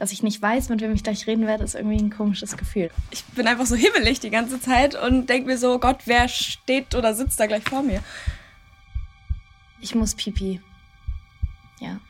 dass 0.00 0.12
ich 0.12 0.22
nicht 0.22 0.40
weiß, 0.40 0.70
mit 0.70 0.80
wem 0.80 0.94
ich 0.94 1.04
gleich 1.04 1.26
reden 1.26 1.46
werde, 1.46 1.62
ist 1.62 1.74
irgendwie 1.74 1.98
ein 1.98 2.08
komisches 2.08 2.56
Gefühl. 2.56 2.90
Ich 3.10 3.22
bin 3.26 3.46
einfach 3.46 3.66
so 3.66 3.76
hibbelig 3.76 4.18
die 4.18 4.30
ganze 4.30 4.58
Zeit 4.58 4.94
und 4.94 5.28
denke 5.28 5.46
mir 5.46 5.58
so, 5.58 5.78
Gott, 5.78 5.98
wer 6.06 6.26
steht 6.26 6.94
oder 6.94 7.14
sitzt 7.14 7.38
da 7.38 7.46
gleich 7.46 7.64
vor 7.64 7.82
mir? 7.82 8.02
Ich 9.78 9.94
muss 9.94 10.14
pipi. 10.14 10.62
Ja. 11.80 12.00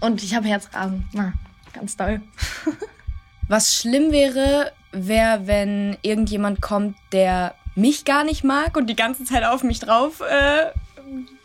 Und 0.00 0.24
ich 0.24 0.34
habe 0.34 0.48
Herzrasen. 0.48 1.08
Na, 1.12 1.32
ganz 1.72 1.96
doll. 1.96 2.20
Was 3.48 3.76
schlimm 3.76 4.10
wäre, 4.10 4.72
wäre, 4.90 5.46
wenn 5.46 5.96
irgendjemand 6.02 6.60
kommt, 6.60 6.96
der 7.12 7.54
mich 7.76 8.04
gar 8.04 8.24
nicht 8.24 8.42
mag 8.42 8.76
und 8.76 8.90
die 8.90 8.96
ganze 8.96 9.24
Zeit 9.24 9.44
auf 9.44 9.62
mich 9.62 9.78
drauf 9.78 10.20
äh, 10.20 10.72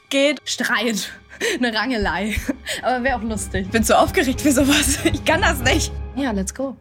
geht. 0.10 0.42
Streit. 0.46 1.12
Eine 1.58 1.74
Rangelei. 1.74 2.36
Aber 2.82 3.04
wäre 3.04 3.18
auch 3.18 3.24
lustig. 3.24 3.70
Bin 3.70 3.84
zu 3.84 3.98
aufgeregt 3.98 4.42
für 4.42 4.52
sowas. 4.52 5.00
Ich 5.06 5.24
kann 5.24 5.42
das 5.42 5.60
nicht. 5.60 5.92
Ja, 6.16 6.32
let's 6.32 6.54
go. 6.54 6.76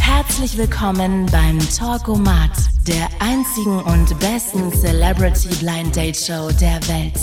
Herzlich 0.00 0.56
willkommen 0.56 1.26
beim 1.26 1.58
Talkomat, 1.76 2.52
der 2.86 3.08
einzigen 3.20 3.82
und 3.82 4.18
besten 4.20 4.72
Celebrity 4.72 5.48
Blind 5.56 5.94
Date 5.94 6.16
Show 6.16 6.48
der 6.60 6.80
Welt. 6.88 7.18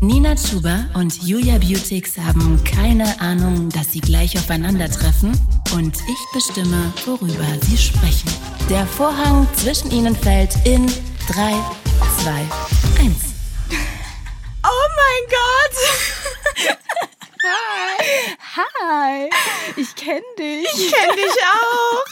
Nina 0.00 0.34
Chuba 0.36 0.86
und 0.94 1.22
Julia 1.24 1.58
Beautix 1.58 2.16
haben 2.16 2.62
keine 2.64 3.20
Ahnung, 3.20 3.68
dass 3.70 3.92
sie 3.92 4.00
gleich 4.00 4.38
aufeinandertreffen 4.38 5.32
und 5.74 5.96
ich 5.96 6.32
bestimme, 6.32 6.92
worüber 7.04 7.46
sie 7.62 7.76
sprechen. 7.76 8.30
Der 8.70 8.86
Vorhang 8.86 9.46
zwischen 9.54 9.90
ihnen 9.90 10.14
fällt 10.14 10.54
in 10.64 10.86
3, 11.28 11.52
2, 12.22 12.77
1. 12.98 13.14
Oh 14.64 14.88
mein 14.96 15.24
Gott! 15.30 15.76
Hi! 17.44 18.36
Hi! 18.56 19.30
Ich 19.76 19.94
kenne 19.94 20.22
dich. 20.36 20.66
Ich 20.74 20.92
kenne 20.92 21.14
dich 21.14 21.36
auch! 21.52 22.04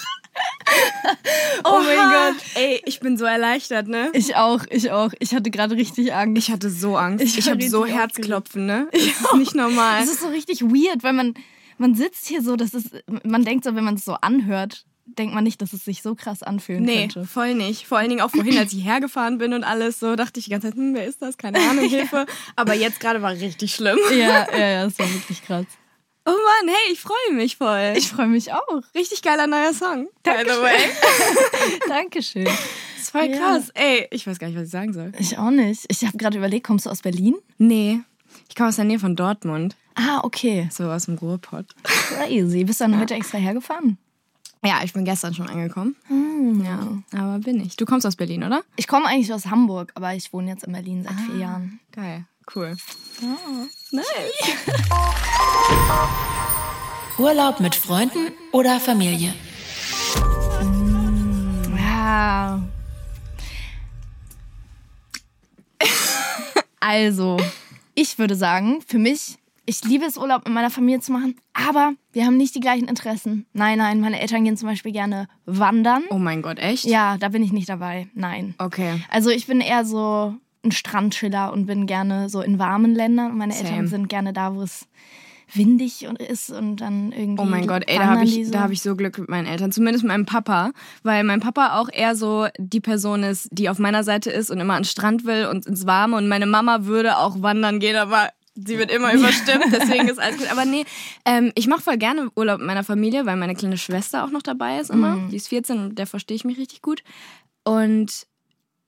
Oh 1.65 1.81
mein 1.81 1.97
Gott. 1.97 2.45
Ey, 2.55 2.81
ich 2.85 3.01
bin 3.01 3.17
so 3.17 3.25
erleichtert, 3.25 3.89
ne? 3.89 4.11
Ich 4.13 4.37
auch, 4.37 4.65
ich 4.71 4.93
auch. 4.93 5.11
Ich 5.19 5.35
hatte 5.35 5.51
gerade 5.51 5.75
richtig 5.75 6.15
Angst. 6.15 6.39
Ich 6.39 6.53
hatte 6.53 6.71
so 6.71 6.97
Angst. 6.97 7.25
Ich 7.25 7.37
Ich, 7.37 7.51
habe 7.51 7.69
so 7.69 7.85
Herzklopfen, 7.85 8.67
ne? 8.67 8.89
Das 8.93 9.03
ist 9.03 9.35
nicht 9.35 9.55
normal. 9.57 10.03
Es 10.05 10.09
ist 10.11 10.21
so 10.21 10.29
richtig 10.29 10.63
weird, 10.63 11.03
weil 11.03 11.15
man, 11.15 11.35
man 11.79 11.95
sitzt 11.97 12.29
hier 12.29 12.43
so, 12.43 12.55
das 12.55 12.75
ist, 12.75 12.91
man 13.25 13.45
denkt 13.45 13.65
so, 13.65 13.75
wenn 13.75 13.85
man 13.85 13.95
es 13.95 14.05
so 14.05 14.13
anhört, 14.15 14.85
denkt 15.07 15.35
man 15.35 15.45
nicht, 15.45 15.63
dass 15.63 15.73
es 15.73 15.85
sich 15.85 16.03
so 16.03 16.15
krass 16.15 16.43
anfühlen 16.43 16.83
Nee, 16.83 17.09
könnte. 17.09 17.25
voll 17.27 17.55
nicht. 17.55 17.87
Vor 17.87 17.99
allen 17.99 18.09
Dingen 18.11 18.21
auch 18.21 18.31
vorhin, 18.31 18.59
als 18.59 18.73
ich 18.73 18.85
hergefahren 18.85 19.39
bin 19.39 19.53
und 19.55 19.65
alles, 19.65 19.99
so 20.01 20.17
dachte 20.17 20.39
ich 20.41 20.47
die 20.47 20.51
ganze 20.51 20.69
Zeit, 20.69 20.77
hm, 20.77 20.95
wer 20.95 21.07
ist 21.07 21.23
das? 21.23 21.37
Keine 21.39 21.59
Ahnung, 21.61 21.85
Hilfe. 21.89 22.27
Aber 22.57 22.75
jetzt 22.75 23.01
gerade 23.01 23.23
war 23.23 23.31
richtig 23.33 23.75
schlimm. 23.75 23.99
Ja, 24.11 24.47
ja, 24.53 24.67
ja, 24.69 24.85
das 24.85 24.99
war 24.99 25.13
wirklich 25.13 25.43
krass. 25.43 25.65
Oh 26.29 26.31
Mann, 26.31 26.69
hey, 26.75 26.93
ich 26.93 27.01
freue 27.01 27.35
mich 27.35 27.57
voll. 27.57 27.95
Ich 27.97 28.09
freue 28.09 28.27
mich 28.27 28.53
auch. 28.53 28.83
richtig 28.97 29.23
geiler 29.23 29.47
neuer 29.47 29.73
Song. 29.73 30.09
By 30.25 30.31
Dankeschön. 30.33 30.63
way. 30.63 30.77
Dankeschön. 31.89 32.45
Das 32.45 32.55
ist 32.99 33.11
voll 33.11 33.27
Ja. 33.31 33.37
krass. 33.39 33.71
Ey, 33.75 34.09
ich 34.11 34.27
weiß 34.27 34.39
gar 34.39 34.49
nicht, 34.49 34.57
was 34.57 34.65
ich 34.65 34.71
sagen 34.71 34.93
soll. 34.93 35.13
Ich 35.19 35.39
auch 35.39 35.51
nicht. 35.51 35.85
Ich 35.89 36.05
habe 36.05 36.17
gerade 36.19 36.39
überlegt, 36.39 36.67
kommst 36.67 36.87
du 36.87 36.91
aus 36.91 37.03
Berlin? 37.03 37.37
Nee, 37.59 38.01
ich 38.49 38.55
komme 38.57 38.69
aus 38.71 38.77
der 38.77 38.85
Nähe 38.87 38.99
von 38.99 39.15
Dortmund. 39.17 39.77
Ah, 39.95 40.21
okay. 40.25 40.69
So 40.73 40.85
aus 40.91 41.05
dem 41.07 41.15
Ruhrpott. 41.17 41.67
Crazy. 41.85 42.65
Bist 42.65 42.81
du 42.81 42.85
dann 42.85 42.99
heute 43.01 43.15
extra 43.15 43.39
hergefahren? 43.39 43.97
Ja, 44.67 44.81
ich 44.83 44.93
bin 44.93 45.05
gestern 45.05 45.33
schon 45.33 45.49
angekommen. 45.49 45.95
Ja, 46.65 46.81
aber 47.13 47.39
bin 47.39 47.61
ich. 47.61 47.77
Du 47.77 47.87
kommst 47.87 48.05
aus 48.05 48.17
Berlin, 48.17 48.43
oder? 48.43 48.63
Ich 48.75 48.89
komme 48.89 49.07
eigentlich 49.07 49.33
aus 49.33 49.47
Hamburg, 49.47 49.93
aber 49.95 50.13
ich 50.15 50.33
wohne 50.33 50.51
jetzt 50.51 50.65
in 50.65 50.73
Berlin 50.73 51.05
seit 51.05 51.15
vier 51.21 51.37
Jahren. 51.37 51.79
Geil, 51.93 52.25
cool. 52.55 52.77
Nice. 53.93 54.07
Urlaub 57.19 57.61
mit 57.61 57.77
Freunden 57.77 58.33
oder 58.51 58.81
Familie? 58.81 59.33
Ja. 61.79 62.61
Also, 66.79 67.39
ich 67.97 68.19
würde 68.19 68.37
sagen, 68.37 68.81
für 68.87 68.99
mich, 68.99 69.39
ich 69.67 69.85
liebe 69.85 70.05
es, 70.05 70.17
Urlaub 70.17 70.45
mit 70.45 70.55
meiner 70.55 70.71
Familie 70.71 71.01
zu 71.01 71.13
machen, 71.13 71.37
aber 71.53 71.93
wir 72.13 72.25
haben 72.25 72.37
nicht 72.37 72.55
die 72.55 72.61
gleichen 72.61 72.89
Interessen. 72.89 73.47
Nein, 73.53 73.79
nein, 73.79 74.01
meine 74.01 74.21
Eltern 74.21 74.45
gehen 74.45 74.57
zum 74.57 74.69
Beispiel 74.69 74.93
gerne 74.93 75.29
wandern. 75.45 76.05
Oh 76.11 76.19
mein 76.19 76.41
Gott, 76.41 76.59
echt? 76.59 76.85
Ja, 76.85 77.19
da 77.19 77.29
bin 77.29 77.43
ich 77.43 77.53
nicht 77.53 77.69
dabei. 77.69 78.09
Nein. 78.15 78.55
Okay. 78.59 79.03
Also 79.11 79.31
ich 79.31 79.47
bin 79.47 79.61
eher 79.61 79.85
so 79.85 80.35
ein 80.65 80.73
Strandschiller 80.73 81.53
und 81.53 81.67
bin 81.67 81.87
gerne 81.87 82.29
so 82.29 82.41
in 82.41 82.59
warmen 82.59 82.95
Ländern. 82.95 83.33
Und 83.33 83.39
meine 83.39 83.53
Same. 83.53 83.69
Eltern 83.69 83.89
sind 83.89 84.09
gerne 84.09 84.33
da, 84.33 84.55
wo 84.55 84.63
es 84.63 84.87
windig 85.53 86.07
und 86.09 86.21
ist 86.21 86.51
und 86.51 86.77
dann 86.77 87.13
irgendwie. 87.13 87.43
Oh 87.43 87.47
mein 87.47 87.67
Gott, 87.67 87.85
ey, 87.87 87.99
da 87.99 88.07
habe 88.07 88.25
ich, 88.25 88.47
so. 88.47 88.53
da 88.53 88.61
hab 88.63 88.71
ich 88.71 88.83
so 88.83 88.97
Glück 88.97 89.19
mit 89.19 89.29
meinen 89.29 89.47
Eltern. 89.47 89.73
Zumindest 89.73 90.05
mit 90.05 90.13
meinem 90.13 90.27
Papa. 90.27 90.73
Weil 91.03 91.25
mein 91.25 91.41
Papa 91.41 91.79
auch 91.79 91.89
eher 91.93 92.15
so 92.15 92.47
die 92.59 92.81
Person 92.81 93.23
ist, 93.23 93.49
die 93.53 93.69
auf 93.69 93.79
meiner 93.79 94.05
Seite 94.05 94.31
ist 94.31 94.51
und 94.51 94.59
immer 94.59 94.75
an 94.75 94.83
den 94.83 94.89
Strand 94.89 95.25
will 95.25 95.47
und 95.47 95.67
ins 95.67 95.87
Warme. 95.87 96.17
Und 96.17 96.29
meine 96.29 96.47
Mama 96.47 96.85
würde 96.85 97.19
auch 97.19 97.43
wandern 97.43 97.81
gehen, 97.81 97.97
aber 97.97 98.29
sie 98.57 98.79
wird 98.79 98.91
immer 98.91 99.13
überstimmt. 99.13 99.67
Deswegen 99.71 100.09
ist 100.09 100.19
alles 100.19 100.39
gut. 100.39 100.51
Aber 100.51 100.65
nee, 100.65 100.85
ähm, 101.25 101.53
ich 101.55 101.67
mache 101.67 101.83
voll 101.83 101.97
gerne 101.99 102.31
Urlaub 102.35 102.59
mit 102.59 102.67
meiner 102.67 102.85
Familie, 102.85 103.27
weil 103.27 103.37
meine 103.37 103.55
kleine 103.55 103.79
Schwester 103.79 104.25
auch 104.25 104.31
noch 104.31 104.43
dabei 104.43 104.79
ist 104.81 104.91
immer. 104.91 105.17
Mhm. 105.17 105.31
Die 105.31 105.37
ist 105.37 105.49
14 105.49 105.79
und 105.79 105.99
der 105.99 106.07
verstehe 106.07 106.35
ich 106.37 106.45
mich 106.45 106.59
richtig 106.59 106.83
gut. 106.83 107.03
Und 107.65 108.27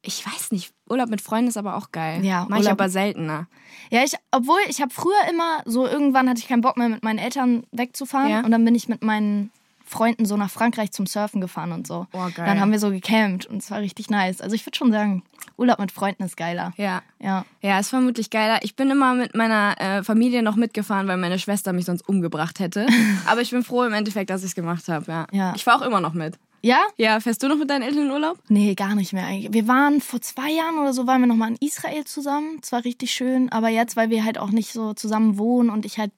ich 0.03 0.25
weiß 0.25 0.53
nicht, 0.53 0.73
Urlaub 0.89 1.09
mit 1.09 1.21
Freunden 1.21 1.49
ist 1.49 1.57
aber 1.57 1.77
auch 1.77 1.91
geil. 1.91 2.25
Ja, 2.25 2.47
Mach 2.49 2.57
ich 2.59 2.63
Urlaub- 2.65 2.73
aber 2.81 2.89
seltener. 2.89 3.49
Ja, 3.91 4.05
ich, 4.05 4.13
obwohl 4.31 4.61
ich 4.69 4.81
habe 4.81 4.93
früher 4.95 5.29
immer 5.31 5.61
so 5.65 5.87
irgendwann 5.87 6.29
hatte 6.29 6.41
ich 6.41 6.49
keinen 6.49 6.61
Bock 6.61 6.77
mehr 6.77 6.89
mit 6.89 7.03
meinen 7.03 7.19
Eltern 7.19 7.65
wegzufahren 7.73 8.31
Ja. 8.31 8.41
und 8.41 8.51
dann 8.51 8.65
bin 8.65 8.75
ich 8.75 8.89
mit 8.89 9.03
meinen 9.03 9.51
Freunden 9.89 10.27
so 10.27 10.37
nach 10.37 10.51
Frankreich 10.51 10.93
zum 10.93 11.07
Surfen 11.07 11.41
gefahren 11.41 11.73
und 11.73 11.87
so. 11.87 12.07
Oh, 12.13 12.29
geil. 12.35 12.47
Dann 12.47 12.61
haben 12.61 12.73
wir 12.73 12.79
so 12.79 12.91
gecampt 12.91 13.47
und 13.47 13.59
es 13.59 13.71
war 13.71 13.81
richtig 13.81 14.11
nice. 14.11 14.41
Also 14.41 14.55
ich 14.55 14.65
würde 14.67 14.77
schon 14.77 14.93
sagen, 14.93 15.23
Urlaub 15.57 15.79
mit 15.79 15.93
Freunden 15.93 16.23
ist 16.25 16.37
geiler. 16.37 16.73
Ja. 16.77 17.03
Ja. 17.19 17.45
Ja, 17.63 17.79
ist 17.79 17.91
vermutlich 17.91 18.31
geiler. 18.31 18.59
Ich 18.63 18.77
bin 18.77 18.91
immer 18.91 19.15
mit 19.15 19.35
meiner 19.35 19.81
äh, 19.81 20.03
Familie 20.05 20.43
noch 20.43 20.57
mitgefahren, 20.57 21.09
weil 21.09 21.17
meine 21.17 21.39
Schwester 21.39 21.73
mich 21.73 21.87
sonst 21.87 22.09
umgebracht 22.09 22.61
hätte. 22.61 22.87
Aber 23.27 23.41
ich 23.41 23.51
bin 23.51 23.63
froh 23.65 23.85
im 23.85 23.93
Endeffekt, 23.93 24.31
dass 24.31 24.43
ich 24.43 24.49
es 24.49 24.55
gemacht 24.55 24.89
habe. 24.89 25.11
Ja. 25.11 25.27
Ja. 25.33 25.53
Ich 25.57 25.65
fahre 25.65 25.83
auch 25.83 25.87
immer 25.87 26.01
noch 26.01 26.15
mit. 26.15 26.39
Ja? 26.61 26.81
Ja, 26.97 27.21
fährst 27.21 27.43
du 27.43 27.49
noch 27.49 27.57
mit 27.57 27.71
deinen 27.71 27.83
Eltern 27.83 28.07
in 28.07 28.11
Urlaub? 28.11 28.39
Nee, 28.49 28.75
gar 28.75 28.95
nicht 28.95 29.13
mehr 29.13 29.27
eigentlich. 29.27 29.53
Wir 29.53 29.69
waren 29.69 30.01
vor 30.01 30.21
zwei 30.21 30.51
Jahren 30.51 30.79
oder 30.79 30.93
so, 30.93 31.07
waren 31.07 31.21
wir 31.21 31.29
nochmal 31.29 31.51
in 31.51 31.67
Israel 31.67 32.05
zusammen. 32.05 32.59
Es 32.63 32.73
war 32.73 32.85
richtig 32.85 33.13
schön. 33.13 33.51
Aber 33.51 33.69
jetzt, 33.69 33.97
weil 33.97 34.11
wir 34.11 34.25
halt 34.25 34.39
auch 34.39 34.51
nicht 34.51 34.73
so 34.73 34.93
zusammen 34.93 35.39
wohnen 35.39 35.71
und 35.71 35.87
ich 35.87 35.99
halt 35.99 36.13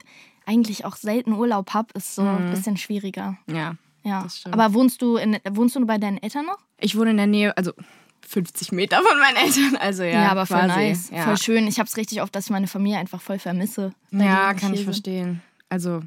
eigentlich 0.50 0.84
auch 0.84 0.96
selten 0.96 1.32
Urlaub 1.32 1.72
hab, 1.74 1.92
ist 1.92 2.16
so 2.16 2.22
ein 2.22 2.50
bisschen 2.50 2.76
schwieriger. 2.76 3.36
Ja. 3.46 3.76
Ja. 4.02 4.26
Aber 4.50 4.74
wohnst 4.74 5.02
du, 5.02 5.16
in, 5.16 5.38
wohnst 5.50 5.76
du 5.76 5.86
bei 5.86 5.98
deinen 5.98 6.18
Eltern 6.18 6.46
noch? 6.46 6.58
Ich 6.78 6.96
wohne 6.96 7.10
in 7.10 7.18
der 7.18 7.26
Nähe, 7.26 7.56
also 7.56 7.72
50 8.26 8.72
Meter 8.72 9.00
von 9.02 9.18
meinen 9.18 9.36
Eltern. 9.36 9.76
Also 9.76 10.02
ja, 10.02 10.30
aber 10.30 10.46
voll 10.46 10.58
quasi. 10.58 10.68
nice. 10.80 11.10
Ja, 11.10 11.24
Voll 11.24 11.36
schön. 11.36 11.66
Ich 11.66 11.78
hab's 11.78 11.96
richtig 11.96 12.22
oft, 12.22 12.34
dass 12.34 12.46
ich 12.46 12.50
meine 12.50 12.66
Familie 12.66 12.98
einfach 12.98 13.20
voll 13.20 13.38
vermisse. 13.38 13.92
ja 14.10 14.54
kann 14.54 14.74
ich 14.74 14.84
verstehen. 14.84 15.42
Also 15.68 16.02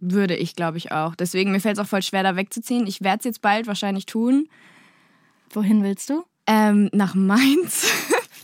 würde 0.00 0.36
ich, 0.36 0.54
glaube 0.54 0.78
ich, 0.78 0.92
auch. 0.92 1.16
Deswegen, 1.16 1.50
mir 1.50 1.60
fällt 1.60 1.78
es 1.78 1.84
auch 1.84 1.88
voll 1.88 2.02
schwer, 2.02 2.22
da 2.22 2.36
wegzuziehen. 2.36 2.86
Ich 2.86 3.02
werde 3.02 3.18
es 3.18 3.24
jetzt 3.24 3.42
bald 3.42 3.66
wahrscheinlich 3.66 4.06
tun. 4.06 4.48
Wohin 5.50 5.82
willst 5.82 6.10
du? 6.10 6.24
Ähm, 6.46 6.88
nach 6.92 7.14
Mainz. 7.14 7.90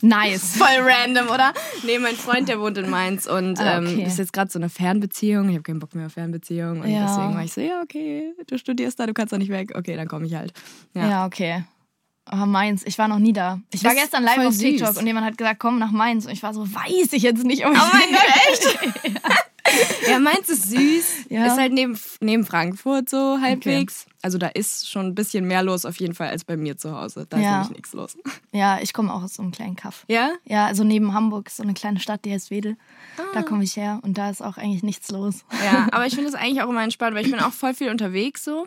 Nice. 0.05 0.57
Voll 0.59 0.81
random, 0.81 1.29
oder? 1.29 1.53
Nee, 1.85 1.99
mein 1.99 2.15
Freund, 2.17 2.49
der 2.49 2.61
wohnt 2.61 2.77
in 2.79 2.91
Mainz 2.91 3.27
und 3.27 3.59
Ah, 3.59 3.79
ähm, 3.79 3.87
okay. 3.87 4.03
ist 4.05 4.19
jetzt 4.19 4.33
gerade 4.33 4.51
so 4.51 4.59
eine 4.59 4.69
Fernbeziehung. 4.69 5.49
Ich 5.49 5.55
habe 5.55 5.63
keinen 5.63 5.79
Bock 5.79 5.95
mehr 5.95 6.07
auf 6.07 6.13
Fernbeziehung. 6.13 6.81
Und 6.83 6.89
Ja. 6.91 7.07
deswegen 7.07 7.35
war 7.35 7.43
ich 7.45 7.53
so, 7.53 7.61
ja, 7.63 7.81
okay, 7.83 8.33
du 8.47 8.59
studierst 8.59 9.01
da, 9.01 9.07
du 9.07 9.15
kannst 9.15 9.33
da 9.33 9.39
nicht 9.39 9.51
weg. 9.51 9.73
Okay, 9.75 9.97
dann 9.97 10.07
komme 10.09 10.27
ich 10.27 10.35
halt. 10.35 10.53
Ja, 10.95 11.09
Ja. 11.09 11.27
okay. 11.27 11.65
Oh, 12.33 12.47
Mainz, 12.47 12.83
ich 12.87 12.99
war 12.99 13.07
noch 13.09 13.19
nie 13.19 13.33
da. 13.35 13.61
Ich 13.71 13.85
war 13.85 13.93
ist 13.93 14.01
gestern 14.01 14.23
live 14.25 14.39
auf 14.47 14.57
TikTok 14.57 14.89
süß. 14.89 14.97
und 14.99 15.07
jemand 15.07 15.27
hat 15.27 15.37
gesagt, 15.37 15.61
komm 15.61 15.79
nach 15.79 15.91
Mainz. 15.91 16.25
Und 16.27 16.33
ich 16.33 16.43
war 16.43 16.55
so, 16.55 16.63
weiß 16.67 17.13
ich 17.13 17.23
jetzt 17.23 17.45
nicht. 17.45 17.67
Ob 17.67 17.73
ich 17.75 17.79
Oh 17.79 17.87
mein 17.93 18.11
Gott, 18.13 19.05
echt? 19.05 19.15
ja, 19.25 19.31
Mainz 20.21 20.49
ist 20.49 20.71
süß. 20.71 21.27
Ja. 21.31 21.47
Ist 21.47 21.59
halt 21.59 21.73
neben, 21.73 21.99
neben 22.21 22.45
Frankfurt 22.47 23.09
so 23.11 23.39
halbwegs. 23.41 24.07
Also 24.23 24.39
da 24.39 24.47
ist 24.49 24.89
schon 24.91 25.07
ein 25.07 25.15
bisschen 25.15 25.47
mehr 25.47 25.63
los 25.63 25.85
auf 25.85 25.97
jeden 26.01 26.15
Fall 26.15 26.29
als 26.29 26.45
bei 26.45 26.57
mir 26.57 26.77
zu 26.79 26.97
Hause. 26.99 27.27
Da 27.29 27.39
Ja. 27.39 27.43
ist 27.43 27.53
nämlich 27.69 27.71
nichts 27.79 27.93
los. 27.93 28.17
Ja, 28.53 28.79
ich 28.81 28.93
komme 28.93 29.13
auch 29.13 29.23
aus 29.23 29.35
so 29.35 29.43
einem 29.43 29.53
kleinen 29.53 29.77
Kaff. 29.77 30.05
Ja? 30.09 30.31
Ja, 30.45 30.67
also 30.67 30.83
neben 30.85 31.13
Hamburg 31.13 31.49
ist 31.49 31.57
so 31.59 31.63
eine 31.63 31.75
kleine 31.75 32.01
Stadt, 32.01 32.25
die 32.25 32.33
heißt 32.33 32.51
Wedel. 32.51 32.77
Da 33.35 33.43
komme 33.43 33.65
ich 33.65 33.77
her 33.77 34.01
und 34.03 34.17
da 34.19 34.31
ist 34.31 34.41
auch 34.43 34.57
eigentlich 34.57 34.83
nichts 34.83 35.11
los. 35.11 35.45
Ja, 35.65 35.89
aber 35.93 36.07
ich 36.07 36.15
finde 36.15 36.29
es 36.31 36.35
eigentlich 36.35 36.63
auch 36.63 36.69
immer 36.71 36.83
entspannt, 36.83 37.15
weil 37.15 37.25
ich 37.25 37.31
bin 37.31 37.41
auch 37.41 37.53
voll 37.53 37.75
viel 37.75 37.91
unterwegs 37.91 38.45
so. 38.45 38.67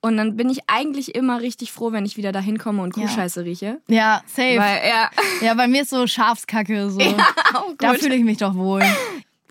Und 0.00 0.18
dann 0.18 0.36
bin 0.36 0.50
ich 0.50 0.58
eigentlich 0.66 1.14
immer 1.14 1.40
richtig 1.40 1.72
froh, 1.72 1.90
wenn 1.92 2.04
ich 2.04 2.18
wieder 2.18 2.30
da 2.30 2.38
hinkomme 2.40 2.82
und 2.82 2.94
Ja. 2.94 3.04
Kuhscheiße 3.06 3.46
rieche. 3.46 3.80
Ja, 3.88 4.22
safe. 4.26 4.58
Weil, 4.58 4.82
ja, 4.86 5.10
ja, 5.40 5.54
bei 5.54 5.66
mir 5.66 5.80
ist 5.80 5.88
so 5.88 6.06
Schafskacke. 6.06 6.90
So. 6.90 6.98
gut. 6.98 7.16
da 7.78 7.94
fühle 7.94 8.14
ich 8.14 8.22
mich 8.22 8.36
doch 8.36 8.54
wohl. 8.54 8.82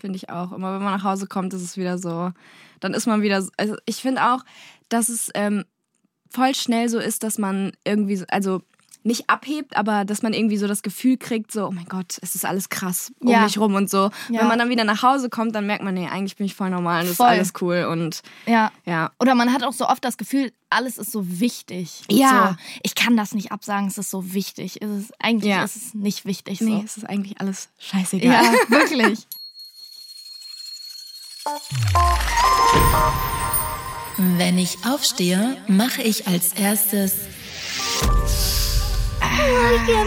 Finde 0.04 0.18
ich 0.18 0.28
auch. 0.28 0.52
Immer 0.52 0.74
wenn 0.74 0.82
man 0.82 0.92
nach 0.92 1.02
Hause 1.04 1.26
kommt, 1.26 1.54
ist 1.54 1.62
es 1.62 1.78
wieder 1.78 1.96
so. 1.96 2.30
Dann 2.80 2.92
ist 2.92 3.06
man 3.06 3.22
wieder. 3.22 3.40
so- 3.40 3.48
Also 3.56 3.74
ich 3.86 3.96
finde 4.02 4.22
auch, 4.22 4.44
dass 4.90 5.08
es 5.08 5.30
ähm, 5.34 5.64
voll 6.30 6.54
schnell 6.54 6.90
so 6.90 6.98
ist, 6.98 7.22
dass 7.22 7.38
man 7.38 7.72
irgendwie. 7.84 8.16
so- 8.16 8.26
Also 8.28 8.60
nicht 9.02 9.28
abhebt, 9.30 9.76
aber 9.76 10.04
dass 10.06 10.22
man 10.22 10.32
irgendwie 10.34 10.56
so 10.58 10.66
das 10.66 10.82
Gefühl 10.82 11.16
kriegt, 11.18 11.52
so, 11.52 11.66
oh 11.68 11.70
mein 11.70 11.84
Gott, 11.86 12.18
es 12.22 12.34
ist 12.34 12.44
alles 12.46 12.68
krass 12.70 13.12
um 13.20 13.28
Ja. 13.28 13.42
mich 13.44 13.58
rum 13.58 13.74
und 13.74 13.88
so. 13.90 14.10
Ja. 14.30 14.40
Wenn 14.40 14.48
man 14.48 14.58
dann 14.58 14.68
wieder 14.70 14.84
nach 14.84 15.02
Hause 15.02 15.28
kommt, 15.30 15.54
dann 15.54 15.66
merkt 15.66 15.84
man, 15.84 15.92
nee, 15.94 16.06
eigentlich 16.08 16.36
bin 16.36 16.44
ich 16.46 16.54
voll 16.54 16.68
normal 16.70 17.00
und 17.02 17.06
es 17.08 17.12
ist 17.12 17.20
alles 17.20 17.52
cool 17.60 17.84
und 17.90 18.22
Ja. 18.46 18.72
ja. 18.86 19.10
Oder 19.20 19.34
man 19.34 19.52
hat 19.52 19.62
auch 19.62 19.74
so 19.74 19.86
oft 19.88 20.02
das 20.04 20.16
Gefühl, 20.18 20.52
alles 20.70 20.96
ist 20.98 21.12
so 21.12 21.38
wichtig. 21.40 22.02
Ja. 22.10 22.56
So, 22.58 22.64
ich 22.82 22.94
kann 22.94 23.14
das 23.16 23.34
nicht 23.34 23.52
absagen, 23.52 23.88
es 23.88 23.96
ist 23.98 24.10
so 24.10 24.32
wichtig. 24.34 24.80
Es 24.82 24.90
ist, 24.90 25.12
eigentlich 25.18 25.50
Ja. 25.50 25.64
ist 25.64 25.76
es 25.76 25.94
nicht 25.94 26.24
wichtig. 26.24 26.62
Nee, 26.62 26.78
So. 26.78 26.82
es 26.84 26.96
ist 26.96 27.04
eigentlich 27.04 27.40
alles 27.42 27.68
scheißegal. 27.78 28.42
Ja, 28.42 28.52
wirklich. 28.68 29.26
Wenn 34.16 34.58
ich 34.58 34.78
aufstehe, 34.86 35.56
mache 35.66 36.02
ich 36.02 36.26
als 36.26 36.52
erstes 36.54 37.12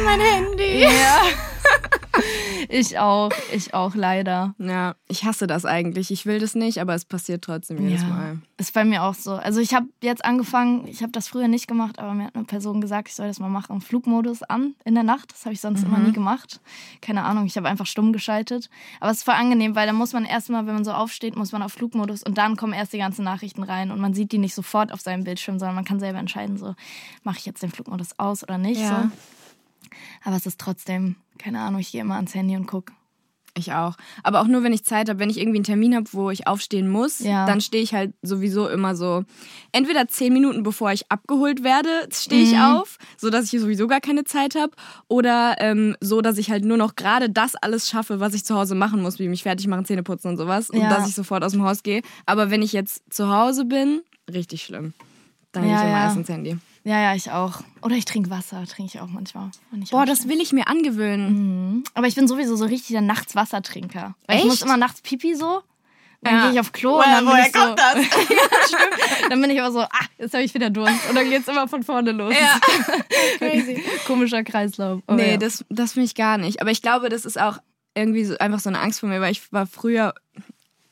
mein 0.04 0.20
Handy. 0.20 0.82
Ja. 0.82 1.22
Ich 2.70 2.98
auch, 3.00 3.32
ich 3.54 3.74
auch 3.74 3.96
leider. 3.96 4.56
Ja, 4.58 4.96
ich 5.08 5.24
hasse 5.24 5.48
das 5.48 5.66
eigentlich. 5.66 6.12
Ich 6.12 6.26
will 6.26 6.40
das 6.40 6.56
nicht, 6.56 6.80
aber 6.80 6.96
es 6.96 7.06
passiert 7.06 7.44
trotzdem 7.44 7.82
jedes 7.82 8.02
ja. 8.02 8.10
Mal. 8.10 8.40
Ist 8.58 8.74
bei 8.74 8.84
mir 8.84 9.04
auch 9.04 9.14
so. 9.14 9.34
Also 9.34 9.60
ich 9.60 9.74
habe 9.74 9.88
jetzt 10.02 10.26
angefangen, 10.26 10.88
ich 10.88 11.02
habe 11.02 11.12
das 11.12 11.28
früher 11.28 11.48
nicht 11.48 11.68
gemacht, 11.68 12.00
aber 12.00 12.14
mir 12.14 12.26
hat 12.26 12.36
eine 12.36 12.46
Person 12.46 12.82
gesagt, 12.82 13.08
ich 13.10 13.16
soll 13.16 13.28
das 13.28 13.40
mal 13.40 13.50
machen. 13.50 13.82
Flugmodus 13.82 14.44
an 14.44 14.76
in 14.84 14.96
der 14.96 15.04
Nacht. 15.04 15.32
Das 15.32 15.46
habe 15.46 15.54
ich 15.54 15.62
sonst 15.62 15.84
immer 15.84 16.00
nie 16.00 16.12
gemacht. 16.12 16.60
Keine 17.02 17.24
Ahnung, 17.24 17.46
ich 17.46 17.56
habe 17.58 17.68
einfach 17.68 17.86
stumm 17.86 18.14
geschaltet. 18.14 18.70
Aber 19.00 19.12
es 19.12 19.18
ist 19.18 19.24
voll 19.24 19.36
angenehm, 19.36 19.76
weil 19.76 19.88
dann 19.88 19.96
muss 19.96 20.14
man 20.14 20.26
erstmal, 20.26 20.66
wenn 20.68 20.74
man 20.74 20.86
so 20.86 20.92
aufsteht, 20.92 21.36
muss 21.36 21.52
man 21.52 21.62
auf 21.62 21.74
Flugmodus 21.74 22.24
und 22.24 22.38
dann 22.38 22.56
kommen 22.58 22.74
erst 22.74 22.94
die 22.94 22.98
ganzen 22.98 23.24
Nachrichten 23.24 23.64
rein 23.64 23.92
und 23.92 24.00
man 24.00 24.14
sieht 24.14 24.32
die 24.32 24.38
nicht 24.38 24.56
sofort 24.56 24.92
auf 24.92 25.02
seinem 25.02 25.24
Bildschirm, 25.24 25.60
sondern 25.60 25.76
man 25.76 25.86
kann 25.86 26.00
selber 26.00 26.20
entscheiden, 26.20 26.58
so 26.58 26.76
mache 27.24 27.38
ich 27.38 27.46
jetzt 27.46 27.64
den 27.64 27.72
Flugmodus 27.72 28.18
aus 28.18 28.44
oder 28.44 28.58
nicht. 28.58 28.82
Ja. 28.82 29.04
So. 29.04 29.18
Aber 30.24 30.36
es 30.36 30.46
ist 30.46 30.60
trotzdem, 30.60 31.16
keine 31.38 31.60
Ahnung, 31.62 31.80
ich 31.80 31.92
gehe 31.92 32.02
immer 32.02 32.16
ans 32.16 32.34
Handy 32.36 32.56
und 32.56 32.66
gucke. 32.68 32.94
Ich 33.60 33.74
auch. 33.74 33.96
Aber 34.22 34.42
auch 34.42 34.46
nur, 34.48 34.62
wenn 34.62 34.72
ich 34.72 34.84
Zeit 34.86 35.10
habe. 35.10 35.18
Wenn 35.18 35.32
ich 35.32 35.40
irgendwie 35.40 35.58
einen 35.58 35.64
Termin 35.64 35.96
habe, 35.96 36.06
wo 36.12 36.30
ich 36.30 36.46
aufstehen 36.46 36.88
muss, 36.88 37.18
Ja. 37.18 37.48
dann 37.48 37.60
stehe 37.60 37.82
ich 37.82 37.92
halt 37.96 38.14
sowieso 38.22 38.68
immer 38.68 38.96
so. 38.96 39.24
Entweder 39.72 40.08
zehn 40.08 40.32
Minuten 40.32 40.62
bevor 40.62 40.92
ich 40.92 41.12
abgeholt 41.12 41.64
werde, 41.64 41.90
stehe 42.14 42.44
ich 42.44 42.54
Mhm. 42.54 42.62
auf, 42.62 42.98
so 43.18 43.32
dass 43.32 43.52
ich 43.52 43.60
sowieso 43.60 43.88
gar 43.88 44.00
keine 44.00 44.26
Zeit 44.26 44.54
habe. 44.54 44.74
Oder 45.08 45.56
ähm, 45.58 45.96
so, 46.02 46.22
dass 46.22 46.38
ich 46.38 46.52
halt 46.52 46.66
nur 46.66 46.78
noch 46.78 46.96
gerade 46.96 47.32
das 47.32 47.56
alles 47.56 47.90
schaffe, 47.90 48.20
was 48.20 48.36
ich 48.36 48.46
zu 48.46 48.54
Hause 48.54 48.76
machen 48.76 49.02
muss, 49.02 49.18
wie 49.18 49.28
mich 49.28 49.42
fertig 49.42 49.66
machen, 49.66 49.86
Zähne 49.86 50.04
putzen 50.04 50.28
und 50.28 50.38
sowas. 50.38 50.70
Und 50.70 50.82
Ja. 50.82 50.90
dass 50.90 51.10
ich 51.10 51.16
sofort 51.16 51.44
aus 51.44 51.54
dem 51.54 51.64
Haus 51.64 51.82
gehe. 51.82 52.04
Aber 52.28 52.52
wenn 52.52 52.62
ich 52.62 52.74
jetzt 52.74 53.12
zu 53.12 53.28
Hause 53.36 53.66
bin, 53.66 54.02
richtig 54.32 54.62
schlimm. 54.62 54.94
Dann 55.52 55.64
Ja, 55.64 55.70
gehe 55.70 55.78
ich 55.78 55.90
immer 55.90 56.02
erst 56.04 56.18
ins 56.18 56.30
Handy. 56.30 56.58
Ja, 56.88 57.02
ja, 57.02 57.16
ich 57.16 57.32
auch. 57.32 57.60
Oder 57.82 57.96
ich 57.96 58.06
trinke 58.06 58.30
Wasser, 58.30 58.64
trinke 58.66 58.94
ich 58.96 59.02
auch 59.02 59.08
manchmal. 59.10 59.50
ich 59.84 59.90
Boah, 59.90 60.06
das 60.06 60.30
will 60.30 60.40
ich 60.40 60.54
mir 60.54 60.68
angewöhnen. 60.70 61.84
Aber 61.94 62.08
ich 62.08 62.16
bin 62.16 62.30
sowieso 62.30 62.56
so 62.56 62.64
richtig 62.64 62.90
der 62.94 63.02
Nachts-Wassertrinker. 63.02 64.16
Weil 64.26 64.36
Ich 64.38 64.44
Echt? 64.44 64.50
muss 64.52 64.62
immer 64.62 64.78
nachts 64.78 65.02
Pipi 65.02 65.36
so. 65.36 65.62
Dann 66.22 66.36
Ja. 66.36 66.42
gehe 66.44 66.54
ich 66.54 66.60
auf 66.62 66.72
Klo 66.72 66.94
Woher- 66.94 67.06
und 67.06 67.12
dann 67.12 67.26
bin 67.26 67.34
woher 67.34 67.46
ich 67.46 67.54
so, 67.54 67.60
kommt 67.60 67.78
das? 67.80 67.96
ja. 68.30 69.30
Dann 69.30 69.42
bin 69.42 69.50
ich 69.52 69.62
aber 69.62 69.72
so, 69.74 69.82
ah, 69.82 69.90
jetzt 70.18 70.34
habe 70.34 70.44
ich 70.44 70.54
wieder 70.54 70.70
Durst. 70.70 71.10
Und 71.10 71.16
dann 71.16 71.30
geht's 71.30 71.48
immer 71.50 71.68
von 71.68 71.84
vorne 71.84 72.12
los. 72.14 72.34
Ja. 72.34 72.58
Crazy. 73.38 73.84
Komischer 74.08 74.44
Kreislauf. 74.46 75.02
Aber 75.08 75.18
Nee, 75.18 75.32
ja. 75.32 75.38
das, 75.38 75.66
das 75.70 75.92
finde 75.92 76.06
ich 76.06 76.16
gar 76.16 76.38
nicht. 76.38 76.62
Aber 76.62 76.72
ich 76.72 76.82
glaube, 76.82 77.10
das 77.10 77.26
ist 77.26 77.38
auch 77.40 77.58
irgendwie 77.96 78.24
so, 78.24 78.38
einfach 78.38 78.60
so 78.60 78.70
eine 78.70 78.80
Angst 78.80 79.02
von 79.02 79.10
mir, 79.10 79.20
weil 79.20 79.32
ich 79.34 79.52
war 79.52 79.68
früher 79.68 80.14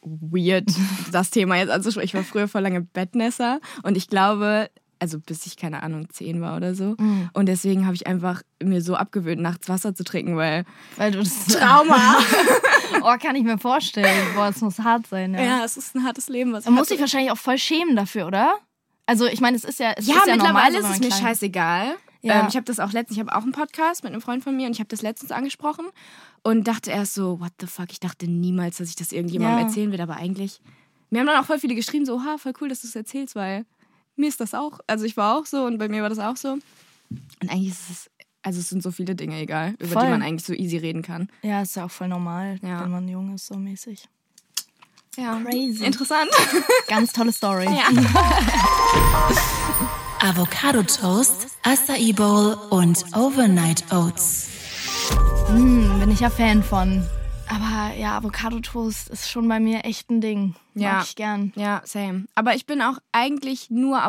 weird, 0.01 0.65
das 1.12 1.31
Thema 1.31 1.56
jetzt 1.56 1.69
anzusprechen. 1.71 2.06
Ich 2.07 2.13
war 2.13 2.24
früher 2.24 2.47
voll 2.50 2.62
lange 2.62 2.81
Bettnässer 2.81 3.59
und 3.83 3.95
ich 3.97 4.09
glaube, 4.09 4.69
also 5.06 5.19
bis 5.19 5.46
ich, 5.46 5.56
keine 5.56 5.84
Ahnung, 5.84 6.10
zehn 6.10 6.42
war 6.42 6.57
oder 6.57 6.74
so. 6.74 6.96
Mhm. 6.98 7.30
Und 7.34 7.46
deswegen 7.46 7.86
habe 7.86 7.94
ich 7.96 8.07
einfach 8.07 8.42
mir 8.62 8.81
so 8.81 8.96
abgewöhnt, 8.96 9.40
nachts 9.40 9.69
Wasser 9.69 9.94
zu 9.94 10.04
trinken, 10.04 10.36
weil 10.36 10.66
Weil 10.98 11.12
du 11.12 11.19
das 11.19 11.46
Trauma. 11.46 12.18
Oh, 13.02 13.16
kann 13.22 13.36
ich 13.36 13.44
mir 13.44 13.57
vorstellen. 13.60 14.25
Boah, 14.36 14.48
es 14.48 14.62
muss 14.62 14.80
hart 14.80 15.06
sein, 15.07 15.34
ja. 15.36 15.42
ja, 15.44 15.66
es 15.66 15.78
ist 15.78 15.96
ein 15.96 16.04
hartes 16.06 16.28
Leben, 16.30 16.54
was 16.54 16.66
Man 16.66 16.74
muss 16.74 16.88
sich 16.88 17.00
wahrscheinlich 17.00 17.31
auch 17.31 17.38
voll 17.38 17.57
schämen 17.57 17.96
dafür, 17.96 18.25
oder? 18.25 18.56
Also, 19.06 19.25
ich 19.28 19.42
meine, 19.42 19.57
es 19.57 19.63
ist 19.63 19.80
ja, 19.80 19.94
es 19.96 20.07
Ja, 20.07 20.16
ist 20.18 20.28
ja 20.28 20.36
normal, 20.38 20.72
mittlerweile 20.72 20.81
so, 20.81 20.88
ist 20.94 21.12
es 21.12 21.19
mir 21.19 21.28
scheißegal. 21.28 21.96
Ja. 22.22 22.40
Ähm, 22.42 22.46
ich 22.50 22.56
habe 22.56 22.63
das 22.66 22.80
auch 22.80 22.92
letztens, 22.94 23.18
ich 23.18 23.19
habe 23.24 23.36
auch 23.36 23.44
einen 23.44 23.52
Podcast 23.52 24.04
mit 24.04 24.12
einem 24.13 24.22
Freund 24.22 24.44
von 24.44 24.56
mir 24.56 24.66
und 24.66 24.72
ich 24.74 24.80
habe 24.80 24.88
das 24.88 25.02
letztens 25.04 25.31
angesprochen 25.31 25.86
und 26.42 26.68
dachte 26.68 26.90
erst 26.90 27.13
so, 27.13 27.40
what 27.40 27.52
the 27.60 27.68
fuck, 27.68 27.92
ich 27.92 28.00
dachte 28.00 28.28
niemals, 28.28 28.78
dass 28.78 28.90
ich 28.90 28.96
das 28.96 29.12
irgendjemandem 29.12 29.60
Ja. 29.60 29.66
erzählen 29.68 29.92
will, 29.92 30.02
aber 30.02 30.16
eigentlich, 30.16 30.60
mir 31.12 31.19
haben 31.19 31.28
dann 31.28 31.38
auch 31.40 31.46
voll 31.46 31.60
viele 31.60 31.75
geschrieben, 31.75 32.06
so, 32.06 32.16
oha, 32.16 32.38
voll 32.40 32.54
cool, 32.62 32.69
dass 32.69 32.81
du 32.81 32.88
es 32.88 32.96
erzählst, 32.96 33.36
weil 33.36 33.66
mir 34.15 34.27
ist 34.29 34.39
das 34.39 34.53
auch, 34.53 34.79
also 34.88 35.06
ich 35.06 35.17
war 35.17 35.38
auch 35.38 35.45
so 35.45 35.65
und 35.65 35.77
bei 35.77 35.88
mir 35.89 36.01
war 36.01 36.09
das 36.09 36.19
auch 36.19 36.38
so. 36.38 36.53
Und 36.53 37.50
eigentlich 37.51 37.69
ist 37.69 37.89
es, 37.89 38.09
also 38.41 38.59
es 38.59 38.69
sind 38.69 38.81
so 38.83 38.91
viele 38.91 39.15
Dinge 39.15 39.39
egal, 39.39 39.75
über 39.79 39.88
Voll. 39.94 40.03
die 40.03 40.09
man 40.09 40.21
eigentlich 40.21 40.45
so 40.45 40.53
easy 40.53 40.77
reden 40.77 41.01
kann. 41.01 41.29
Ja, 41.41 41.62
ist 41.62 41.75
ja 41.75 41.85
auch 41.85 41.91
voll 41.91 42.07
normal, 42.07 42.59
Ja. 42.62 42.81
wenn 42.83 42.91
man 42.91 43.07
jung 43.07 43.33
ist, 43.35 43.47
so 43.47 43.56
mäßig. 43.56 44.07
Ja, 45.17 45.39
Crazy. 45.39 45.85
Interessant. 45.85 46.29
Ganz 46.88 47.13
tolle 47.13 47.31
Story. 47.31 47.67
Avocado 50.19 50.83
Toast, 50.83 51.47
Acai 51.63 52.11
Bowl 52.13 52.57
und 52.69 53.03
Overnight 53.15 53.91
Oats. 53.94 54.47
Hm, 55.47 56.00
bin 56.00 56.11
ich 56.11 56.19
ja 56.21 56.29
Fan 56.29 56.63
von. 56.63 57.06
Aber 57.47 57.94
ja, 57.95 58.18
Avocado-Toast 58.18 59.09
ist 59.09 59.30
schon 59.30 59.47
bei 59.47 59.59
mir 59.59 59.86
echt 59.86 60.09
ein 60.09 60.21
Ding. 60.21 60.56
Ja. 60.74 60.94
Mag 60.94 61.03
ich 61.03 61.15
gern. 61.15 61.53
Ja, 61.56 61.81
same. 61.86 62.25
Aber 62.36 62.56
ich 62.56 62.65
bin 62.65 62.81
auch 62.81 62.97
eigentlich 63.12 63.69
nur 63.69 64.01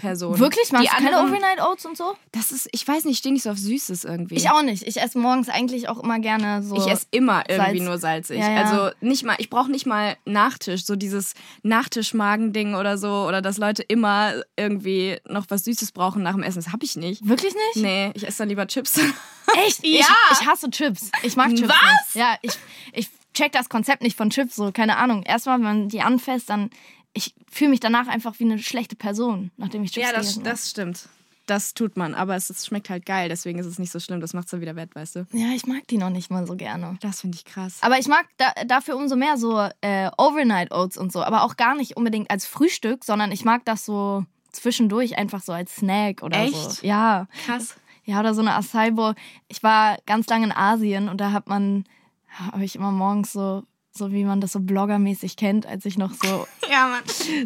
Avocado-Toast-Person. 0.00 0.38
Wirklich? 0.38 0.72
Magst 0.72 0.90
Die 0.92 0.96
du 0.96 1.10
keine 1.10 1.26
Overnight 1.26 1.60
Oats 1.60 1.86
und 1.86 1.96
so? 1.96 2.16
Das 2.32 2.52
ist, 2.52 2.68
ich 2.72 2.86
weiß 2.86 3.04
nicht, 3.04 3.14
ich 3.14 3.18
stehe 3.18 3.32
nicht 3.32 3.42
so 3.42 3.50
auf 3.50 3.58
Süßes 3.58 4.04
irgendwie. 4.04 4.36
Ich 4.36 4.50
auch 4.50 4.62
nicht. 4.62 4.86
Ich 4.86 5.00
esse 5.00 5.18
morgens 5.18 5.48
eigentlich 5.48 5.88
auch 5.88 6.02
immer 6.02 6.18
gerne 6.18 6.62
so. 6.62 6.76
Ich 6.76 6.86
esse 6.86 7.06
immer 7.10 7.44
irgendwie 7.48 7.78
Salz. 7.78 7.88
nur 7.88 7.98
salzig. 7.98 8.38
Ja, 8.38 8.50
ja. 8.50 8.62
Also 8.62 8.94
nicht 9.00 9.24
mal, 9.24 9.36
ich 9.38 9.50
brauche 9.50 9.70
nicht 9.70 9.86
mal 9.86 10.16
Nachtisch, 10.24 10.84
so 10.84 10.96
dieses 10.96 11.34
Nachtischmagending 11.62 12.74
oder 12.74 12.98
so, 12.98 13.26
oder 13.26 13.42
dass 13.42 13.58
Leute 13.58 13.82
immer 13.82 14.34
irgendwie 14.56 15.18
noch 15.28 15.46
was 15.48 15.64
Süßes 15.64 15.92
brauchen 15.92 16.22
nach 16.22 16.34
dem 16.34 16.42
Essen. 16.42 16.62
Das 16.62 16.72
habe 16.72 16.84
ich 16.84 16.96
nicht. 16.96 17.26
Wirklich 17.26 17.54
nicht? 17.54 17.84
Nee, 17.84 18.10
ich 18.14 18.26
esse 18.26 18.38
dann 18.38 18.48
lieber 18.48 18.66
Chips. 18.66 18.98
Echt? 19.66 19.84
Ja. 19.84 20.00
Ich, 20.32 20.40
ich 20.40 20.46
hasse 20.46 20.70
Chips. 20.70 21.10
Ich 21.22 21.36
mag 21.36 21.48
Chips 21.54 21.68
Was? 21.68 22.14
nicht. 22.14 22.14
Ja, 22.14 22.36
ich, 22.42 22.52
ich 22.92 23.08
check 23.34 23.52
das 23.52 23.68
Konzept 23.68 24.02
nicht 24.02 24.16
von 24.16 24.30
Chips. 24.30 24.56
So, 24.56 24.70
keine 24.72 24.96
Ahnung. 24.96 25.22
Erstmal, 25.24 25.56
wenn 25.58 25.64
man 25.64 25.88
die 25.88 26.00
anfasst, 26.00 26.50
dann. 26.50 26.70
Ich 27.12 27.34
fühle 27.50 27.70
mich 27.70 27.80
danach 27.80 28.06
einfach 28.06 28.38
wie 28.38 28.44
eine 28.44 28.58
schlechte 28.58 28.96
Person, 28.96 29.50
nachdem 29.56 29.82
ich 29.82 29.92
Chips 29.92 30.06
ja, 30.06 30.12
das, 30.12 30.20
gegessen 30.20 30.40
habe. 30.40 30.50
das 30.50 30.70
stimmt. 30.70 31.08
Das 31.46 31.74
tut 31.74 31.96
man, 31.96 32.14
aber 32.14 32.36
es, 32.36 32.48
es 32.48 32.64
schmeckt 32.64 32.90
halt 32.90 33.04
geil, 33.04 33.28
deswegen 33.28 33.58
ist 33.58 33.66
es 33.66 33.80
nicht 33.80 33.90
so 33.90 33.98
schlimm. 33.98 34.20
Das 34.20 34.34
macht 34.34 34.44
es 34.44 34.52
dann 34.52 34.60
wieder 34.60 34.76
wett, 34.76 34.94
weißt 34.94 35.16
du? 35.16 35.26
Ja, 35.32 35.48
ich 35.48 35.66
mag 35.66 35.84
die 35.88 35.98
noch 35.98 36.10
nicht 36.10 36.30
mal 36.30 36.46
so 36.46 36.54
gerne. 36.54 36.96
Das 37.00 37.22
finde 37.22 37.36
ich 37.38 37.44
krass. 37.44 37.78
Aber 37.80 37.98
ich 37.98 38.06
mag 38.06 38.26
da, 38.36 38.52
dafür 38.66 38.96
umso 38.96 39.16
mehr 39.16 39.36
so 39.36 39.58
äh, 39.80 40.10
Overnight 40.16 40.70
Oats 40.70 40.96
und 40.96 41.10
so. 41.10 41.24
Aber 41.24 41.42
auch 41.42 41.56
gar 41.56 41.74
nicht 41.74 41.96
unbedingt 41.96 42.30
als 42.30 42.46
Frühstück, 42.46 43.04
sondern 43.04 43.32
ich 43.32 43.44
mag 43.44 43.64
das 43.64 43.84
so 43.84 44.24
zwischendurch 44.52 45.18
einfach 45.18 45.42
so 45.42 45.52
als 45.52 45.74
Snack 45.76 46.22
oder 46.22 46.38
Echt? 46.38 46.54
so. 46.54 46.86
Ja. 46.86 47.26
Krass. 47.46 47.74
Ja, 48.04 48.20
oder 48.20 48.34
so 48.34 48.42
eine 48.42 48.54
Acai 48.54 48.92
Bowl. 48.92 49.14
Ich 49.48 49.62
war 49.62 49.98
ganz 50.06 50.28
lange 50.28 50.46
in 50.46 50.52
Asien 50.52 51.08
und 51.08 51.20
da 51.20 51.32
hat 51.32 51.48
man, 51.48 51.84
habe 52.28 52.64
ich 52.64 52.76
immer 52.76 52.92
morgens 52.92 53.32
so, 53.32 53.64
so 53.92 54.12
wie 54.12 54.24
man 54.24 54.40
das 54.40 54.52
so 54.52 54.60
bloggermäßig 54.60 55.36
kennt, 55.36 55.66
als 55.66 55.84
ich 55.84 55.98
noch 55.98 56.12
so, 56.14 56.46
Ja, 56.70 56.88
Mann. 56.88 57.02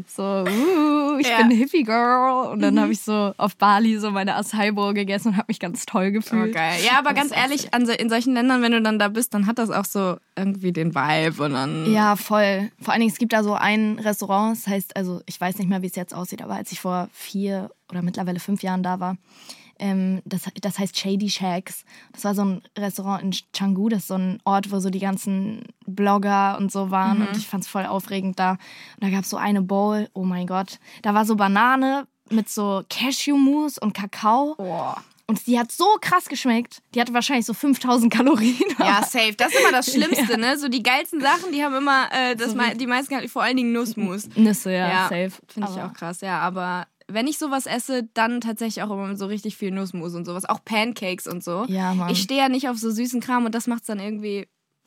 so, 0.06 0.22
uh, 0.22 1.18
ich 1.18 1.28
Ja. 1.28 1.38
bin 1.38 1.50
Hippie 1.50 1.82
Girl. 1.84 2.48
Und 2.52 2.60
dann 2.60 2.78
habe 2.78 2.92
ich 2.92 3.00
so 3.00 3.32
auf 3.38 3.56
Bali 3.56 3.98
so 3.98 4.10
meine 4.10 4.34
Acai 4.36 4.70
gegessen 4.92 5.28
und 5.28 5.36
habe 5.36 5.46
mich 5.48 5.58
ganz 5.58 5.86
toll 5.86 6.08
Oh, 6.08 6.12
gefühlt. 6.12 6.54
geil. 6.54 6.80
Ja, 6.84 6.98
aber 6.98 7.10
Das 7.14 7.30
ganz 7.30 7.36
ehrlich, 7.36 7.72
an, 7.72 7.88
in 7.88 8.08
solchen 8.10 8.34
Ländern, 8.34 8.60
wenn 8.62 8.72
du 8.72 8.82
dann 8.82 8.98
da 8.98 9.08
bist, 9.08 9.32
dann 9.34 9.46
hat 9.46 9.58
das 9.58 9.70
auch 9.70 9.86
so 9.86 10.16
irgendwie 10.36 10.72
den 10.72 10.94
Vibe 10.94 11.42
und 11.44 11.52
dann. 11.52 11.90
Ja, 11.90 12.16
voll. 12.16 12.70
Vor 12.80 12.92
allen 12.92 13.00
Dingen, 13.00 13.12
es 13.12 13.18
gibt 13.18 13.32
da 13.32 13.42
so 13.42 13.54
ein 13.54 13.98
Restaurant, 13.98 14.56
das 14.58 14.66
heißt, 14.66 14.96
also 14.96 15.22
ich 15.26 15.40
weiß 15.40 15.56
nicht 15.58 15.68
mehr, 15.68 15.80
wie 15.82 15.86
es 15.86 15.96
jetzt 15.96 16.14
aussieht, 16.14 16.42
aber 16.42 16.54
als 16.54 16.70
ich 16.72 16.80
vor 16.80 17.08
vier 17.12 17.70
oder 17.90 18.02
mittlerweile 18.02 18.40
fünf 18.40 18.62
Jahren 18.62 18.82
da 18.82 19.00
war, 19.00 19.16
ähm, 19.78 20.22
das, 20.24 20.42
das 20.60 20.78
heißt 20.78 20.98
Shady 20.98 21.28
Shacks. 21.30 21.84
Das 22.12 22.24
war 22.24 22.34
so 22.34 22.44
ein 22.44 22.62
Restaurant 22.78 23.22
in 23.22 23.34
Canggu, 23.52 23.88
das 23.88 24.00
ist 24.00 24.08
so 24.08 24.14
ein 24.14 24.38
Ort, 24.44 24.70
wo 24.72 24.78
so 24.80 24.90
die 24.90 24.98
ganzen 25.00 25.62
Blogger 25.86 26.56
und 26.58 26.70
so 26.72 26.90
waren 26.90 27.26
und 27.26 27.36
ich 27.36 27.46
fand 27.46 27.64
es 27.64 27.68
voll 27.68 27.86
aufregend 27.86 28.38
da. 28.38 28.52
Und 28.52 28.58
da 29.00 29.10
gab 29.10 29.24
es 29.24 29.30
so 29.30 29.36
eine 29.36 29.62
Bowl, 29.62 30.08
oh 30.14 30.24
mein 30.24 30.46
Gott, 30.46 30.78
da 31.02 31.14
war 31.14 31.24
so 31.24 31.36
Banane 31.36 32.06
mit 32.30 32.48
so 32.48 32.82
Cashew-Mousse 32.88 33.80
und 33.80 33.92
Kakao. 33.94 34.54
Boah. 34.56 34.96
Und 35.26 35.46
die 35.46 35.58
hat 35.58 35.72
so 35.72 35.86
krass 36.02 36.26
geschmeckt. 36.26 36.82
Die 36.94 37.00
hatte 37.00 37.14
wahrscheinlich 37.14 37.46
so 37.46 37.54
5000 37.54 38.12
Kalorien. 38.12 38.56
Ja, 38.78 39.02
safe. 39.08 39.32
Das 39.34 39.54
ist 39.54 39.60
immer 39.60 39.72
das 39.72 39.90
Schlimmste, 39.90 40.38
ne? 40.38 40.58
So 40.58 40.68
die 40.68 40.82
geilsten 40.82 41.18
Sachen, 41.22 41.50
die 41.50 41.64
haben 41.64 41.74
immer, 41.74 42.08
äh, 42.12 42.36
das 42.36 42.54
mei- 42.54 42.74
die 42.74 42.86
meisten 42.86 43.26
vor 43.30 43.42
allen 43.42 43.56
Dingen 43.56 43.72
Nussmus. 43.72 44.28
Nüsse, 44.36 44.72
ja, 44.72 45.04
safe. 45.08 45.30
Finde 45.48 45.70
ich 45.74 45.80
auch 45.82 45.94
krass, 45.94 46.20
ja. 46.20 46.40
Aber 46.40 46.86
wenn 47.08 47.26
ich 47.26 47.38
sowas 47.38 47.66
esse, 47.66 48.08
dann 48.14 48.40
tatsächlich 48.40 48.82
auch 48.82 48.90
immer 48.90 49.14
so 49.16 49.26
richtig 49.26 49.56
viel 49.56 49.70
Nussmus 49.70 50.14
und 50.14 50.24
sowas. 50.24 50.44
Auch 50.44 50.64
Pancakes 50.64 51.26
und 51.26 51.44
so. 51.44 51.64
Ja, 51.68 51.94
Mann. 51.94 52.10
Ich 52.10 52.22
stehe 52.22 52.40
ja 52.40 52.48
nicht 52.48 52.68
auf 52.68 52.78
so 52.78 52.90
süßen 52.90 53.20
Kram 53.20 53.44
und 53.44 53.54
das 53.54 53.66
macht's 53.66 53.86
dann 53.86 54.00
irgendwie 54.00 54.46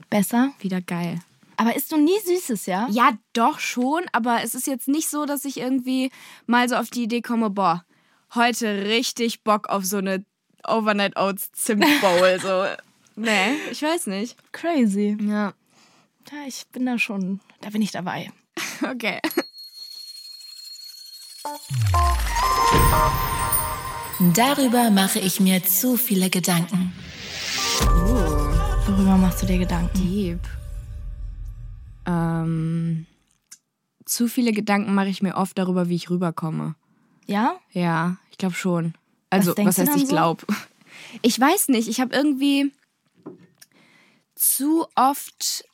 Besser. 0.09 0.51
wieder 0.59 0.81
geil. 0.81 1.19
Aber 1.57 1.75
isst 1.75 1.91
du 1.91 1.97
nie 1.97 2.19
Süßes, 2.23 2.67
ja? 2.67 2.87
Ja, 2.91 3.11
doch 3.33 3.59
schon, 3.59 4.03
aber 4.11 4.43
es 4.43 4.53
ist 4.53 4.67
jetzt 4.67 4.87
nicht 4.87 5.09
so, 5.09 5.25
dass 5.25 5.43
ich 5.43 5.57
irgendwie 5.57 6.11
mal 6.45 6.69
so 6.69 6.75
auf 6.75 6.89
die 6.91 7.03
Idee 7.03 7.21
komme, 7.21 7.49
boah, 7.49 7.83
heute 8.35 8.85
richtig 8.85 9.43
Bock 9.43 9.67
auf 9.69 9.83
so 9.83 9.97
eine 9.97 10.23
Overnight 10.67 11.17
Oats 11.17 11.51
Zimt 11.53 11.85
Bowl. 12.01 12.39
so. 12.39 12.65
Nee, 13.19 13.55
ich 13.71 13.81
weiß 13.81 14.05
nicht. 14.07 14.35
Crazy. 14.51 15.17
Ja. 15.19 15.53
Ja, 16.31 16.37
ich 16.45 16.67
bin 16.71 16.85
da 16.85 16.99
schon, 16.99 17.39
da 17.61 17.69
bin 17.71 17.81
ich 17.81 17.91
dabei. 17.91 18.31
Okay. 18.83 19.19
Darüber 24.33 24.89
mache 24.89 25.19
ich 25.19 25.39
mir 25.39 25.63
zu 25.63 25.95
viele 25.97 26.29
Gedanken. 26.29 26.93
Worüber 28.87 29.17
machst 29.17 29.41
du 29.41 29.45
dir 29.45 29.59
Gedanken? 29.59 29.97
Deep. 29.97 30.39
Ähm, 32.05 33.05
zu 34.05 34.27
viele 34.27 34.53
Gedanken 34.53 34.95
mache 34.95 35.09
ich 35.09 35.21
mir 35.21 35.35
oft 35.35 35.57
darüber, 35.57 35.89
wie 35.89 35.95
ich 35.95 36.09
rüberkomme. 36.09 36.75
Ja? 37.25 37.59
Ja, 37.71 38.17
ich 38.31 38.37
glaube 38.37 38.55
schon. 38.55 38.93
Also, 39.29 39.55
was, 39.57 39.75
du 39.75 39.81
heißt 39.81 39.95
ich 39.97 40.03
so? 40.03 40.07
glaube? 40.07 40.45
Ich 41.21 41.39
weiß 41.39 41.69
nicht, 41.69 41.87
ich 41.87 42.01
habe 42.01 42.15
irgendwie 42.15 42.71
zu 44.35 44.87
oft 44.95 45.65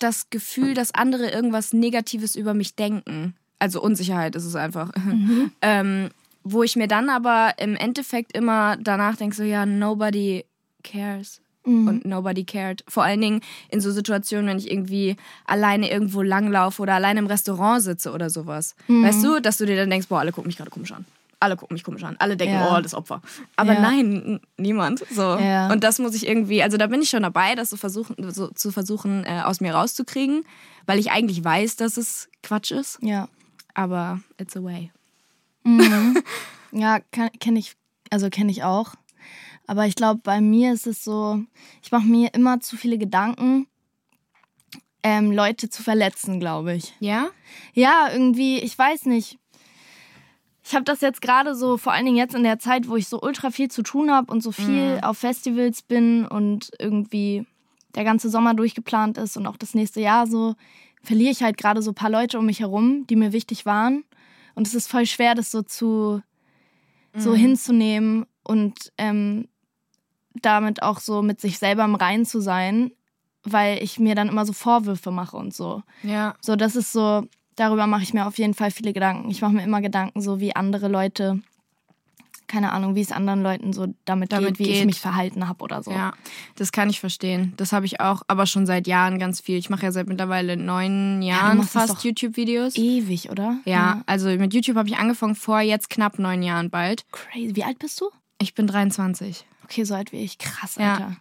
das 0.00 0.30
Gefühl, 0.30 0.74
dass 0.74 0.94
andere 0.94 1.30
irgendwas 1.30 1.72
Negatives 1.72 2.36
über 2.36 2.54
mich 2.54 2.74
denken. 2.74 3.36
Also 3.62 3.80
Unsicherheit 3.80 4.34
ist 4.34 4.44
es 4.44 4.56
einfach. 4.56 4.90
Mhm. 4.96 5.52
ähm, 5.62 6.08
wo 6.44 6.64
ich 6.64 6.74
mir 6.74 6.88
dann 6.88 7.08
aber 7.08 7.52
im 7.58 7.76
Endeffekt 7.76 8.36
immer 8.36 8.76
danach 8.76 9.14
denke, 9.16 9.36
so 9.36 9.44
ja, 9.44 9.64
nobody 9.64 10.44
cares. 10.82 11.40
Mhm. 11.64 11.86
Und 11.86 12.04
nobody 12.04 12.42
cared. 12.44 12.82
Vor 12.88 13.04
allen 13.04 13.20
Dingen 13.20 13.40
in 13.68 13.80
so 13.80 13.92
Situationen, 13.92 14.48
wenn 14.48 14.58
ich 14.58 14.68
irgendwie 14.68 15.16
alleine 15.46 15.88
irgendwo 15.88 16.22
langlaufe 16.22 16.82
oder 16.82 16.94
alleine 16.94 17.20
im 17.20 17.28
Restaurant 17.28 17.82
sitze 17.84 18.10
oder 18.10 18.30
sowas. 18.30 18.74
Mhm. 18.88 19.04
Weißt 19.04 19.22
du, 19.22 19.40
dass 19.40 19.58
du 19.58 19.66
dir 19.66 19.76
dann 19.76 19.88
denkst, 19.90 20.08
boah, 20.08 20.18
alle 20.18 20.32
gucken 20.32 20.48
mich 20.48 20.56
gerade 20.56 20.70
komisch 20.70 20.90
an. 20.90 21.04
Alle 21.38 21.54
gucken 21.56 21.74
mich 21.74 21.84
komisch 21.84 22.02
an. 22.02 22.16
Alle 22.18 22.36
denken, 22.36 22.54
Ja. 22.54 22.76
oh, 22.76 22.80
das 22.80 22.94
Opfer. 22.94 23.22
Aber 23.54 23.74
Ja. 23.74 23.80
nein, 23.80 24.40
niemand. 24.56 25.04
So. 25.12 25.22
Ja. 25.38 25.70
Und 25.72 25.84
das 25.84 26.00
muss 26.00 26.14
ich 26.16 26.26
irgendwie, 26.26 26.64
also 26.64 26.76
da 26.76 26.88
bin 26.88 27.00
ich 27.00 27.10
schon 27.10 27.22
dabei, 27.22 27.54
das 27.54 27.70
zu 27.70 27.76
versuchen, 27.76 28.16
so, 28.32 28.48
zu 28.48 28.72
versuchen, 28.72 29.24
äh, 29.24 29.42
aus 29.44 29.60
mir 29.60 29.72
rauszukriegen, 29.74 30.44
weil 30.86 30.98
ich 30.98 31.12
eigentlich 31.12 31.44
weiß, 31.44 31.76
dass 31.76 31.96
es 31.96 32.28
Quatsch 32.42 32.72
ist. 32.72 32.98
Ja. 33.02 33.28
Aber 33.74 34.20
it's 34.38 34.56
a 34.56 34.62
way. 34.62 34.90
Ja, 36.72 37.00
kenne 37.00 37.58
ich, 37.58 37.76
also 38.10 38.30
kenne 38.30 38.50
ich 38.50 38.64
auch. 38.64 38.94
Aber 39.66 39.86
ich 39.86 39.94
glaube, 39.94 40.20
bei 40.24 40.40
mir 40.40 40.72
ist 40.72 40.86
es 40.86 41.04
so, 41.04 41.42
ich 41.82 41.92
mache 41.92 42.06
mir 42.06 42.34
immer 42.34 42.60
zu 42.60 42.76
viele 42.76 42.98
Gedanken, 42.98 43.66
ähm, 45.02 45.32
Leute 45.32 45.68
zu 45.68 45.82
verletzen, 45.82 46.40
glaube 46.40 46.74
ich. 46.74 46.94
Ja? 46.98 47.28
Ja, 47.74 48.08
irgendwie, 48.12 48.58
ich 48.58 48.76
weiß 48.76 49.06
nicht. 49.06 49.38
Ich 50.64 50.74
habe 50.74 50.84
das 50.84 51.00
jetzt 51.00 51.20
gerade 51.20 51.54
so, 51.54 51.76
vor 51.76 51.92
allen 51.92 52.06
Dingen 52.06 52.16
jetzt 52.16 52.34
in 52.34 52.44
der 52.44 52.58
Zeit, 52.58 52.88
wo 52.88 52.96
ich 52.96 53.08
so 53.08 53.20
ultra 53.20 53.50
viel 53.50 53.70
zu 53.70 53.82
tun 53.82 54.10
habe 54.10 54.32
und 54.32 54.42
so 54.42 54.52
viel 54.52 55.00
auf 55.02 55.18
Festivals 55.18 55.82
bin 55.82 56.26
und 56.26 56.70
irgendwie 56.78 57.44
der 57.94 58.04
ganze 58.04 58.30
Sommer 58.30 58.54
durchgeplant 58.54 59.18
ist 59.18 59.36
und 59.36 59.46
auch 59.46 59.56
das 59.56 59.74
nächste 59.74 60.00
Jahr 60.00 60.26
so, 60.26 60.54
verliere 61.02 61.32
ich 61.32 61.42
halt 61.42 61.56
gerade 61.56 61.82
so 61.82 61.90
ein 61.90 61.96
paar 61.96 62.10
Leute 62.10 62.38
um 62.38 62.46
mich 62.46 62.60
herum, 62.60 63.06
die 63.08 63.16
mir 63.16 63.32
wichtig 63.32 63.66
waren. 63.66 64.04
Und 64.54 64.66
es 64.66 64.74
ist 64.74 64.88
voll 64.88 65.06
schwer, 65.06 65.34
das 65.34 65.50
so 65.50 65.62
zu 65.62 66.22
so 67.14 67.34
hinzunehmen 67.34 68.26
und 68.42 68.92
ähm, 68.98 69.48
damit 70.40 70.82
auch 70.82 70.98
so 70.98 71.22
mit 71.22 71.40
sich 71.40 71.58
selber 71.58 71.84
im 71.84 71.94
Reinen 71.94 72.24
zu 72.24 72.40
sein, 72.40 72.92
weil 73.42 73.82
ich 73.82 73.98
mir 73.98 74.14
dann 74.14 74.28
immer 74.28 74.46
so 74.46 74.52
Vorwürfe 74.52 75.10
mache 75.10 75.36
und 75.36 75.54
so. 75.54 75.82
Ja. 76.02 76.34
So, 76.40 76.56
das 76.56 76.76
ist 76.76 76.92
so, 76.92 77.26
darüber 77.56 77.86
mache 77.86 78.02
ich 78.02 78.14
mir 78.14 78.26
auf 78.26 78.38
jeden 78.38 78.54
Fall 78.54 78.70
viele 78.70 78.92
Gedanken. 78.92 79.30
Ich 79.30 79.42
mache 79.42 79.52
mir 79.52 79.64
immer 79.64 79.80
Gedanken, 79.80 80.22
so 80.22 80.40
wie 80.40 80.56
andere 80.56 80.88
Leute, 80.88 81.40
keine 82.52 82.72
Ahnung, 82.72 82.94
wie 82.94 83.00
es 83.00 83.12
anderen 83.12 83.42
Leuten 83.42 83.72
so 83.72 83.94
damit, 84.04 84.30
Damit 84.30 84.58
geht, 84.58 84.66
wie 84.66 84.70
ich 84.72 84.84
mich 84.84 85.00
verhalten 85.00 85.48
habe 85.48 85.64
oder 85.64 85.82
so. 85.82 85.90
Ja, 85.90 86.12
das 86.56 86.70
kann 86.70 86.90
ich 86.90 87.00
verstehen. 87.00 87.54
Das 87.56 87.72
habe 87.72 87.86
ich 87.86 88.00
auch, 88.00 88.22
aber 88.28 88.44
schon 88.44 88.66
seit 88.66 88.86
Jahren 88.86 89.18
ganz 89.18 89.40
viel. 89.40 89.56
Ich 89.56 89.70
mache 89.70 89.84
ja 89.84 89.92
seit 89.92 90.06
mittlerweile 90.06 90.58
neun 90.58 91.22
Jahren 91.22 91.58
das 91.58 91.70
fast 91.70 92.04
YouTube-Videos. 92.04 92.76
Ewig, 92.76 93.30
oder? 93.30 93.56
Ja, 93.64 94.02
also 94.04 94.28
mit 94.28 94.52
YouTube 94.52 94.76
habe 94.76 94.86
ich 94.90 94.98
angefangen 94.98 95.34
vor 95.34 95.60
jetzt 95.60 95.88
knapp 95.88 96.18
neun 96.18 96.42
Jahren 96.42 96.68
bald. 96.68 97.06
Crazy. 97.10 97.56
Wie 97.56 97.64
alt 97.64 97.78
bist 97.78 97.98
du? 98.02 98.10
Ich 98.38 98.52
bin 98.54 98.66
23. 98.66 99.46
Okay, 99.64 99.84
so 99.84 99.94
alt 99.94 100.12
wie 100.12 100.18
ich. 100.18 100.36
Krass, 100.36 100.76
Ja. 100.76 100.92
Alter. 100.92 101.16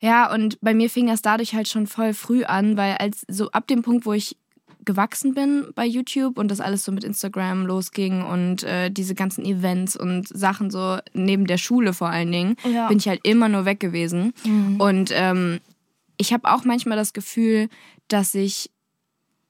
Ja, 0.00 0.32
und 0.32 0.58
bei 0.60 0.74
mir 0.74 0.90
fing 0.90 1.06
das 1.06 1.22
dadurch 1.22 1.54
halt 1.54 1.68
schon 1.68 1.86
voll 1.86 2.12
früh 2.12 2.42
an, 2.42 2.76
weil 2.76 2.96
als 2.96 3.24
so 3.28 3.50
ab 3.52 3.68
dem 3.68 3.82
Punkt, 3.82 4.04
wo 4.04 4.12
ich 4.12 4.36
gewachsen 4.84 5.34
bin 5.34 5.66
bei 5.74 5.86
YouTube 5.86 6.38
und 6.38 6.48
das 6.50 6.60
alles 6.60 6.84
so 6.84 6.92
mit 6.92 7.04
Instagram 7.04 7.66
losging 7.66 8.22
und 8.22 8.62
äh, 8.64 8.90
diese 8.90 9.14
ganzen 9.14 9.44
Events 9.44 9.96
und 9.96 10.28
Sachen 10.28 10.70
so 10.70 10.98
neben 11.12 11.46
der 11.46 11.58
Schule 11.58 11.92
vor 11.92 12.08
allen 12.08 12.32
Dingen, 12.32 12.56
Ja. 12.70 12.88
bin 12.88 12.98
ich 12.98 13.08
halt 13.08 13.20
immer 13.24 13.48
nur 13.48 13.64
weg 13.64 13.80
gewesen. 13.80 14.32
Und 14.78 15.10
ähm, 15.12 15.60
ich 16.16 16.32
habe 16.32 16.50
auch 16.52 16.64
manchmal 16.64 16.96
das 16.96 17.12
Gefühl, 17.12 17.68
dass 18.08 18.34
ich 18.34 18.70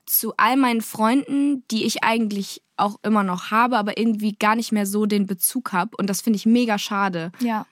zu 0.06 0.34
all 0.36 0.56
meinen 0.56 0.82
Freunden, 0.82 1.64
die 1.70 1.84
ich 1.84 2.02
eigentlich 2.04 2.62
auch 2.76 2.98
immer 3.02 3.22
noch 3.22 3.50
habe, 3.50 3.78
aber 3.78 3.96
irgendwie 3.98 4.32
gar 4.32 4.56
nicht 4.56 4.72
mehr 4.72 4.86
so 4.86 5.06
den 5.06 5.26
Bezug 5.26 5.72
habe. 5.72 5.96
Und 5.96 6.08
das 6.10 6.20
finde 6.20 6.36
ich 6.38 6.46
mega 6.46 6.78
schade. 6.78 7.30
Ja. 7.40 7.66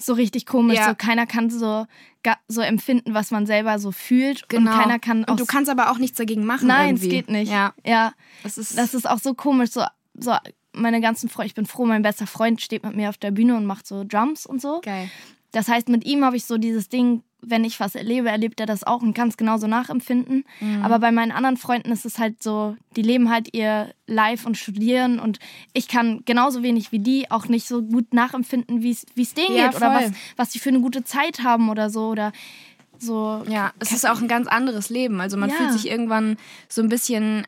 So 0.00 0.14
richtig 0.14 0.46
komisch. 0.46 0.78
Ja. 0.78 0.88
So 0.88 0.94
keiner 0.94 1.26
kann 1.26 1.50
so, 1.50 1.86
so 2.48 2.60
empfinden, 2.60 3.14
was 3.14 3.30
man 3.30 3.46
selber 3.46 3.78
so 3.78 3.92
fühlt. 3.92 4.42
Und 4.54 4.64
keiner 4.64 4.98
kann 4.98 5.24
auch. 5.24 5.26
Genau. 5.26 5.32
Und 5.32 5.40
du 5.40 5.46
kannst 5.46 5.70
aber 5.70 5.90
auch 5.90 5.98
nichts 5.98 6.16
dagegen 6.16 6.44
machen. 6.44 6.68
Nein, 6.68 6.96
irgendwie. 6.96 7.06
es 7.06 7.12
geht 7.12 7.28
nicht. 7.30 7.52
Ja. 7.52 7.74
ja. 7.84 8.12
Das 8.42 8.58
ist, 8.58 8.78
Das 8.78 8.94
ist 8.94 9.08
auch 9.08 9.18
so 9.18 9.34
komisch. 9.34 9.70
So, 9.70 9.84
so 10.14 10.34
meine 10.72 11.00
ganzen 11.00 11.28
Freunde, 11.28 11.48
ich 11.48 11.54
bin 11.54 11.66
froh, 11.66 11.84
mein 11.84 12.02
bester 12.02 12.26
Freund 12.26 12.60
steht 12.60 12.84
mit 12.84 12.96
mir 12.96 13.08
auf 13.10 13.18
der 13.18 13.30
Bühne 13.30 13.56
und 13.56 13.66
macht 13.66 13.86
so 13.86 14.04
Drums 14.04 14.46
und 14.46 14.62
so. 14.62 14.80
geil. 14.80 15.10
Das 15.52 15.68
heißt, 15.68 15.88
mit 15.88 16.04
ihm 16.04 16.24
habe 16.24 16.36
ich 16.36 16.44
so 16.44 16.58
dieses 16.58 16.88
Ding, 16.88 17.24
wenn 17.42 17.64
ich 17.64 17.80
was 17.80 17.94
erlebe, 17.94 18.28
erlebt 18.28 18.60
er 18.60 18.66
das 18.66 18.84
auch 18.84 19.02
und 19.02 19.14
kann 19.14 19.28
es 19.28 19.36
genauso 19.36 19.66
nachempfinden. 19.66 20.44
Mhm. 20.60 20.82
Aber 20.82 20.98
bei 20.98 21.10
meinen 21.12 21.32
anderen 21.32 21.56
Freunden 21.56 21.90
ist 21.92 22.04
es 22.04 22.18
halt 22.18 22.42
so, 22.42 22.76
die 22.96 23.02
leben 23.02 23.30
halt 23.30 23.54
ihr 23.54 23.92
Live 24.06 24.46
und 24.46 24.56
studieren 24.58 25.18
und 25.18 25.38
ich 25.72 25.88
kann 25.88 26.22
genauso 26.24 26.62
wenig 26.62 26.92
wie 26.92 26.98
die 26.98 27.30
auch 27.30 27.46
nicht 27.46 27.66
so 27.66 27.82
gut 27.82 28.12
nachempfinden, 28.14 28.82
wie 28.82 28.90
es 28.90 29.34
denen 29.34 29.56
Ja, 29.56 29.68
geht 29.68 29.76
oder 29.76 29.92
voll. 29.92 30.02
was, 30.10 30.12
was 30.36 30.50
die 30.50 30.58
für 30.58 30.68
eine 30.70 30.80
gute 30.80 31.04
Zeit 31.04 31.42
haben 31.42 31.68
oder 31.70 31.90
so 31.90 32.08
oder 32.08 32.32
so. 32.98 33.42
Ja, 33.48 33.72
es 33.78 33.92
ist 33.92 34.06
auch 34.08 34.20
ein 34.20 34.28
ganz 34.28 34.46
anderes 34.46 34.90
Leben. 34.90 35.20
Also 35.20 35.36
man 35.36 35.48
Ja. 35.50 35.56
fühlt 35.56 35.72
sich 35.72 35.88
irgendwann 35.88 36.36
so 36.68 36.82
ein 36.82 36.88
bisschen 36.88 37.46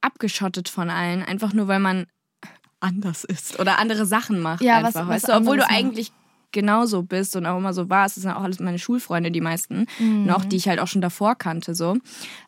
abgeschottet 0.00 0.68
von 0.68 0.90
allen, 0.90 1.22
einfach 1.22 1.52
nur 1.52 1.68
weil 1.68 1.78
man 1.80 2.06
anders 2.80 3.24
ist 3.24 3.58
oder 3.58 3.78
andere 3.78 4.04
Sachen 4.06 4.40
macht. 4.40 4.62
Ja, 4.62 4.82
was- 4.82 4.94
einfach, 4.96 5.08
was 5.08 5.22
weißt 5.22 5.28
du? 5.28 5.32
Obwohl 5.36 5.56
du 5.58 5.68
anderes 5.70 6.10
macht. 6.10 6.12
Genauso 6.54 7.02
bist 7.02 7.36
und 7.36 7.44
auch 7.44 7.58
immer 7.58 7.74
so 7.74 7.90
warst. 7.90 8.16
Das 8.16 8.22
sind 8.22 8.32
auch 8.32 8.42
alles 8.42 8.60
meine 8.60 8.78
Schulfreunde, 8.78 9.30
die 9.30 9.42
meisten 9.42 9.84
Mhm. 9.98 10.24
noch, 10.24 10.46
die 10.46 10.56
ich 10.56 10.66
halt 10.68 10.80
auch 10.80 10.86
schon 10.88 11.02
davor 11.02 11.34
kannte. 11.34 11.74
so. 11.74 11.98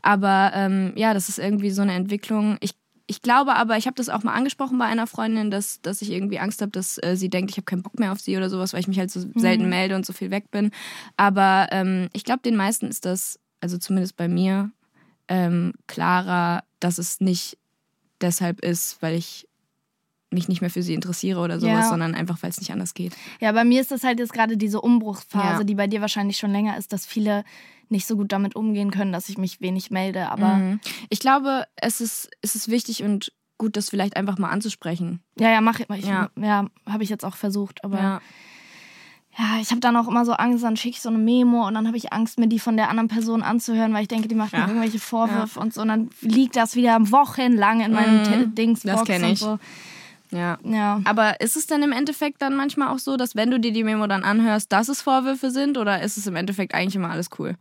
Aber 0.00 0.52
ähm, 0.54 0.92
ja, 0.96 1.12
das 1.12 1.28
ist 1.28 1.38
irgendwie 1.38 1.70
so 1.70 1.82
eine 1.82 1.92
Entwicklung. 1.92 2.56
Ich 2.60 2.72
ich 3.08 3.22
glaube 3.22 3.54
aber, 3.54 3.76
ich 3.76 3.86
habe 3.86 3.94
das 3.94 4.08
auch 4.08 4.24
mal 4.24 4.34
angesprochen 4.34 4.78
bei 4.78 4.84
einer 4.86 5.06
Freundin, 5.06 5.48
dass, 5.52 5.80
dass 5.80 6.02
ich 6.02 6.10
irgendwie 6.10 6.40
Angst 6.40 6.60
habe, 6.60 6.72
dass 6.72 6.98
äh, 7.04 7.14
sie 7.16 7.28
denkt, 7.28 7.52
ich 7.52 7.56
habe 7.56 7.64
keinen 7.64 7.84
Bock 7.84 8.00
mehr 8.00 8.10
auf 8.10 8.18
sie 8.18 8.36
oder 8.36 8.50
sowas, 8.50 8.72
weil 8.72 8.80
ich 8.80 8.88
mich 8.88 8.98
halt 8.98 9.12
so 9.12 9.20
Mhm. 9.20 9.32
selten 9.36 9.68
melde 9.68 9.94
und 9.94 10.04
so 10.04 10.12
viel 10.12 10.32
weg 10.32 10.50
bin. 10.50 10.72
Aber 11.16 11.68
ähm, 11.70 12.08
ich 12.14 12.24
glaube, 12.24 12.40
den 12.42 12.56
meisten 12.56 12.88
ist 12.88 13.04
das, 13.04 13.38
also 13.60 13.78
zumindest 13.78 14.16
bei 14.16 14.26
mir, 14.26 14.72
ähm, 15.28 15.72
klarer, 15.86 16.64
dass 16.80 16.98
es 16.98 17.20
nicht 17.20 17.58
deshalb 18.20 18.58
ist, 18.60 19.00
weil 19.02 19.14
ich 19.14 19.46
mich 20.30 20.48
nicht 20.48 20.60
mehr 20.60 20.70
für 20.70 20.82
sie 20.82 20.94
interessiere 20.94 21.40
oder 21.40 21.60
sowas, 21.60 21.84
Ja. 21.84 21.88
sondern 21.88 22.14
einfach, 22.14 22.42
weil 22.42 22.50
es 22.50 22.58
nicht 22.60 22.72
anders 22.72 22.94
geht. 22.94 23.14
Ja, 23.40 23.52
bei 23.52 23.64
mir 23.64 23.80
ist 23.80 23.90
das 23.92 24.02
halt 24.04 24.18
jetzt 24.18 24.32
gerade 24.32 24.56
diese 24.56 24.80
Umbruchsphase, 24.80 25.58
Ja. 25.60 25.64
die 25.64 25.74
bei 25.76 25.86
dir 25.86 26.00
wahrscheinlich 26.00 26.36
schon 26.36 26.50
länger 26.52 26.76
ist, 26.76 26.92
dass 26.92 27.06
viele 27.06 27.44
nicht 27.88 28.06
so 28.08 28.16
gut 28.16 28.32
damit 28.32 28.56
umgehen 28.56 28.90
können, 28.90 29.12
dass 29.12 29.28
ich 29.28 29.38
mich 29.38 29.60
wenig 29.60 29.90
melde. 29.92 30.28
Aber 30.30 30.56
Mhm. 30.56 30.80
Ich 31.10 31.20
glaube, 31.20 31.64
es 31.76 32.00
ist, 32.00 32.28
es 32.42 32.56
ist 32.56 32.68
wichtig 32.68 33.04
und 33.04 33.32
gut, 33.58 33.76
das 33.76 33.88
vielleicht 33.88 34.16
einfach 34.16 34.36
mal 34.38 34.50
anzusprechen. 34.50 35.20
ja, 35.38 35.48
ja, 35.50 35.60
mach 35.60 35.78
ich. 35.78 35.88
ich 35.90 36.04
Ja. 36.06 36.28
ja, 36.36 36.66
habe 36.86 37.04
ich 37.04 37.08
jetzt 37.08 37.24
auch 37.24 37.36
versucht. 37.36 37.84
Aber 37.84 37.98
Ja. 37.98 38.20
ja, 39.38 39.60
ich 39.60 39.70
habe 39.70 39.80
dann 39.80 39.96
auch 39.96 40.08
immer 40.08 40.24
so 40.24 40.32
Angst, 40.32 40.64
dann 40.64 40.76
schicke 40.76 40.96
ich 40.96 41.00
so 41.02 41.08
eine 41.10 41.18
Memo 41.18 41.66
und 41.66 41.74
dann 41.74 41.86
habe 41.86 41.96
ich 41.96 42.12
Angst, 42.12 42.38
mir 42.40 42.48
die 42.48 42.58
von 42.58 42.76
der 42.76 42.88
anderen 42.90 43.08
Person 43.08 43.42
anzuhören, 43.42 43.94
weil 43.94 44.02
ich 44.02 44.08
denke, 44.08 44.26
die 44.28 44.34
macht 44.34 44.52
mir 44.52 44.60
irgendwelche 44.66 44.98
Vorwürfe 44.98 45.60
und 45.60 45.72
so. 45.72 45.82
Und 45.82 45.88
dann 45.88 46.10
liegt 46.22 46.56
das 46.56 46.74
wieder 46.74 46.98
wochenlang 47.12 47.80
in 47.82 47.92
meinem 47.92 48.22
Mhm. 48.48 48.54
Dings 48.56 48.80
Das 48.82 49.04
kenn 49.04 49.22
und 49.24 49.30
ich. 49.30 49.38
so. 49.38 49.58
Ja. 50.30 50.58
Ja. 50.64 51.00
Aber 51.04 51.40
ist 51.40 51.56
es 51.56 51.66
denn 51.66 51.82
im 51.82 51.92
Endeffekt 51.92 52.42
dann 52.42 52.56
manchmal 52.56 52.88
auch 52.88 52.98
so, 52.98 53.16
dass 53.16 53.36
wenn 53.36 53.50
du 53.50 53.58
dir 53.60 53.72
die 53.72 53.84
Memo 53.84 54.06
dann 54.06 54.24
anhörst, 54.24 54.72
dass 54.72 54.88
es 54.88 55.00
Vorwürfe 55.02 55.50
sind 55.50 55.78
oder 55.78 56.02
ist 56.02 56.16
es 56.16 56.26
im 56.26 56.36
Endeffekt 56.36 56.74
eigentlich 56.74 56.96
immer 56.96 57.10
alles 57.10 57.28
cool? 57.38 57.56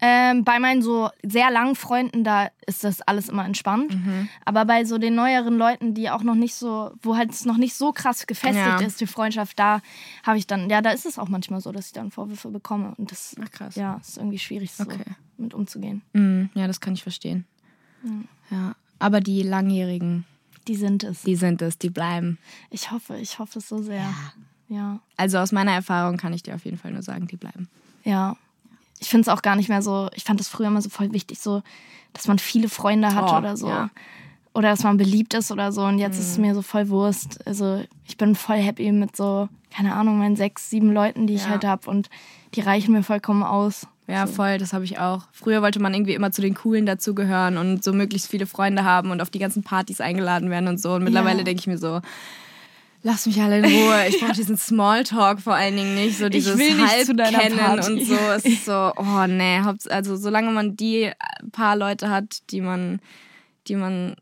Ähm, 0.00 0.44
bei 0.44 0.58
meinen 0.58 0.82
so 0.82 1.08
sehr 1.22 1.50
langen 1.52 1.76
Freunden, 1.76 2.24
da 2.24 2.48
ist 2.66 2.82
das 2.84 3.00
alles 3.02 3.28
immer 3.28 3.44
entspannt. 3.46 3.94
Mhm. 3.94 4.28
Aber 4.44 4.64
bei 4.64 4.84
so 4.84 4.98
den 4.98 5.14
neueren 5.14 5.56
Leuten, 5.56 5.94
die 5.94 6.10
auch 6.10 6.24
noch 6.24 6.34
nicht 6.34 6.56
so, 6.56 6.90
wo 7.00 7.16
halt 7.16 7.30
es 7.30 7.44
noch 7.46 7.56
nicht 7.56 7.74
so 7.74 7.92
krass 7.92 8.26
gefestigt 8.26 8.80
Ja. 8.80 8.84
ist, 8.86 9.00
die 9.00 9.06
Freundschaft, 9.06 9.58
da 9.58 9.80
habe 10.24 10.36
ich 10.36 10.46
dann, 10.48 10.68
ja, 10.68 10.82
da 10.82 10.90
ist 10.90 11.06
es 11.06 11.18
auch 11.18 11.28
manchmal 11.28 11.60
so, 11.60 11.70
dass 11.72 11.86
ich 11.86 11.92
dann 11.92 12.10
Vorwürfe 12.10 12.50
bekomme. 12.50 12.92
Und 12.98 13.12
das, 13.12 13.36
Ach, 13.42 13.50
krass. 13.50 13.76
ja, 13.76 13.94
ist 13.94 14.18
irgendwie 14.18 14.38
schwierig, 14.38 14.72
so 14.72 14.82
Okay. 14.82 15.04
mit 15.38 15.54
umzugehen. 15.54 16.02
Mhm, 16.12 16.50
ja, 16.54 16.66
das 16.66 16.80
kann 16.80 16.94
ich 16.94 17.02
verstehen. 17.02 17.46
Ja. 18.50 18.74
Aber 18.98 19.20
die 19.20 19.42
langjährigen, 19.42 20.24
Die 20.68 20.76
sind 20.76 21.04
es. 21.04 21.22
Die 21.22 21.36
sind 21.36 21.60
es, 21.62 21.78
die 21.78 21.90
bleiben. 21.90 22.38
Ich 22.70 22.90
hoffe, 22.90 23.16
ich 23.18 23.38
hoffe 23.38 23.58
es 23.58 23.68
so 23.68 23.82
sehr. 23.82 24.08
Ja. 24.68 24.98
Also 25.16 25.38
aus 25.38 25.52
meiner 25.52 25.72
Erfahrung 25.72 26.16
kann 26.16 26.32
ich 26.32 26.42
dir 26.42 26.54
auf 26.54 26.64
jeden 26.64 26.78
Fall 26.78 26.92
nur 26.92 27.02
sagen, 27.02 27.26
die 27.26 27.36
bleiben. 27.36 27.68
Ja. 28.04 28.36
Ich 29.00 29.08
finde 29.10 29.22
es 29.22 29.28
auch 29.28 29.42
gar 29.42 29.56
nicht 29.56 29.68
mehr 29.68 29.82
so, 29.82 30.08
ich 30.14 30.24
fand 30.24 30.40
es 30.40 30.48
früher 30.48 30.68
immer 30.68 30.80
so 30.80 30.88
voll 30.88 31.12
wichtig, 31.12 31.38
so, 31.40 31.62
dass 32.14 32.26
man 32.28 32.38
viele 32.38 32.68
Freunde 32.68 33.14
hat 33.14 33.30
Oh, 33.30 33.36
oder 33.36 33.56
so. 33.56 33.68
ja. 33.68 33.90
Oder 34.54 34.70
dass 34.70 34.84
man 34.84 34.96
beliebt 34.96 35.34
ist 35.34 35.50
oder 35.50 35.72
so. 35.72 35.82
Und 35.84 35.98
jetzt 35.98 36.18
ist 36.18 36.30
es 36.30 36.38
mir 36.38 36.54
so 36.54 36.62
voll 36.62 36.88
Wurst. 36.88 37.44
Also 37.46 37.82
ich 38.06 38.16
bin 38.16 38.34
voll 38.36 38.56
happy 38.58 38.90
mit 38.92 39.16
so, 39.16 39.48
keine 39.74 39.94
Ahnung, 39.94 40.18
meinen 40.18 40.36
sechs, 40.36 40.70
sieben 40.70 40.92
Leuten, 40.92 41.26
die 41.26 41.34
ich 41.34 41.42
Ja. 41.44 41.50
halt 41.50 41.64
habe. 41.64 41.90
Und 41.90 42.08
die 42.54 42.60
reichen 42.60 42.92
mir 42.92 43.02
vollkommen 43.02 43.42
aus. 43.42 43.88
Ja, 44.06 44.26
voll, 44.26 44.58
das 44.58 44.72
habe 44.74 44.84
ich 44.84 44.98
auch. 44.98 45.22
Früher 45.32 45.62
wollte 45.62 45.80
man 45.80 45.94
irgendwie 45.94 46.12
immer 46.14 46.30
zu 46.30 46.42
den 46.42 46.54
Coolen 46.54 46.84
dazugehören 46.84 47.56
und 47.56 47.82
so 47.82 47.92
möglichst 47.94 48.30
viele 48.30 48.46
Freunde 48.46 48.84
haben 48.84 49.10
und 49.10 49.22
auf 49.22 49.30
die 49.30 49.38
ganzen 49.38 49.62
Partys 49.62 50.00
eingeladen 50.00 50.50
werden 50.50 50.68
und 50.68 50.78
so. 50.80 50.92
Und 50.94 51.04
mittlerweile 51.04 51.38
Ja. 51.38 51.44
denke 51.44 51.60
ich 51.60 51.66
mir 51.66 51.78
so, 51.78 52.02
lass 53.02 53.24
mich 53.26 53.40
alle 53.40 53.58
in 53.60 53.64
Ruhe. 53.64 54.06
Ich 54.08 54.20
brauche 54.20 54.32
diesen 54.32 54.58
Smalltalk 54.58 55.40
vor 55.40 55.54
allen 55.54 55.76
Dingen 55.76 55.94
nicht, 55.94 56.18
so 56.18 56.28
dieses 56.28 56.58
will 56.58 56.74
nicht 56.74 57.06
zu 57.06 57.14
deiner 57.14 57.38
Halbkennen 57.38 57.58
Party. 57.64 57.92
und 57.92 58.04
so. 58.04 58.14
Es 58.14 58.44
ist 58.44 58.66
so, 58.66 58.92
oh 58.96 59.26
nee, 59.26 59.60
also 59.88 60.16
solange 60.16 60.50
man 60.50 60.76
die 60.76 61.10
paar 61.52 61.74
Leute 61.76 62.10
hat, 62.10 62.38
die 62.50 62.60
man, 62.60 63.00
die 63.68 63.76
man 63.76 64.16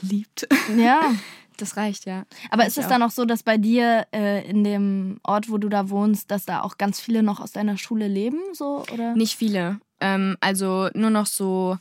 liebt, 0.00 0.48
Ja. 0.76 1.02
das 1.62 1.76
reicht, 1.76 2.04
ja. 2.04 2.24
Aber 2.50 2.66
ist 2.66 2.76
es 2.76 2.86
auch. 2.86 2.90
dann 2.90 3.02
auch 3.02 3.10
so, 3.10 3.24
dass 3.24 3.42
bei 3.42 3.56
dir 3.56 4.06
äh, 4.12 4.48
in 4.48 4.64
dem 4.64 5.20
Ort, 5.22 5.50
wo 5.50 5.58
du 5.58 5.68
da 5.68 5.88
wohnst, 5.88 6.30
dass 6.30 6.44
da 6.44 6.62
auch 6.62 6.76
ganz 6.76 7.00
viele 7.00 7.22
noch 7.22 7.40
aus 7.40 7.52
deiner 7.52 7.78
Schule 7.78 8.08
leben? 8.08 8.38
So, 8.52 8.84
oder? 8.92 9.14
Nicht 9.14 9.36
viele. 9.36 9.80
Ähm, 10.00 10.36
also 10.40 10.88
nur 10.94 11.10
noch 11.10 11.26
so 11.26 11.78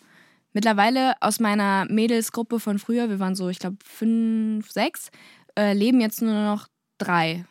mittlerweile 0.54 1.14
aus 1.22 1.40
meiner 1.40 1.86
Mädelsgruppe 1.90 2.60
von 2.60 2.80
früher, 2.80 3.10
wir 3.10 3.20
waren 3.20 3.36
so, 3.36 3.50
ich 3.50 3.60
glaube, 3.60 3.78
fünf, 3.84 4.72
sechs, 4.72 5.10
äh, 5.58 5.74
leben 5.74 6.00
jetzt 6.02 6.22
nur 6.22 6.34
noch 6.34 6.68
drei. 6.98 7.46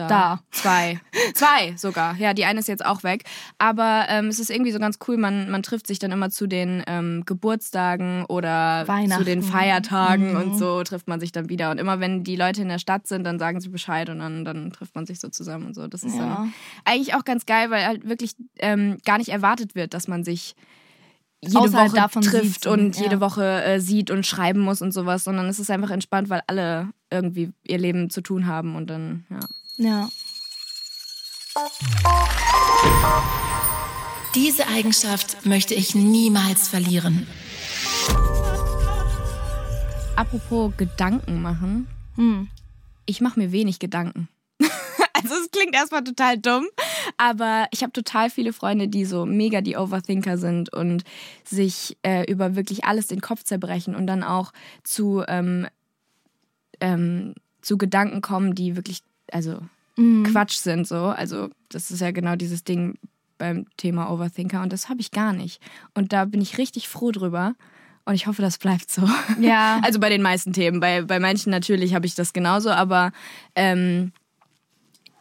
Da. 0.00 0.08
Da. 0.08 0.40
Zwei. 0.50 1.00
Zwei 1.34 1.74
sogar. 1.76 2.16
Ja, 2.16 2.34
die 2.34 2.44
eine 2.44 2.60
ist 2.60 2.68
jetzt 2.68 2.84
auch 2.84 3.02
weg. 3.02 3.24
Aber 3.58 4.06
ähm, 4.08 4.26
es 4.28 4.38
ist 4.38 4.50
irgendwie 4.50 4.72
so 4.72 4.78
ganz 4.78 4.98
cool, 5.06 5.16
man, 5.16 5.50
man 5.50 5.62
trifft 5.62 5.86
sich 5.86 5.98
dann 5.98 6.10
immer 6.12 6.30
zu 6.30 6.46
den 6.46 6.82
ähm, 6.86 7.22
Geburtstagen 7.26 8.24
oder 8.26 8.84
zu 9.16 9.24
den 9.24 9.42
Feiertagen 9.42 10.30
Mhm. 10.32 10.36
und 10.36 10.58
so 10.58 10.82
trifft 10.82 11.08
man 11.08 11.20
sich 11.20 11.32
dann 11.32 11.48
wieder. 11.48 11.70
Und 11.70 11.78
immer 11.78 12.00
wenn 12.00 12.24
die 12.24 12.36
Leute 12.36 12.62
in 12.62 12.68
der 12.68 12.78
Stadt 12.78 13.06
sind, 13.06 13.24
dann 13.24 13.38
sagen 13.38 13.60
sie 13.60 13.68
Bescheid 13.68 14.08
und 14.10 14.18
dann, 14.18 14.44
dann 14.44 14.70
trifft 14.72 14.94
man 14.94 15.06
sich 15.06 15.20
so 15.20 15.28
zusammen 15.28 15.66
und 15.66 15.74
so. 15.74 15.86
Das 15.86 16.02
ist 16.02 16.16
Ja. 16.16 16.20
dann 16.36 16.54
eigentlich 16.84 17.14
auch 17.14 17.24
ganz 17.24 17.46
geil, 17.46 17.70
weil 17.70 17.84
halt 17.86 18.08
wirklich 18.08 18.32
ähm, 18.58 18.98
gar 19.04 19.18
nicht 19.18 19.28
erwartet 19.30 19.74
wird, 19.74 19.94
dass 19.94 20.08
man 20.08 20.24
sich 20.24 20.54
jede 21.42 21.58
Außerhalb 21.58 21.88
Woche 21.92 21.96
davon 21.96 22.22
trifft 22.22 22.66
und 22.66 22.96
ja. 22.96 23.04
jede 23.04 23.20
Woche 23.20 23.62
äh, 23.64 23.80
sieht 23.80 24.10
und 24.10 24.26
schreiben 24.26 24.60
muss 24.60 24.82
und 24.82 24.92
sowas, 24.92 25.24
sondern 25.24 25.46
es 25.46 25.58
ist 25.58 25.70
einfach 25.70 25.90
entspannt, 25.90 26.28
weil 26.28 26.42
alle 26.46 26.90
irgendwie 27.10 27.50
ihr 27.66 27.78
Leben 27.78 28.10
zu 28.10 28.20
tun 28.20 28.46
haben 28.46 28.76
und 28.76 28.88
dann, 28.90 29.24
ja. 29.30 29.40
Ja. 29.80 30.10
Diese 34.34 34.68
Eigenschaft 34.68 35.46
möchte 35.46 35.72
ich 35.74 35.94
niemals 35.94 36.68
verlieren. 36.68 37.26
Apropos 40.16 40.74
Gedanken 40.76 41.40
machen, 41.40 41.88
Hm. 42.16 42.48
ich 43.06 43.22
mache 43.22 43.40
mir 43.40 43.52
wenig 43.52 43.78
Gedanken. 43.78 44.28
also 45.14 45.34
es 45.42 45.50
klingt 45.50 45.74
erstmal 45.74 46.04
total 46.04 46.36
dumm, 46.36 46.66
aber 47.16 47.66
ich 47.70 47.82
habe 47.82 47.92
total 47.92 48.28
viele 48.28 48.52
Freunde, 48.52 48.86
die 48.86 49.06
so 49.06 49.24
mega 49.24 49.62
die 49.62 49.78
Overthinker 49.78 50.36
sind 50.36 50.70
und 50.74 51.04
sich 51.42 51.96
äh, 52.02 52.30
über 52.30 52.54
wirklich 52.54 52.84
alles 52.84 53.06
den 53.06 53.22
Kopf 53.22 53.44
zerbrechen 53.44 53.94
und 53.94 54.06
dann 54.06 54.22
auch 54.22 54.52
zu, 54.84 55.24
ähm, 55.26 55.68
ähm, 56.80 57.34
zu 57.62 57.78
Gedanken 57.78 58.20
kommen, 58.20 58.54
die 58.54 58.76
wirklich, 58.76 59.02
also 59.32 59.60
Quatsch 60.24 60.56
sind 60.56 60.86
so. 60.86 61.06
Also 61.06 61.50
das 61.68 61.90
ist 61.90 62.00
ja 62.00 62.10
genau 62.10 62.36
dieses 62.36 62.64
Ding 62.64 62.98
beim 63.38 63.66
Thema 63.76 64.10
Overthinker 64.10 64.62
und 64.62 64.72
das 64.72 64.88
habe 64.88 65.00
ich 65.00 65.10
gar 65.10 65.32
nicht. 65.32 65.60
Und 65.94 66.12
da 66.12 66.24
bin 66.24 66.40
ich 66.40 66.58
richtig 66.58 66.88
froh 66.88 67.10
drüber. 67.10 67.54
Und 68.06 68.14
ich 68.14 68.26
hoffe, 68.26 68.42
das 68.42 68.58
bleibt 68.58 68.90
so. 68.90 69.08
Ja. 69.40 69.80
Also 69.82 70.00
bei 70.00 70.08
den 70.08 70.22
meisten 70.22 70.52
Themen. 70.52 70.80
Bei, 70.80 71.02
bei 71.02 71.20
manchen 71.20 71.50
natürlich 71.50 71.94
habe 71.94 72.06
ich 72.06 72.14
das 72.14 72.32
genauso, 72.32 72.70
aber 72.70 73.12
ähm, 73.54 74.12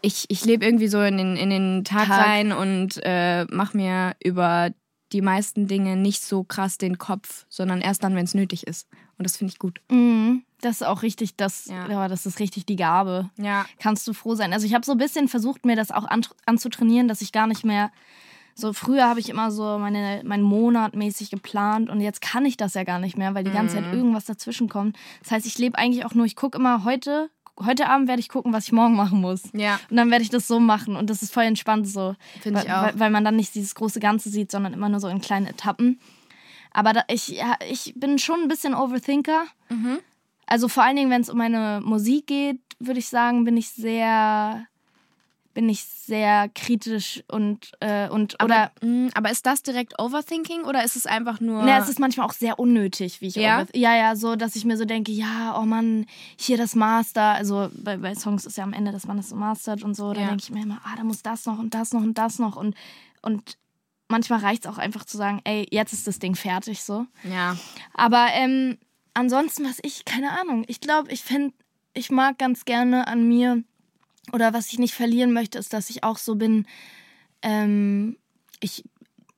ich, 0.02 0.26
ich 0.30 0.46
lebe 0.46 0.66
irgendwie 0.66 0.88
so 0.88 1.02
in 1.02 1.18
den, 1.18 1.36
in 1.36 1.50
den 1.50 1.84
Tag, 1.84 2.08
Tag. 2.08 2.26
rein 2.26 2.52
und 2.52 3.00
äh, 3.04 3.46
mache 3.46 3.76
mir 3.76 4.16
über 4.24 4.72
die 5.12 5.22
meisten 5.22 5.68
Dinge 5.68 5.96
nicht 5.98 6.22
so 6.22 6.44
krass 6.44 6.78
den 6.78 6.98
Kopf, 6.98 7.46
sondern 7.50 7.82
erst 7.82 8.04
dann, 8.04 8.16
wenn 8.16 8.26
es 8.26 8.34
nötig 8.34 8.66
ist. 8.66 8.88
Und 9.18 9.26
das 9.26 9.38
finde 9.38 9.52
ich 9.52 9.60
gut. 9.60 9.82
Mhm. 9.92 10.44
Das 10.62 10.78
ist 10.82 10.84
auch 10.88 11.02
richtig, 11.04 11.36
das, 11.36 11.66
Ja. 11.66 11.90
ja. 11.90 12.08
das 12.08 12.26
ist 12.26 12.40
richtig 12.40 12.66
die 12.66 12.76
Gabe. 12.76 13.30
Ja. 13.38 13.66
Kannst 13.80 14.08
du 14.08 14.14
froh 14.14 14.36
sein. 14.36 14.52
Also 14.54 14.66
ich 14.66 14.74
habe 14.74 14.86
so 14.86 14.92
ein 14.94 14.98
bisschen 14.98 15.28
versucht, 15.28 15.66
mir 15.66 15.76
das 15.76 15.92
auch 15.92 16.06
an, 16.06 16.22
anzutrainieren, 16.46 17.08
dass 17.08 17.22
ich 17.22 17.32
gar 17.32 17.48
nicht 17.48 17.64
mehr. 17.66 17.92
So 18.56 18.74
früher 18.74 19.08
habe 19.08 19.22
ich 19.22 19.30
immer 19.30 19.52
so 19.52 19.78
meine, 19.80 20.22
meinen 20.26 20.44
Monat 20.44 20.94
mäßig 20.94 21.32
geplant 21.32 21.90
und 21.90 22.02
jetzt 22.02 22.20
kann 22.22 22.46
ich 22.46 22.58
das 22.58 22.74
ja 22.74 22.84
gar 22.84 23.00
nicht 23.00 23.18
mehr, 23.18 23.34
weil 23.34 23.46
die 23.46 23.52
ganze 23.52 23.78
Mhm. 23.80 23.84
Zeit 23.86 23.94
irgendwas 23.94 24.26
dazwischen 24.26 24.68
kommt. 24.68 24.98
Das 25.24 25.32
heißt, 25.32 25.46
ich 25.46 25.58
lebe 25.58 25.78
eigentlich 25.78 26.04
auch 26.06 26.14
nur, 26.14 26.26
ich 26.26 26.36
gucke 26.36 26.58
immer 26.58 26.84
heute, 26.84 27.30
heute 27.66 27.88
Abend 27.88 28.10
werde 28.10 28.20
ich 28.20 28.28
gucken, 28.28 28.52
was 28.52 28.66
ich 28.66 28.74
morgen 28.74 28.96
machen 28.98 29.22
muss. 29.22 29.44
Ja. 29.54 29.80
Und 29.90 29.96
dann 29.96 30.12
werde 30.12 30.24
ich 30.24 30.30
das 30.30 30.46
so 30.48 30.60
machen 30.60 30.98
und 30.98 31.10
das 31.10 31.22
ist 31.24 31.34
voll 31.34 31.44
entspannt 31.46 31.88
so. 31.88 32.16
Finde 32.42 32.60
ich 32.62 32.68
weil, 32.68 32.74
auch. 32.76 32.84
Weil, 32.84 33.00
weil 33.00 33.10
man 33.12 33.24
dann 33.24 33.38
nicht 33.38 33.56
dieses 33.56 33.76
große 33.76 34.02
Ganze 34.02 34.30
sieht, 34.30 34.52
sondern 34.52 34.74
immer 34.74 34.90
nur 34.90 35.00
so 35.00 35.08
in 35.08 35.22
kleinen 35.22 35.46
Etappen. 35.48 36.00
Aber 36.72 36.92
da, 36.94 37.04
ich, 37.08 37.30
ja, 37.30 37.56
ich 37.68 37.94
bin 37.96 38.20
schon 38.20 38.42
ein 38.42 38.48
bisschen 38.50 38.76
Overthinker. 38.76 39.46
Mhm. 39.70 40.00
Also 40.50 40.68
vor 40.68 40.84
allen 40.84 40.96
Dingen, 40.96 41.12
wenn 41.12 41.22
es 41.22 41.30
um 41.30 41.38
meine 41.38 41.80
Musik 41.84 42.26
geht, 42.28 42.60
würde 42.80 43.00
ich 43.00 43.08
sagen, 43.08 43.44
bin 43.44 43.56
ich 43.56 43.70
sehr, 43.70 44.66
bin 45.54 45.70
ich 45.70 45.84
sehr 45.84 46.50
kritisch 46.56 47.24
und, 47.28 47.72
äh, 47.82 48.10
und 48.10 48.44
oder. 48.44 48.72
Aber, 48.72 48.72
mh, 48.82 49.12
aber 49.14 49.30
ist 49.30 49.46
das 49.46 49.62
direkt 49.62 50.02
Overthinking 50.02 50.64
oder 50.64 50.84
ist 50.84 50.96
es 50.96 51.06
einfach 51.06 51.40
nur. 51.40 51.62
Ne, 51.62 51.78
es 51.78 51.88
ist 51.88 52.00
manchmal 52.00 52.26
auch 52.26 52.34
sehr 52.34 52.58
unnötig, 52.58 53.22
wie 53.22 53.28
ich 53.28 53.36
Ja? 53.36 53.64
ja, 53.76 53.96
ja, 53.96 54.16
so, 54.16 54.36
dass 54.36 54.56
ich 54.56 54.66
mir 54.66 54.76
so 54.76 54.86
denke, 54.86 55.12
ja, 55.12 55.56
oh 55.60 55.66
Mann, 55.66 56.08
hier 56.36 56.58
das 56.58 56.74
Master, 56.74 57.34
also 57.36 57.70
bei, 57.76 57.98
bei 57.98 58.16
Songs 58.16 58.48
ist 58.48 58.58
ja 58.58 58.64
am 58.64 58.74
Ende, 58.74 58.92
dass 58.92 59.06
man 59.06 59.18
das 59.18 59.30
so 59.30 59.36
mastert 59.36 59.84
und 59.84 59.94
so, 59.96 60.14
da 60.14 60.22
Ja. 60.22 60.28
denke 60.30 60.44
ich 60.44 60.50
mir 60.50 60.64
immer, 60.64 60.82
ah, 60.84 60.96
da 60.98 61.04
muss 61.04 61.22
das 61.22 61.46
noch 61.46 61.60
und 61.60 61.76
das 61.76 61.94
noch 61.94 62.02
und 62.02 62.18
das 62.18 62.40
noch 62.40 62.56
und, 62.56 62.76
und 63.22 63.58
manchmal 64.08 64.40
reicht 64.40 64.66
es 64.66 64.72
auch 64.72 64.80
einfach 64.80 65.06
zu 65.06 65.16
sagen, 65.16 65.42
ey, 65.44 65.68
jetzt 65.70 65.94
ist 65.94 66.08
das 66.08 66.18
Ding 66.18 66.34
fertig, 66.34 66.82
so. 66.84 67.06
ja. 67.24 67.56
Aber 67.94 68.30
ähm, 68.34 68.80
ansonsten, 69.14 69.66
was 69.66 69.80
ich, 69.84 70.06
keine 70.06 70.40
Ahnung, 70.40 70.64
ich 70.68 70.80
glaube, 70.82 71.12
ich 71.12 71.22
finde, 71.22 71.54
ich 71.94 72.10
mag 72.12 72.38
ganz 72.38 72.66
gerne 72.66 73.08
an 73.08 73.28
mir 73.28 73.64
oder 74.32 74.54
was 74.54 74.72
ich 74.72 74.80
nicht 74.80 74.94
verlieren 74.94 75.34
möchte, 75.34 75.58
ist, 75.58 75.74
dass 75.74 75.90
ich 75.90 76.04
auch 76.04 76.18
so 76.18 76.36
bin, 76.36 76.66
ähm, 77.42 78.18
ich 78.60 78.84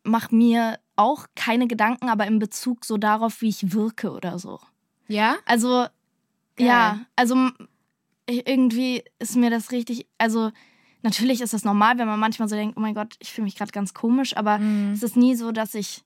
mache 0.04 0.36
mir 0.36 0.80
auch 0.96 1.28
keine 1.36 1.68
Gedanken, 1.68 2.10
aber 2.10 2.26
in 2.28 2.40
Bezug 2.40 2.86
so 2.86 2.98
darauf, 2.98 3.42
wie 3.42 3.50
ich 3.50 3.74
wirke 3.74 4.12
oder 4.12 4.40
so. 4.40 4.60
Ja? 5.08 5.38
Also, 5.46 5.86
Geil. 6.58 6.68
ja, 6.68 7.00
also 7.16 7.50
ich- 8.28 8.48
irgendwie 8.48 9.04
ist 9.20 9.36
mir 9.36 9.50
das 9.50 9.72
richtig, 9.72 10.08
also 10.18 10.52
natürlich 11.02 11.42
ist 11.42 11.54
das 11.54 11.64
normal, 11.64 11.98
wenn 11.98 12.08
man 12.08 12.20
manchmal 12.20 12.48
so 12.48 12.56
denkt, 12.56 12.78
oh 12.78 12.82
mein 12.82 12.94
Gott, 12.94 13.16
ich 13.20 13.32
fühle 13.32 13.46
mich 13.46 13.56
gerade 13.56 13.72
ganz 13.72 13.94
komisch, 13.94 14.36
aber 14.36 14.60
Mhm. 14.60 14.94
es 14.94 15.04
ist 15.04 15.16
nie 15.18 15.36
so, 15.36 15.52
dass 15.52 15.74
ich 15.74 16.04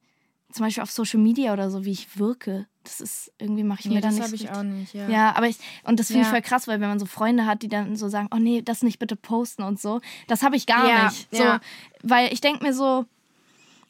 zum 0.55 0.65
Beispiel 0.65 0.83
auf 0.83 0.91
Social 0.91 1.19
Media 1.19 1.53
oder 1.53 1.69
so, 1.69 1.85
wie 1.85 1.91
ich 1.91 2.17
wirke, 2.17 2.67
das 2.83 3.01
ist, 3.01 3.31
irgendwie 3.39 3.63
mache 3.63 3.81
ich 3.81 3.85
Nee, 3.87 3.95
mir 3.95 4.01
da 4.01 4.07
das 4.07 4.15
nicht 4.15 4.23
habe 4.25 4.35
ich 4.35 4.49
auch 4.51 4.63
nicht, 4.63 4.93
ja. 4.93 5.09
Ja, 5.09 5.35
aber 5.35 5.47
ich, 5.47 5.57
und 5.83 5.99
das 5.99 6.07
finde 6.07 6.21
ich 6.21 6.27
Ja. 6.27 6.31
voll 6.33 6.41
krass, 6.41 6.67
weil 6.67 6.79
wenn 6.81 6.87
man 6.89 6.99
so 6.99 7.05
Freunde 7.05 7.45
hat, 7.45 7.61
die 7.61 7.67
dann 7.67 7.95
so 7.95 8.07
sagen, 8.09 8.29
oh 8.33 8.37
nee, 8.37 8.61
das 8.61 8.83
nicht 8.83 8.99
bitte 8.99 9.15
posten 9.15 9.63
und 9.63 9.79
so, 9.79 10.01
das 10.27 10.43
habe 10.43 10.55
ich 10.55 10.65
gar 10.67 10.87
Ja, 10.89 11.05
nicht. 11.05 11.27
So. 11.31 11.43
Weil 12.03 12.31
ich 12.31 12.41
denke 12.41 12.63
mir 12.63 12.73
so, 12.73 13.05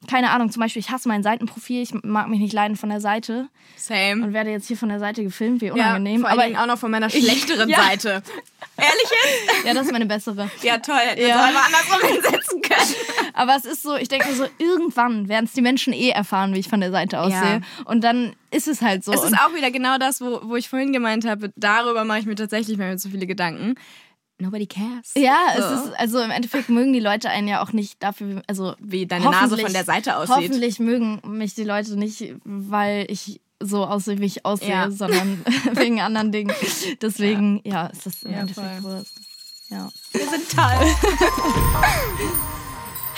keine 0.07 0.31
Ahnung, 0.31 0.51
zum 0.51 0.61
Beispiel, 0.61 0.79
ich 0.79 0.89
hasse 0.91 1.07
mein 1.07 1.23
Seitenprofil, 1.23 1.81
ich 1.81 1.93
mag 2.03 2.27
mich 2.29 2.39
nicht 2.39 2.53
leiden 2.53 2.75
von 2.77 2.89
der 2.89 3.01
Seite 3.01 3.47
Same. 3.75 4.23
und 4.23 4.33
werde 4.33 4.49
jetzt 4.51 4.67
hier 4.67 4.77
von 4.77 4.89
der 4.89 4.99
Seite 4.99 5.23
gefilmt, 5.23 5.61
wie 5.61 5.67
Ja, 5.67 5.73
unangenehm. 5.73 6.21
vor 6.21 6.29
allen 6.29 6.55
aber 6.55 6.63
auch 6.63 6.67
noch 6.67 6.79
von 6.79 6.91
meiner 6.91 7.09
schlechteren 7.11 7.69
Ja. 7.69 7.83
Seite. 7.83 8.21
Ehrlich 8.77 9.09
jetzt? 9.53 9.65
ja, 9.65 9.73
das 9.73 9.85
ist 9.85 9.91
meine 9.91 10.05
bessere. 10.05 10.49
Ja, 10.61 10.77
toll. 10.79 10.95
Hätten 10.97 11.21
wir 11.21 11.27
Ja. 11.29 11.39
auch 11.41 11.47
einfach 11.47 11.65
andersrum 11.67 12.09
hinsetzen 12.09 12.61
können. 12.61 12.95
Aber 13.33 13.55
es 13.55 13.65
ist 13.65 13.83
so, 13.83 13.95
ich 13.95 14.07
denke 14.07 14.33
so, 14.33 14.45
irgendwann 14.57 15.27
werden 15.29 15.45
es 15.45 15.53
die 15.53 15.61
Menschen 15.61 15.93
eh 15.93 16.09
erfahren, 16.09 16.53
wie 16.53 16.59
ich 16.59 16.67
von 16.69 16.79
der 16.81 16.91
Seite 16.91 17.19
aussehe. 17.19 17.61
Und 17.85 18.03
dann 18.03 18.33
ist 18.51 18.67
es 18.67 18.81
halt 18.81 19.03
so. 19.03 19.11
Es 19.13 19.23
ist 19.23 19.33
auch 19.37 19.53
wieder 19.53 19.71
genau 19.71 19.97
das, 19.97 20.21
wo, 20.21 20.41
wo 20.43 20.55
ich 20.55 20.69
vorhin 20.69 20.93
gemeint 20.93 21.25
habe, 21.25 21.51
darüber 21.55 22.03
mache 22.05 22.19
ich 22.19 22.25
mir 22.25 22.35
tatsächlich 22.35 22.77
mehr 22.77 22.97
so 22.97 23.09
viele 23.09 23.27
Gedanken. 23.27 23.75
Nobody 24.37 24.67
cares. 24.67 25.13
ja, 25.15 25.37
So. 25.55 25.63
es 25.63 25.85
ist, 25.85 25.93
also 25.99 26.19
im 26.19 26.29
Endeffekt 26.31 26.67
mögen 26.69 26.91
die 26.91 26.99
Leute 26.99 27.29
einen 27.29 27.47
ja 27.47 27.63
auch 27.63 27.71
nicht 27.71 28.03
dafür, 28.03 28.41
also 28.47 28.75
Wie 28.79 29.05
deine 29.05 29.25
Nase 29.25 29.37
hoffentlich- 29.43 29.61
von 29.65 29.73
der 29.73 29.85
Seite 29.85 30.17
aussieht. 30.17 30.35
Hoffentlich 30.35 30.79
mögen 30.79 31.21
mich 31.25 31.55
die 31.55 31.63
Leute 31.63 31.95
nicht, 31.97 32.33
weil 32.43 33.05
ich 33.09 33.39
so 33.61 33.85
aussehe, 33.85 34.19
wie 34.19 34.25
ich 34.25 34.45
aussehe, 34.45 34.69
Ja. 34.69 34.91
sondern 34.91 35.41
wegen 35.73 36.01
anderen 36.01 36.31
Dingen. 36.33 36.53
Deswegen, 37.01 37.61
ja, 37.63 37.87
ist 37.87 38.05
das 38.05 38.23
im 38.23 38.31
Ja, 38.33 38.39
Endeffekt 38.39 38.81
voll. 38.81 38.97
Wurst. 38.97 39.13
Ja. 39.69 39.89
Wir 40.11 40.29
sind 40.29 40.49
toll. 40.51 40.95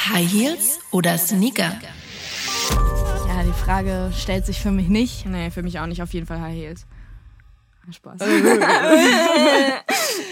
High 0.09 0.31
Heels 0.31 0.79
oder 0.91 1.17
Sneaker? 1.17 1.73
ja, 3.27 3.43
die 3.43 3.51
Frage 3.63 4.11
stellt 4.17 4.45
sich 4.45 4.59
für 4.59 4.71
mich 4.71 4.87
nicht. 4.87 5.25
Nee, 5.25 5.51
für 5.51 5.63
mich 5.63 5.79
auch 5.79 5.85
nicht. 5.87 6.01
Auf 6.01 6.13
jeden 6.13 6.25
Fall 6.27 6.39
High 6.39 6.55
Heels. 6.55 6.85
Spaß. 7.93 8.21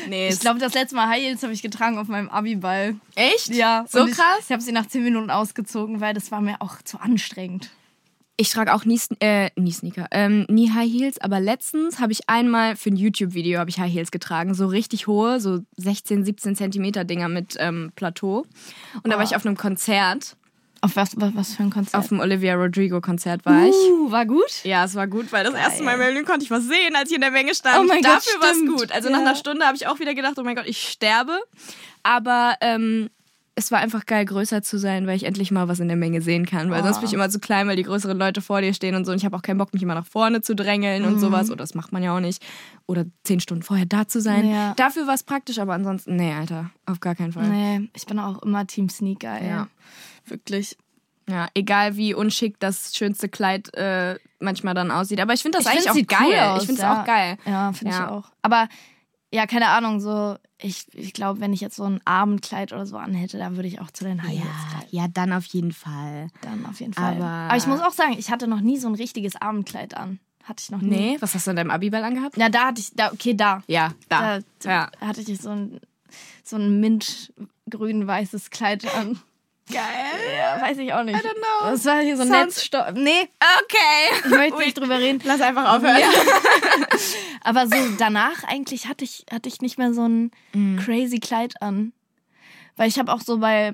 nee, 0.10 0.30
Ich 0.30 0.40
glaube, 0.40 0.60
das 0.60 0.74
letzte 0.74 0.96
Mal 0.96 1.08
High 1.10 1.24
Heels 1.24 1.44
habe 1.44 1.54
ich 1.54 1.62
getragen 1.62 1.98
auf 1.98 2.08
meinem 2.08 2.30
Abiball. 2.30 2.96
echt? 3.16 3.50
Ja. 3.50 3.86
So 3.88 4.06
ich, 4.06 4.14
krass? 4.14 4.40
Ich 4.46 4.52
habe 4.52 4.62
sie 4.62 4.72
nach 4.72 4.88
10 4.88 5.04
Minuten 5.04 5.30
ausgezogen, 5.30 6.02
weil 6.02 6.14
das 6.14 6.32
war 6.32 6.42
mir 6.42 6.62
auch 6.62 6.82
zu 6.84 7.00
anstrengend. 7.00 7.70
Ich 8.38 8.50
trage 8.50 8.74
auch 8.74 8.84
nie, 8.84 9.00
äh, 9.22 9.50
nie 9.56 9.72
Sneaker, 9.72 10.08
ähm, 10.12 10.46
nie 10.50 10.70
High 10.70 10.92
Heels, 10.92 11.22
aber 11.22 11.40
letztens 11.40 12.00
habe 12.00 12.12
ich 12.12 12.28
einmal 12.28 12.76
für 12.76 12.90
ein 12.90 12.98
YouTube-Video 12.98 13.60
habe 13.60 13.70
ich 13.70 13.80
High 13.80 13.94
Heels 13.94 14.12
getragen, 14.12 14.54
so 14.54 14.68
richtig 14.68 15.08
hohe, 15.08 15.40
so 15.40 15.60
16, 15.78 16.26
17 16.26 16.56
Zentimeter 16.58 17.06
Dinger 17.06 17.30
mit 17.30 17.56
ähm, 17.60 17.94
Plateau. 17.96 18.46
Und 19.04 19.12
da 19.14 19.16
war 19.18 19.24
ich 19.24 19.38
auf 19.38 19.46
einem 19.46 19.56
Konzert, 19.56 20.36
Auf 20.86 20.96
was, 20.96 21.20
was, 21.20 21.36
was 21.36 21.54
für 21.56 21.64
ein 21.64 21.70
Konzert? 21.72 21.96
auf 21.96 22.08
dem 22.10 22.20
Olivia 22.20 22.56
Rodrigo-Konzert 22.56 23.46
war 23.46 23.66
ich. 23.66 23.74
uh, 23.74 24.12
war 24.12 24.26
gut? 24.26 24.64
Ja, 24.64 24.86
es 24.86 24.94
war 24.96 25.08
gut, 25.08 25.32
weil 25.34 25.44
das 25.44 25.54
erste 25.54 25.84
Mal 25.84 25.94
in 25.94 26.00
meinem 26.00 26.14
Leben 26.14 26.26
konnte 26.26 26.44
ich 26.46 26.52
was 26.52 26.64
sehen, 26.66 26.96
als 26.96 27.10
ich 27.10 27.16
in 27.16 27.22
der 27.22 27.32
Menge 27.32 27.54
stand. 27.56 27.78
Oh 27.80 27.84
mein 27.84 28.02
Gott, 28.02 28.18
Dafür 28.18 28.40
war 28.42 28.52
es 28.52 28.60
gut. 28.80 28.92
Also 28.92 29.10
Ja. 29.10 29.16
nach 29.16 29.22
einer 29.22 29.36
Stunde 29.36 29.66
habe 29.66 29.76
ich 29.76 29.88
auch 29.88 30.00
wieder 30.00 30.14
gedacht, 30.14 30.36
oh 30.38 30.44
mein 30.44 30.56
Gott, 30.56 30.66
ich 30.68 30.78
sterbe. 30.90 31.38
Aber 32.04 32.56
ähm, 32.62 33.10
es 33.58 33.72
war 33.72 33.80
einfach 33.80 34.06
geil, 34.06 34.26
größer 34.26 34.62
zu 34.62 34.78
sein, 34.78 35.08
weil 35.08 35.16
ich 35.16 35.24
endlich 35.24 35.50
mal 35.50 35.68
was 35.70 35.80
in 35.80 35.88
der 35.88 35.96
Menge 35.98 36.22
sehen 36.22 36.46
kann. 36.46 36.70
Weil 36.72 36.84
sonst 36.84 37.00
bin 37.00 37.08
ich 37.08 37.14
immer 37.14 37.30
zu 37.30 37.40
klein, 37.40 37.68
weil 37.68 37.78
die 37.78 37.84
größeren 37.84 38.18
Leute 38.18 38.42
vor 38.42 38.60
dir 38.62 38.74
stehen 38.74 38.96
und 38.96 39.06
so. 39.06 39.12
Und 39.14 39.18
ich 39.18 39.26
habe 39.26 39.36
auch 39.38 39.42
keinen 39.42 39.58
Bock, 39.58 39.74
mich 39.74 39.82
immer 39.82 39.96
nach 39.96 40.06
vorne 40.06 40.42
zu 40.42 40.56
drängeln 40.56 41.04
Mhm. 41.04 41.08
und 41.08 41.20
sowas. 41.20 41.48
Oder 41.50 41.64
das 41.64 41.74
macht 41.74 41.94
man 41.94 42.04
ja 42.04 42.16
auch 42.16 42.20
nicht. 42.20 42.44
Oder 42.86 43.06
zehn 43.24 43.40
Stunden 43.40 43.64
vorher 43.64 43.86
da 43.86 44.08
zu 44.10 44.20
sein. 44.20 44.50
Ja. 44.52 44.74
Dafür 44.76 45.08
war 45.08 45.14
es 45.16 45.24
praktisch, 45.24 45.58
aber 45.58 45.74
ansonsten, 45.74 46.18
nee, 46.18 46.34
Alter, 46.34 46.70
auf 46.86 47.00
gar 47.00 47.16
keinen 47.16 47.32
Fall. 47.32 47.48
Nee, 47.48 47.90
ich 47.96 48.06
bin 48.06 48.20
auch 48.20 48.44
immer 48.44 48.68
Team 48.68 48.90
Sneaker, 48.90 49.40
ey. 49.42 49.48
Ja. 49.50 49.68
Wirklich. 50.26 50.78
Ja, 51.28 51.48
egal 51.56 51.96
wie 51.98 52.14
unschick 52.14 52.60
das 52.60 52.96
schönste 52.96 53.30
Kleid 53.30 53.74
äh, 53.74 54.20
manchmal 54.40 54.76
dann 54.76 54.92
aussieht. 54.92 55.20
Aber 55.20 55.34
ich 55.34 55.42
finde 55.42 55.58
das 55.58 55.66
Ich 55.66 55.72
eigentlich 55.72 55.92
find's 55.92 56.14
auch 56.14 56.20
geil. 56.20 56.28
cool 56.30 56.40
aus, 56.40 56.62
ich 56.62 56.66
finde 56.68 56.82
es 56.82 56.84
ja. 56.84 57.02
auch 57.02 57.06
geil. 57.06 57.38
Ja, 57.46 57.74
finde 57.74 57.94
Ja. 57.94 58.04
ich 58.06 58.12
auch. 58.12 58.32
Aber 58.44 58.70
ja, 59.34 59.48
keine 59.48 59.70
Ahnung, 59.70 60.00
so, 60.00 60.38
ich, 60.60 60.86
ich 60.94 61.14
glaube, 61.14 61.40
wenn 61.42 61.52
ich 61.52 61.62
jetzt 61.62 61.76
so 61.78 61.84
ein 61.84 62.00
Abendkleid 62.06 62.72
oder 62.74 62.86
so 62.86 62.98
anhätte, 62.98 63.38
dann 63.40 63.56
würde 63.56 63.68
ich 63.68 63.82
auch 63.82 63.90
zu 63.92 64.04
den 64.06 64.22
High 64.22 64.34
Heels 64.38 64.72
greifen. 64.72 64.88
ja, 64.92 65.08
dann 65.08 65.34
auf 65.34 65.46
jeden 65.48 65.72
Fall. 65.74 66.28
Dann 66.42 66.66
auf 66.68 66.80
jeden 66.80 66.94
Fall. 66.94 67.16
Aber- 67.16 67.26
Aber 67.26 67.58
ich 67.58 67.66
muss 67.68 67.82
auch 67.82 67.92
sagen, 67.92 68.16
ich 68.18 68.30
hatte 68.30 68.48
noch 68.48 68.62
nie 68.62 68.78
so 68.78 68.88
ein 68.88 68.96
richtiges 68.96 69.36
Abendkleid 69.36 69.98
an. 69.98 70.20
Hatte 70.44 70.62
ich 70.64 70.70
noch 70.70 70.80
nie. 70.82 70.90
Nee, 70.90 71.18
was 71.22 71.34
hast 71.34 71.48
du 71.48 71.52
in 71.52 71.58
deinem 71.58 71.72
Abiball 71.72 72.04
angehabt? 72.04 72.38
Na, 72.38 72.50
da 72.50 72.68
hatte 72.68 72.80
ich, 72.80 72.92
da, 72.94 73.12
okay, 73.12 73.34
da. 73.34 73.64
Ja, 73.66 73.94
da. 74.10 74.40
Da, 74.60 74.70
ja. 74.70 74.92
hatte 75.02 75.22
ich 75.22 75.42
so 75.42 75.50
ein, 75.50 75.82
so 76.44 76.56
ein 76.58 76.80
mintgrün-weißes 77.68 78.52
Kleid 78.52 78.86
an. 78.96 79.20
Geil. 79.72 79.82
Ja, 80.38 80.62
weiß 80.62 80.78
ich 80.78 80.94
auch 80.94 81.04
nicht. 81.04 81.16
I 81.16 81.20
don't 81.28 81.34
know. 81.34 81.72
Das 81.72 81.86
war 81.86 82.00
hier 82.02 82.16
so 82.18 82.22
ein 82.24 82.30
Netzstoff. 82.30 82.92
Nee, 82.94 83.28
Okay. 83.64 84.22
ich 84.26 84.30
möchte 84.30 84.58
nicht 84.60 84.78
drüber 84.80 85.00
reden. 85.00 85.20
Lass 85.26 85.42
einfach 85.42 85.76
aufhören. 85.76 85.98
Aber 87.44 87.68
so 87.68 87.76
danach 87.98 88.44
eigentlich 88.44 88.88
hatte 88.88 89.04
ich, 89.04 89.26
hatte 89.32 89.50
ich 89.50 89.62
nicht 89.62 89.78
mehr 89.78 89.94
so 89.94 90.08
ein 90.08 90.32
Mhm. 90.54 90.78
crazy 90.78 91.20
Kleid 91.20 91.62
an. 91.62 91.94
Weil 92.76 92.90
ich 92.90 93.00
habe 93.00 93.12
auch 93.12 93.22
so 93.22 93.40
bei 93.40 93.74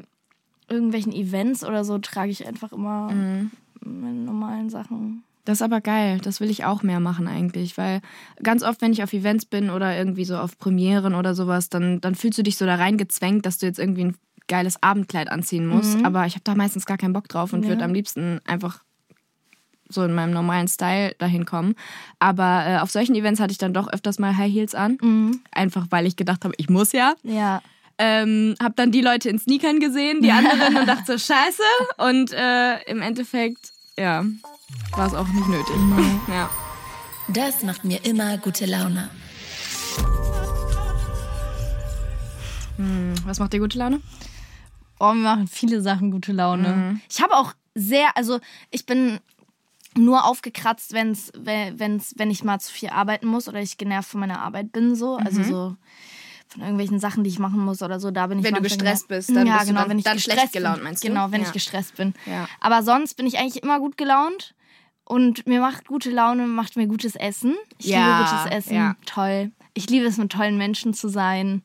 irgendwelchen 0.70 1.12
Events 1.12 1.64
oder 1.66 1.84
so 1.84 1.98
trage 1.98 2.32
ich 2.32 2.48
einfach 2.48 2.72
immer 2.72 3.12
Mhm. 3.12 3.52
meine 3.84 4.16
normalen 4.20 4.70
Sachen. 4.70 5.24
Das 5.44 5.58
ist 5.58 5.62
aber 5.64 5.82
geil. 5.82 6.20
Das 6.24 6.40
will 6.40 6.50
ich 6.52 6.66
auch 6.66 6.84
mehr 6.84 7.00
machen 7.00 7.28
eigentlich, 7.28 7.78
weil 7.78 8.00
ganz 8.44 8.64
oft, 8.64 8.82
wenn 8.82 8.94
ich 8.94 9.04
auf 9.04 9.12
Events 9.12 9.46
bin 9.46 9.70
oder 9.72 9.98
irgendwie 9.98 10.24
so 10.24 10.38
auf 10.38 10.58
Premieren 10.58 11.16
oder 11.16 11.34
sowas, 11.34 11.68
dann, 11.68 12.00
dann 12.00 12.14
fühlst 12.16 12.38
du 12.38 12.44
dich 12.44 12.58
so 12.58 12.66
da 12.66 12.76
reingezwängt, 12.76 13.46
dass 13.46 13.58
du 13.58 13.66
jetzt 13.66 13.80
irgendwie 13.80 14.06
ein 14.06 14.16
geiles 14.52 14.84
Abendkleid 14.84 15.32
anziehen 15.32 15.66
musst. 15.66 16.04
Aber 16.06 16.26
ich 16.28 16.34
habe 16.36 16.44
da 16.44 16.54
meistens 16.56 16.86
gar 16.86 16.98
keinen 16.98 17.14
Bock 17.14 17.28
drauf 17.30 17.54
und 17.54 17.64
Ja. 17.64 17.70
würde 17.70 17.84
am 17.86 17.94
liebsten 17.94 18.40
einfach 18.46 18.84
so 19.90 20.04
in 20.04 20.14
meinem 20.14 20.32
normalen 20.34 20.68
Style 20.68 21.16
dahin 21.20 21.46
kommen. 21.46 21.74
Aber 22.20 22.64
äh, 22.68 22.78
auf 22.80 22.92
solchen 22.92 23.16
Events 23.16 23.40
hatte 23.40 23.52
ich 23.52 23.58
dann 23.58 23.74
doch 23.74 23.88
öfters 23.92 24.20
mal 24.20 24.36
High 24.38 24.52
Heels 24.54 24.76
an. 24.76 24.98
Mhm. 25.02 25.42
Einfach 25.52 25.88
weil 25.90 26.06
ich 26.06 26.16
gedacht 26.18 26.44
habe, 26.46 26.54
ich 26.58 26.70
muss 26.70 26.92
ja. 26.92 27.14
Ja. 27.24 27.62
Ähm, 27.98 28.56
hab 28.62 28.76
dann 28.76 28.92
die 28.92 29.02
Leute 29.02 29.30
in 29.30 29.40
Sneakern 29.40 29.80
gesehen, 29.80 30.22
die 30.22 30.32
anderen 30.40 30.78
und 30.78 30.88
dachte 30.88 31.18
so, 31.18 31.34
scheiße. 31.34 31.64
Und 31.98 32.32
äh, 32.34 32.82
im 32.92 33.02
Endeffekt, 33.02 33.72
ja, 33.98 34.24
war 34.96 35.08
es 35.08 35.14
auch 35.14 35.28
nicht 35.28 35.48
nötig. 35.48 35.76
Ja. 36.28 36.50
Das 37.28 37.64
macht 37.64 37.84
mir 37.86 38.04
immer 38.06 38.38
gute 38.38 38.66
Laune. 38.66 39.10
Was 43.26 43.40
macht 43.40 43.54
dir 43.54 43.60
gute 43.60 43.78
Laune? 43.78 44.02
Oh, 45.02 45.14
mir 45.14 45.24
machen 45.24 45.48
viele 45.48 45.82
Sachen 45.82 46.12
gute 46.12 46.32
Laune. 46.32 46.70
Mhm. 46.70 47.02
Ich 47.10 47.22
habe 47.22 47.36
auch 47.36 47.54
sehr, 47.74 48.16
also 48.16 48.40
ich 48.70 48.86
bin 48.86 49.20
nur 49.98 50.26
aufgekratzt, 50.26 50.94
wenn's, 50.94 51.32
wenn's, 51.36 52.14
wenn 52.18 52.30
ich 52.32 52.44
mal 52.44 52.60
zu 52.60 52.72
viel 52.72 52.90
arbeiten 52.90 53.28
muss 53.28 53.48
oder 53.50 53.60
ich 53.62 53.78
genervt 53.78 54.10
von 54.10 54.20
meiner 54.20 54.42
Arbeit 54.42 54.72
bin, 54.72 54.96
so. 54.96 55.16
Also 55.18 55.44
so 55.44 55.76
von 56.50 56.62
irgendwelchen 56.62 57.00
Sachen, 57.00 57.24
die 57.24 57.30
ich 57.30 57.40
machen 57.40 57.60
muss 57.64 57.82
oder 57.82 58.00
so, 58.00 58.12
da 58.12 58.28
bin 58.28 58.40
ich 58.40 58.46
Wenn 58.46 58.54
du 58.56 58.62
gestresst 58.62 59.08
bist, 59.08 59.30
dann 59.36 59.48
ja, 59.48 59.54
bist 59.56 59.66
du 59.66 59.68
genau, 59.70 59.82
dann- 59.82 59.90
wenn 59.90 59.98
ich 60.00 60.04
dann 60.04 60.16
gestresst 60.18 60.38
schlecht 60.40 60.54
gelaunt, 60.54 60.84
meinst 60.84 61.04
du? 61.04 61.08
Genau, 61.08 61.32
wenn 61.32 61.42
Ja. 61.42 61.48
ich 61.48 61.54
gestresst 61.54 61.96
bin. 61.96 62.14
Ja. 62.26 62.48
Aber 62.60 62.84
sonst 62.84 63.16
bin 63.16 63.26
ich 63.26 63.40
eigentlich 63.40 63.64
immer 63.64 63.80
gut 63.80 63.98
gelaunt 63.98 64.54
und 65.06 65.48
mir 65.48 65.62
macht 65.62 65.88
gute 65.88 66.12
Laune, 66.12 66.46
macht 66.48 66.76
mir 66.76 66.88
gutes 66.88 67.16
Essen. 67.16 67.56
Ich 67.80 67.88
liebe 67.88 68.18
gutes 68.20 68.46
Essen, 68.52 68.96
toll. 69.06 69.52
Ich 69.74 69.90
liebe 69.90 70.06
es, 70.06 70.18
mit 70.18 70.32
tollen 70.32 70.58
Menschen 70.58 70.94
zu 70.94 71.08
sein 71.08 71.64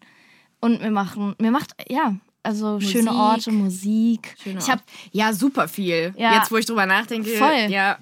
und 0.61 0.81
mir 0.81 0.91
machen, 0.93 1.35
mir 1.41 1.51
macht, 1.51 1.73
ja, 1.89 2.15
also 2.47 2.81
schöne 2.81 3.11
Musik. 3.11 3.21
Orte, 3.21 3.53
Musik. 3.53 4.37
Schöne 4.43 4.59
ich 4.61 4.71
habe 4.71 4.83
ja, 5.13 5.33
super 5.33 5.69
viel. 5.69 6.15
Ja. 6.17 6.35
Jetzt, 6.35 6.51
wo 6.51 6.57
ich 6.57 6.67
drüber 6.67 6.87
nachdenke. 6.87 7.31
Voll. 7.31 7.67
Ja. 7.69 7.99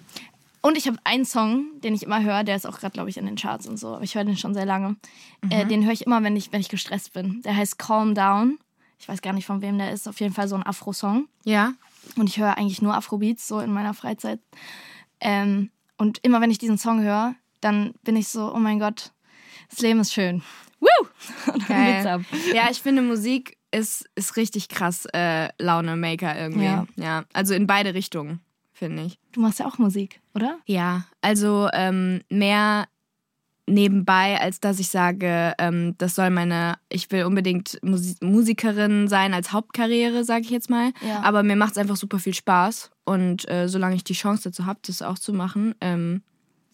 Und 0.60 0.78
ich 0.78 0.86
habe 0.86 0.98
einen 1.04 1.24
Song, 1.24 1.66
den 1.82 1.94
ich 1.94 2.02
immer 2.02 2.22
höre, 2.22 2.44
der 2.44 2.56
ist 2.56 2.66
auch 2.66 2.78
gerade, 2.78 2.92
glaube 2.92 3.10
ich, 3.10 3.16
in 3.16 3.26
den 3.26 3.36
Charts 3.36 3.66
und 3.66 3.78
so. 3.78 3.94
Aber 3.94 4.04
ich 4.04 4.14
höre 4.14 4.24
den 4.24 4.36
schon 4.36 4.54
sehr 4.54 4.64
lange. 4.64 4.96
Äh, 5.50 5.66
den 5.66 5.84
höre 5.84 5.92
ich 5.92 6.06
immer, 6.06 6.22
wenn 6.22 6.36
ich, 6.36 6.52
wenn 6.52 6.60
ich 6.60 6.68
gestresst 6.68 7.12
bin. 7.12 7.42
Der 7.42 7.56
heißt 7.56 7.78
Calm 7.78 8.14
Down. 8.14 8.58
Ich 8.98 9.08
weiß 9.08 9.20
gar 9.20 9.34
nicht, 9.34 9.44
von 9.44 9.60
wem 9.60 9.76
der 9.76 9.92
ist. 9.92 10.08
Auf 10.08 10.20
jeden 10.20 10.32
Fall 10.32 10.48
so 10.48 10.54
ein 10.56 10.64
Afro-Song. 10.64 11.28
Ja. 11.44 11.74
Und 12.16 12.28
ich 12.28 12.38
höre 12.38 12.56
eigentlich 12.56 12.80
nur 12.80 12.94
Afrobeats 12.94 13.46
so 13.46 13.60
in 13.60 13.72
meiner 13.72 13.92
Freizeit. 13.92 14.40
Ähm, 15.20 15.70
und 15.98 16.18
immer, 16.22 16.40
wenn 16.40 16.50
ich 16.50 16.58
diesen 16.58 16.78
Song 16.78 17.02
höre, 17.02 17.34
dann 17.60 17.94
bin 18.02 18.16
ich 18.16 18.28
so, 18.28 18.52
oh 18.54 18.58
mein 18.58 18.78
Gott, 18.78 19.12
das 19.70 19.80
Leben 19.80 20.00
ist 20.00 20.12
schön. 20.12 20.42
Woo! 20.80 20.88
Und 21.52 21.68
dann 21.68 21.86
geht's 21.86 22.06
ab. 22.06 22.20
Ja, 22.54 22.68
ich 22.70 22.80
finde, 22.80 23.02
Musik 23.02 23.56
ist, 23.74 24.08
ist 24.14 24.36
richtig 24.36 24.68
krass 24.68 25.06
äh, 25.12 25.48
Laune-Maker 25.58 26.38
irgendwie. 26.38 26.64
Ja. 26.64 26.86
ja. 26.96 27.24
Also 27.32 27.54
in 27.54 27.66
beide 27.66 27.94
Richtungen, 27.94 28.40
finde 28.72 29.02
ich. 29.04 29.18
Du 29.32 29.40
machst 29.40 29.58
ja 29.58 29.66
auch 29.66 29.78
Musik, 29.78 30.20
oder? 30.34 30.58
Ja, 30.66 31.04
also 31.20 31.68
ähm, 31.72 32.20
mehr 32.30 32.86
nebenbei, 33.66 34.40
als 34.40 34.60
dass 34.60 34.78
ich 34.78 34.88
sage, 34.88 35.54
ähm, 35.58 35.94
das 35.98 36.14
soll 36.14 36.30
meine, 36.30 36.76
ich 36.88 37.10
will 37.10 37.24
unbedingt 37.24 37.78
Musi 37.82 38.14
Musikerin 38.20 39.08
sein 39.08 39.32
als 39.32 39.52
Hauptkarriere, 39.52 40.24
sage 40.24 40.42
ich 40.42 40.50
jetzt 40.50 40.70
mal. 40.70 40.92
Ja. 41.06 41.22
Aber 41.22 41.42
mir 41.42 41.56
macht 41.56 41.72
es 41.72 41.78
einfach 41.78 41.96
super 41.96 42.18
viel 42.18 42.34
Spaß. 42.34 42.90
Und 43.04 43.48
äh, 43.50 43.68
solange 43.68 43.96
ich 43.96 44.04
die 44.04 44.14
Chance 44.14 44.50
dazu 44.50 44.66
habe, 44.66 44.80
das 44.86 45.02
auch 45.02 45.18
zu 45.18 45.32
machen, 45.32 45.74
ähm, 45.80 46.22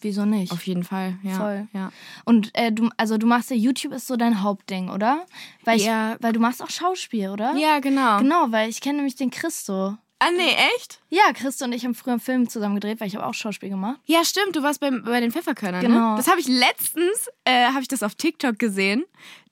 Wieso 0.01 0.25
nicht? 0.25 0.51
auf 0.51 0.65
jeden 0.67 0.83
Fall. 0.83 1.17
Ja, 1.23 1.33
Voll. 1.35 1.67
Ja. 1.73 1.91
Und 2.25 2.51
äh, 2.53 2.71
du, 2.71 2.89
also 2.97 3.17
du 3.17 3.27
machst 3.27 3.49
ja 3.49 3.55
YouTube 3.55 3.93
ist 3.93 4.07
so 4.07 4.15
dein 4.17 4.41
Hauptding, 4.41 4.89
oder? 4.89 5.25
Weil, 5.63 5.77
ich, 5.77 5.85
Ja. 5.85 6.17
weil 6.19 6.33
du 6.33 6.39
machst 6.39 6.61
auch 6.61 6.69
Schauspiel, 6.69 7.29
oder? 7.29 7.53
ja, 7.55 7.79
genau. 7.79 8.19
Genau, 8.19 8.47
weil 8.51 8.69
ich 8.69 8.81
kenne 8.81 8.97
nämlich 8.97 9.15
den 9.15 9.29
Christo. 9.31 9.97
Ah, 10.23 10.29
nee, 10.37 10.53
echt? 10.75 10.99
Ja, 11.09 11.33
Christo 11.33 11.65
und 11.65 11.73
ich 11.73 11.83
haben 11.83 11.95
früher 11.95 12.13
einen 12.13 12.19
Film 12.19 12.47
zusammen 12.47 12.75
gedreht, 12.75 12.99
weil 12.99 13.07
ich 13.07 13.15
habe 13.15 13.25
auch 13.25 13.33
Schauspiel 13.33 13.69
gemacht. 13.69 13.99
Ja, 14.05 14.23
stimmt, 14.23 14.55
du 14.55 14.61
warst 14.61 14.79
beim, 14.79 15.03
bei 15.03 15.19
den 15.19 15.31
Pfefferkörnern, 15.31 15.81
Genau. 15.81 16.11
ne? 16.11 16.17
Das 16.17 16.27
habe 16.29 16.39
ich 16.39 16.47
letztens, 16.47 17.27
äh, 17.43 17.65
habe 17.69 17.81
ich 17.81 17.87
das 17.87 18.03
auf 18.03 18.13
TikTok 18.13 18.59
gesehen. 18.59 19.03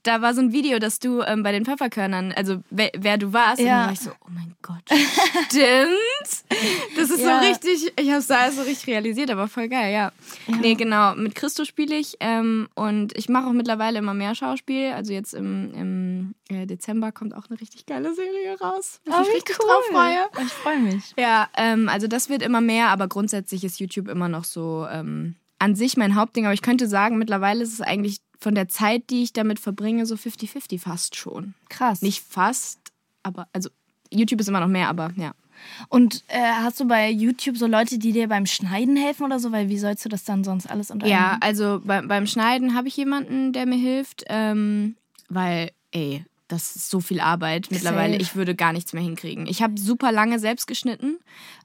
Da 0.04 0.22
war 0.22 0.34
so 0.34 0.40
ein 0.42 0.54
Video, 0.54 0.80
dass 0.80 1.00
du 1.00 1.22
ähm, 1.22 1.44
bei 1.44 1.52
den 1.52 1.66
Pfefferkörnern, 1.66 2.32
also 2.32 2.64
wer, 2.70 2.90
wer 2.98 3.18
du 3.18 3.34
warst, 3.34 3.60
und 3.60 3.66
Ja. 3.68 3.80
dann 3.80 3.86
war 3.88 3.94
ich 3.94 4.00
so, 4.00 4.12
oh 4.12 4.30
mein 4.30 4.56
Gott, 4.62 4.84
stimmt. 5.50 6.44
Das 6.96 7.10
ist 7.10 7.20
Ja. 7.20 7.42
so 7.42 7.48
richtig, 7.48 7.92
ich 8.00 8.08
habe 8.10 8.20
es 8.20 8.28
da 8.28 8.52
so 8.52 8.62
richtig 8.62 8.88
realisiert, 8.88 9.30
aber 9.30 9.48
voll 9.48 9.68
geil, 9.68 9.94
ja. 9.94 10.12
Nee, 10.62 10.76
genau, 10.76 11.16
mit 11.16 11.36
Christo 11.36 11.66
spiele 11.66 11.96
ich 11.96 12.16
ähm, 12.22 12.70
und 12.76 13.18
ich 13.18 13.30
mache 13.30 13.48
auch 13.48 13.52
mittlerweile 13.54 14.00
immer 14.00 14.14
mehr 14.14 14.36
Schauspiel. 14.36 14.92
Also 14.94 15.14
jetzt 15.14 15.34
im, 15.34 15.74
im 15.74 16.36
äh, 16.50 16.66
Dezember 16.66 17.12
kommt 17.12 17.36
auch 17.36 17.50
eine 17.50 17.60
richtig 17.60 17.86
geile 17.86 18.14
Serie 18.14 18.58
raus, 18.60 19.02
wo 19.06 19.12
ich 19.12 19.28
mich 19.28 19.36
richtig 19.36 19.58
drauf 19.58 19.84
freue. 19.92 20.46
Ich 20.46 20.54
freue 20.54 20.80
mich. 20.80 21.14
Ja, 21.18 21.50
ähm, 21.58 21.90
also 21.90 22.08
das 22.08 22.30
wird 22.30 22.42
immer 22.42 22.62
mehr, 22.62 22.88
aber 22.88 23.08
grundsätzlich 23.08 23.64
ist 23.64 23.80
YouTube 23.80 24.08
immer 24.08 24.30
noch 24.30 24.44
so 24.46 24.88
ähm, 24.90 25.36
an 25.60 25.76
sich 25.76 25.98
mein 25.98 26.16
Hauptding. 26.16 26.46
Aber 26.46 26.54
ich 26.54 26.62
könnte 26.62 26.88
sagen, 26.88 27.18
mittlerweile 27.18 27.62
ist 27.64 27.74
es 27.74 27.82
eigentlich 27.82 28.20
von 28.40 28.56
der 28.56 28.68
Zeit, 28.70 29.10
die 29.10 29.24
ich 29.24 29.34
damit 29.34 29.60
verbringe, 29.60 30.06
so 30.06 30.16
50-50 30.16 30.80
fast 30.80 31.16
schon. 31.16 31.54
Krass. 31.70 32.02
Nicht 32.02 32.24
fast, 32.28 32.80
aber 33.22 33.48
also 33.54 33.70
YouTube 34.12 34.40
ist 34.40 34.48
immer 34.48 34.62
noch 34.62 34.68
mehr, 34.68 34.90
aber 34.90 35.12
ja. 35.18 35.34
Und 35.90 36.24
äh, 36.30 36.40
hast 36.40 36.80
du 36.80 36.88
bei 36.88 37.10
YouTube 37.10 37.58
so 37.58 37.68
Leute, 37.68 38.00
die 38.00 38.14
dir 38.14 38.30
beim 38.30 38.46
Schneiden 38.46 38.96
helfen 38.96 39.26
oder 39.26 39.40
so? 39.40 39.52
Weil 39.52 39.68
wie 39.68 39.78
sollst 39.78 40.06
du 40.06 40.10
das 40.10 40.24
dann 40.24 40.46
sonst 40.46 40.70
alles 40.70 40.90
unter 40.90 41.06
Ja, 41.06 41.38
also 41.42 41.82
bei, 41.84 42.02
beim 42.02 42.28
Schneiden 42.28 42.76
habe 42.76 42.88
ich 42.88 42.96
jemanden, 42.96 43.52
der 43.52 43.66
mir 43.66 43.78
hilft, 43.78 44.24
ähm, 44.28 44.96
weil, 45.28 45.72
ey, 45.92 46.24
das 46.48 46.76
ist 46.76 46.90
so 46.90 47.00
viel 47.00 47.20
Arbeit 47.20 47.68
mittlerweile. 47.70 48.18
Ich 48.18 48.36
würde 48.36 48.56
gar 48.56 48.74
nichts 48.74 48.94
mehr 48.94 49.04
hinkriegen. 49.04 49.46
Ich 49.46 49.62
habe 49.62 49.80
super 49.80 50.12
lange 50.12 50.40
selbst 50.40 50.66
geschnitten, 50.66 51.20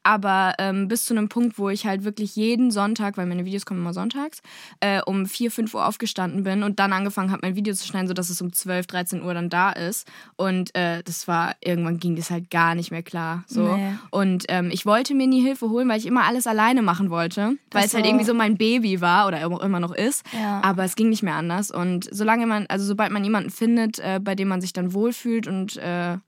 aber 0.05 0.55
ähm, 0.59 0.87
bis 0.87 1.07
zu 1.07 1.15
einem 1.15 1.29
Punkt, 1.29 1.59
wo 1.59 1.71
ich 1.71 1.87
halt 1.87 2.05
wirklich 2.05 2.37
jeden 2.37 2.71
Sonntag, 2.71 3.17
weil 3.17 3.27
meine 3.27 3.45
Videos 3.45 3.67
kommen 3.67 3.81
immer 3.81 3.95
sonntags, 3.95 4.43
äh, 4.81 5.01
um 5.03 5.27
4, 5.27 5.51
5 5.51 5.75
Uhr 5.75 5.87
aufgestanden 5.87 6.45
bin 6.45 6.63
und 6.63 6.79
dann 6.79 6.93
angefangen 6.93 7.31
habe, 7.31 7.41
mein 7.43 7.57
Video 7.57 7.75
zu 7.75 7.87
schneiden, 7.87 8.07
sodass 8.07 8.31
es 8.31 8.41
um 8.41 8.53
12, 8.53 8.87
13 8.87 9.23
Uhr 9.23 9.35
dann 9.35 9.49
da 9.49 9.71
ist. 9.71 10.07
Und 10.37 10.75
äh, 10.75 11.03
das 11.03 11.27
war, 11.27 11.57
irgendwann 11.61 11.99
ging 11.99 12.17
das 12.17 12.31
halt 12.31 12.51
gar 12.51 12.75
nicht 12.75 12.91
mehr 12.91 13.03
klar. 13.03 13.45
So. 13.47 13.75
Nee. 13.75 13.95
Und 14.11 14.45
ähm, 14.49 14.71
ich 14.71 14.87
wollte 14.87 15.15
mir 15.15 15.27
nie 15.27 15.43
Hilfe 15.43 15.71
holen, 15.71 15.89
weil 15.89 15.99
ich 15.99 16.07
immer 16.07 16.25
alles 16.25 16.47
alleine 16.47 16.83
machen 16.83 17.11
wollte, 17.11 17.57
weil 17.71 17.87
es 17.87 17.95
halt 17.95 18.07
irgendwie 18.07 18.25
so 18.25 18.35
mein 18.35 18.57
Baby 18.57 19.01
war 19.01 19.27
oder 19.27 19.41
immer 19.41 19.63
immer 19.63 19.81
noch 19.81 19.95
ist. 19.95 20.25
Ja. 20.33 20.61
Aber 20.63 20.85
es 20.85 20.97
ging 20.97 21.09
nicht 21.09 21.23
mehr 21.23 21.35
anders. 21.35 21.71
Und 21.71 22.09
solange 22.13 22.47
man, 22.47 22.67
also 22.69 22.85
sobald 22.85 23.11
man 23.11 23.25
jemanden 23.25 23.51
findet, 23.51 23.99
äh, 23.99 24.21
bei 24.23 24.35
dem 24.35 24.49
man 24.49 24.61
sich 24.61 24.73
dann 24.73 24.93
wohlfühlt 24.93 25.47
und 25.47 25.77
äh, 25.79 26.19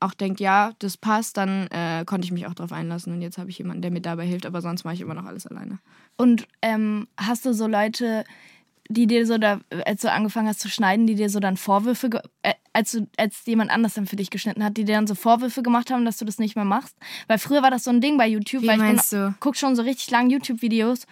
auch 0.00 0.14
denkt, 0.14 0.40
ja, 0.40 0.72
das 0.78 0.96
passt, 0.96 1.36
dann 1.36 1.68
äh, 1.68 2.04
konnte 2.04 2.24
ich 2.26 2.32
mich 2.32 2.46
auch 2.46 2.54
darauf 2.54 2.72
einlassen. 2.72 3.12
Und 3.12 3.22
jetzt 3.22 3.38
habe 3.38 3.50
ich 3.50 3.58
jemanden, 3.58 3.82
der 3.82 3.90
mir 3.90 4.00
dabei 4.00 4.26
hilft, 4.26 4.46
aber 4.46 4.60
sonst 4.60 4.84
mache 4.84 4.94
ich 4.94 5.00
immer 5.00 5.14
noch 5.14 5.24
alles 5.24 5.46
alleine. 5.46 5.78
Und 6.16 6.46
ähm, 6.62 7.06
hast 7.16 7.46
du 7.46 7.52
so 7.54 7.66
Leute, 7.66 8.24
die 8.88 9.06
dir 9.06 9.26
so 9.26 9.38
da, 9.38 9.60
als 9.84 10.02
du 10.02 10.12
angefangen 10.12 10.48
hast 10.48 10.60
zu 10.60 10.68
schneiden, 10.68 11.06
die 11.06 11.14
dir 11.14 11.30
so 11.30 11.40
dann 11.40 11.56
Vorwürfe, 11.56 12.10
äh, 12.42 12.54
als 12.72 12.92
du, 12.92 13.08
als 13.16 13.44
jemand 13.46 13.70
anders 13.70 13.94
dann 13.94 14.06
für 14.06 14.16
dich 14.16 14.30
geschnitten 14.30 14.62
hat, 14.62 14.76
die 14.76 14.84
dir 14.84 14.94
dann 14.94 15.06
so 15.06 15.14
Vorwürfe 15.14 15.62
gemacht 15.62 15.90
haben, 15.90 16.04
dass 16.04 16.18
du 16.18 16.24
das 16.24 16.38
nicht 16.38 16.56
mehr 16.56 16.64
machst? 16.64 16.96
Weil 17.26 17.38
früher 17.38 17.62
war 17.62 17.70
das 17.70 17.84
so 17.84 17.90
ein 17.90 18.00
Ding 18.00 18.16
bei 18.18 18.28
YouTube, 18.28 18.62
Wie 18.62 18.68
weil 18.68 18.78
meinst 18.78 19.12
ich 19.12 19.18
bin, 19.18 19.28
du? 19.30 19.34
guck 19.40 19.56
schon 19.56 19.74
so 19.76 19.82
richtig 19.82 20.10
lang 20.10 20.30
YouTube-Videos. 20.30 21.06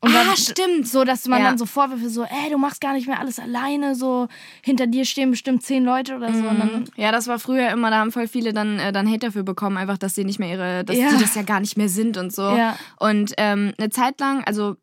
Und 0.00 0.14
Ah, 0.14 0.24
dann, 0.24 0.36
stimmt. 0.36 0.86
So, 0.86 1.02
dass 1.04 1.26
man 1.26 1.40
Ja. 1.40 1.48
dann 1.48 1.58
so 1.58 1.66
Vorwürfe 1.66 2.08
so, 2.08 2.22
ey, 2.22 2.50
du 2.50 2.58
machst 2.58 2.80
gar 2.80 2.92
nicht 2.92 3.08
mehr 3.08 3.18
alles 3.18 3.40
alleine, 3.40 3.96
so 3.96 4.28
hinter 4.62 4.86
dir 4.86 5.04
stehen 5.04 5.30
bestimmt 5.30 5.64
zehn 5.64 5.84
Leute 5.84 6.14
oder 6.16 6.32
so. 6.32 6.44
Und 6.46 6.58
dann, 6.60 6.84
Ja, 6.96 7.10
das 7.10 7.26
war 7.26 7.38
früher 7.40 7.68
immer, 7.70 7.90
da 7.90 7.98
haben 7.98 8.12
voll 8.12 8.28
viele 8.28 8.52
dann, 8.52 8.78
äh, 8.78 8.92
dann 8.92 9.08
Hate 9.08 9.26
dafür 9.26 9.42
bekommen, 9.42 9.76
einfach, 9.76 9.98
dass 9.98 10.14
sie 10.14 10.24
nicht 10.24 10.38
mehr 10.38 10.50
ihre, 10.50 10.84
dass 10.84 10.96
Ja. 10.96 11.10
sie 11.10 11.16
das 11.18 11.34
ja 11.34 11.42
gar 11.42 11.58
nicht 11.60 11.76
mehr 11.76 11.88
sind 11.88 12.16
und 12.16 12.32
so. 12.32 12.42
Ja. 12.42 12.76
Und 13.00 13.34
ähm, 13.38 13.72
eine 13.76 13.90
Zeit 13.90 14.20
lang, 14.20 14.44
also 14.44 14.76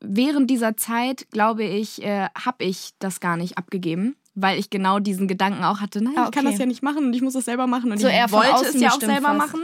während 0.00 0.48
dieser 0.50 0.76
Zeit, 0.76 1.26
glaube 1.30 1.64
ich, 1.64 2.02
äh, 2.02 2.28
habe 2.34 2.64
ich 2.64 2.90
das 2.98 3.20
gar 3.20 3.36
nicht 3.36 3.58
abgegeben. 3.58 4.16
Weil 4.36 4.58
ich 4.58 4.68
genau 4.70 4.98
diesen 4.98 5.28
Gedanken 5.28 5.62
auch 5.64 5.80
hatte, 5.80 6.02
nein, 6.02 6.14
Ah, 6.16 6.24
ich 6.26 6.30
kann 6.32 6.44
okay. 6.44 6.52
das 6.54 6.58
ja 6.60 6.66
nicht 6.66 6.82
machen 6.82 7.04
und 7.06 7.14
ich 7.14 7.22
muss 7.22 7.34
das 7.34 7.44
selber 7.44 7.66
machen. 7.68 7.92
Und 7.92 7.98
So 8.00 8.08
ich 8.08 8.32
wollte 8.32 8.66
es 8.66 8.80
ja 8.80 8.90
auch 8.90 9.00
selber 9.00 9.28
fast. 9.34 9.38
machen. 9.38 9.60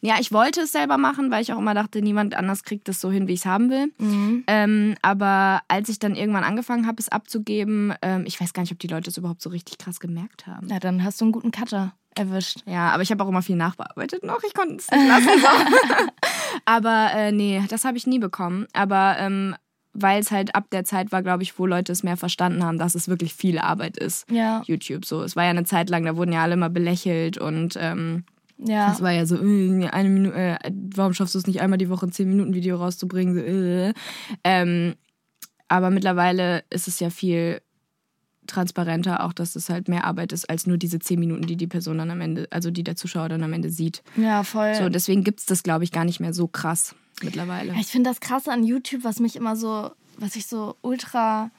Ja, 0.00 0.16
ich 0.20 0.30
wollte 0.32 0.60
es 0.62 0.72
selber 0.72 0.98
machen, 0.98 1.30
weil 1.30 1.42
ich 1.42 1.52
auch 1.52 1.58
immer 1.58 1.74
dachte, 1.74 2.00
niemand 2.02 2.34
anders 2.34 2.62
kriegt 2.64 2.86
das 2.88 3.00
so 3.00 3.10
hin, 3.10 3.28
wie 3.28 3.32
ich 3.32 3.40
es 3.40 3.46
haben 3.46 3.70
will. 3.70 3.92
Mhm. 3.98 4.44
Ähm, 4.46 4.94
aber 5.02 5.62
als 5.68 5.88
ich 5.88 5.98
dann 5.98 6.14
irgendwann 6.14 6.44
angefangen 6.44 6.86
habe, 6.86 6.96
es 7.00 7.08
abzugeben, 7.08 7.94
ähm, 8.02 8.24
ich 8.26 8.40
weiß 8.40 8.52
gar 8.52 8.62
nicht, 8.62 8.72
ob 8.72 8.78
die 8.78 8.88
Leute 8.88 9.08
es 9.10 9.16
überhaupt 9.16 9.40
so 9.42 9.50
richtig 9.50 9.78
krass 9.78 9.98
gemerkt 10.00 10.46
haben. 10.46 10.66
na, 10.68 10.78
dann 10.78 11.02
hast 11.02 11.20
du 11.20 11.24
einen 11.24 11.32
guten 11.32 11.50
Cutter 11.50 11.94
erwischt. 12.14 12.60
Ja, 12.66 12.90
aber 12.92 13.02
ich 13.02 13.10
habe 13.10 13.22
auch 13.24 13.28
immer 13.28 13.42
viel 13.42 13.56
nachbearbeitet 13.56 14.22
noch. 14.22 14.42
Ich 14.46 14.54
konnte 14.54 14.76
es 14.76 14.90
nicht 14.90 15.08
lassen. 15.08 15.28
So. 15.40 15.46
aber 16.64 17.10
äh, 17.14 17.32
nee, 17.32 17.62
das 17.68 17.84
habe 17.84 17.96
ich 17.98 18.06
nie 18.06 18.18
bekommen. 18.18 18.66
Aber 18.72 19.16
ähm, 19.18 19.54
weil 19.98 20.20
es 20.20 20.30
halt 20.30 20.54
ab 20.54 20.66
der 20.70 20.84
Zeit 20.84 21.12
war, 21.12 21.22
glaube 21.22 21.42
ich, 21.42 21.58
wo 21.58 21.66
Leute 21.66 21.92
es 21.92 22.02
mehr 22.02 22.16
verstanden 22.16 22.64
haben, 22.64 22.78
dass 22.78 22.94
es 22.94 23.08
wirklich 23.08 23.34
viel 23.34 23.58
Arbeit 23.58 23.96
ist. 23.96 24.30
Ja. 24.30 24.62
YouTube 24.66 25.04
so. 25.04 25.22
Es 25.22 25.36
war 25.36 25.44
ja 25.44 25.50
eine 25.50 25.64
Zeit 25.64 25.90
lang, 25.90 26.04
da 26.04 26.16
wurden 26.16 26.32
ja 26.32 26.42
alle 26.42 26.54
immer 26.54 26.70
belächelt 26.70 27.38
und 27.38 27.76
ähm, 27.80 28.24
Ja. 28.58 28.92
es 28.92 29.00
war 29.02 29.12
ja 29.12 29.26
so, 29.26 29.36
äh, 29.36 29.88
eine 29.88 30.08
Minute, 30.08 30.36
äh, 30.36 30.58
warum 30.94 31.12
schaffst 31.14 31.34
du 31.34 31.38
es 31.38 31.46
nicht 31.46 31.60
einmal 31.60 31.78
die 31.78 31.90
Woche 31.90 32.06
ein 32.06 32.12
10 32.12 32.28
Minuten 32.28 32.54
Video 32.54 32.76
rauszubringen? 32.76 33.34
So, 33.34 33.40
äh. 33.42 33.92
ähm, 34.44 34.94
aber 35.68 35.90
mittlerweile 35.90 36.62
ist 36.70 36.86
es 36.88 37.00
ja 37.00 37.10
viel 37.10 37.60
transparenter, 38.46 39.24
auch 39.24 39.32
dass 39.32 39.56
es 39.56 39.68
halt 39.68 39.88
mehr 39.88 40.04
Arbeit 40.04 40.32
ist 40.32 40.48
als 40.48 40.66
nur 40.66 40.76
diese 40.76 40.98
10 40.98 41.18
Minuten, 41.18 41.46
die 41.46 41.56
die 41.56 41.66
Person 41.66 41.98
dann 41.98 42.10
am 42.10 42.20
Ende, 42.20 42.48
also 42.50 42.70
die 42.70 42.84
der 42.84 42.96
Zuschauer 42.96 43.28
dann 43.28 43.42
am 43.42 43.52
Ende 43.52 43.70
sieht. 43.70 44.02
ja, 44.16 44.42
voll. 44.42 44.74
So, 44.74 44.88
deswegen 44.88 45.24
gibt 45.24 45.40
es 45.40 45.46
das, 45.46 45.62
glaube 45.62 45.84
ich, 45.84 45.92
gar 45.92 46.04
nicht 46.04 46.20
mehr 46.20 46.32
so 46.32 46.46
krass 46.46 46.94
mittlerweile. 47.22 47.74
Ich 47.78 47.88
finde 47.88 48.10
das 48.10 48.20
krasse 48.20 48.52
an 48.52 48.64
YouTube, 48.64 49.04
was 49.04 49.20
mich 49.20 49.36
immer 49.36 49.56
so, 49.56 49.90
was 50.18 50.36
ich 50.36 50.46
so 50.46 50.76
ultra 50.82 51.50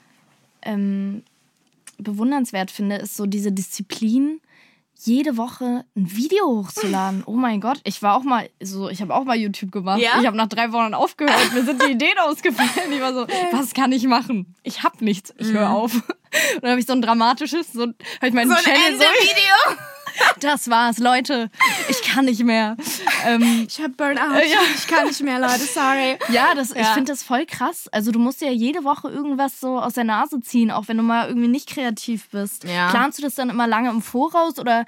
ähm, 0.62 1.22
bewundernswert 1.98 2.70
finde, 2.70 2.96
ist 2.96 3.16
so 3.16 3.26
diese 3.26 3.52
Disziplin, 3.52 4.40
jede 5.00 5.36
Woche 5.36 5.84
ein 5.96 6.16
Video 6.16 6.44
hochzuladen. 6.46 7.22
Oh 7.26 7.34
mein 7.34 7.60
Gott, 7.60 7.80
ich 7.84 8.02
war 8.02 8.16
auch 8.16 8.24
mal 8.24 8.50
so, 8.60 8.88
ich 8.88 9.00
habe 9.00 9.14
auch 9.14 9.24
mal 9.24 9.36
YouTube 9.36 9.70
gemacht. 9.70 10.00
Ja? 10.00 10.20
Ich 10.20 10.26
habe 10.26 10.36
nach 10.36 10.48
drei 10.48 10.72
Wochen 10.72 10.92
aufgehört. 10.94 11.52
Mir 11.54 11.64
sind 11.64 11.82
die 11.82 11.92
Ideen 11.92 12.18
ausgefallen. 12.24 12.92
Ich 12.92 13.00
war 13.00 13.14
so, 13.14 13.26
was 13.52 13.74
kann 13.74 13.92
ich 13.92 14.04
machen? 14.06 14.54
Ich 14.62 14.82
habe 14.82 15.04
nichts. 15.04 15.32
Ich 15.38 15.52
höre 15.52 15.70
auf. 15.70 15.94
Und 16.54 16.62
dann 16.62 16.70
habe 16.72 16.80
ich 16.80 16.86
so 16.86 16.92
ein 16.92 17.02
dramatisches, 17.02 17.72
so 17.72 17.82
habe 17.82 17.94
ich 18.22 18.32
meinen 18.32 18.54
Channel 18.54 18.96
so, 18.96 19.04
Video. 19.04 19.78
das 20.40 20.68
war's, 20.70 20.98
Leute. 20.98 21.50
Ich 21.88 22.02
kann 22.02 22.24
nicht 22.26 22.42
mehr. 22.44 22.76
Ähm, 23.26 23.66
Ich 23.68 23.78
habe 23.80 23.90
Burnout. 23.90 24.34
Ja. 24.38 24.58
Ich 24.74 24.86
kann 24.86 25.06
nicht 25.06 25.20
mehr, 25.22 25.38
Leute, 25.38 25.60
sorry. 25.60 26.18
Ja, 26.30 26.54
das, 26.54 26.70
ich 26.70 26.76
Ja. 26.78 26.94
finde 26.94 27.12
das 27.12 27.22
voll 27.22 27.46
krass. 27.46 27.88
Also 27.92 28.12
du 28.12 28.18
musst 28.18 28.40
ja 28.40 28.50
jede 28.50 28.84
Woche 28.84 29.08
irgendwas 29.08 29.60
so 29.60 29.78
aus 29.78 29.94
der 29.94 30.04
Nase 30.04 30.40
ziehen, 30.40 30.70
auch 30.70 30.88
wenn 30.88 30.96
du 30.96 31.02
mal 31.02 31.28
irgendwie 31.28 31.48
nicht 31.48 31.68
kreativ 31.68 32.28
bist. 32.30 32.64
Ja. 32.64 32.90
Planst 32.90 33.18
du 33.18 33.22
das 33.22 33.34
dann 33.34 33.50
immer 33.50 33.66
lange 33.66 33.90
im 33.90 34.02
Voraus 34.02 34.58
oder 34.58 34.84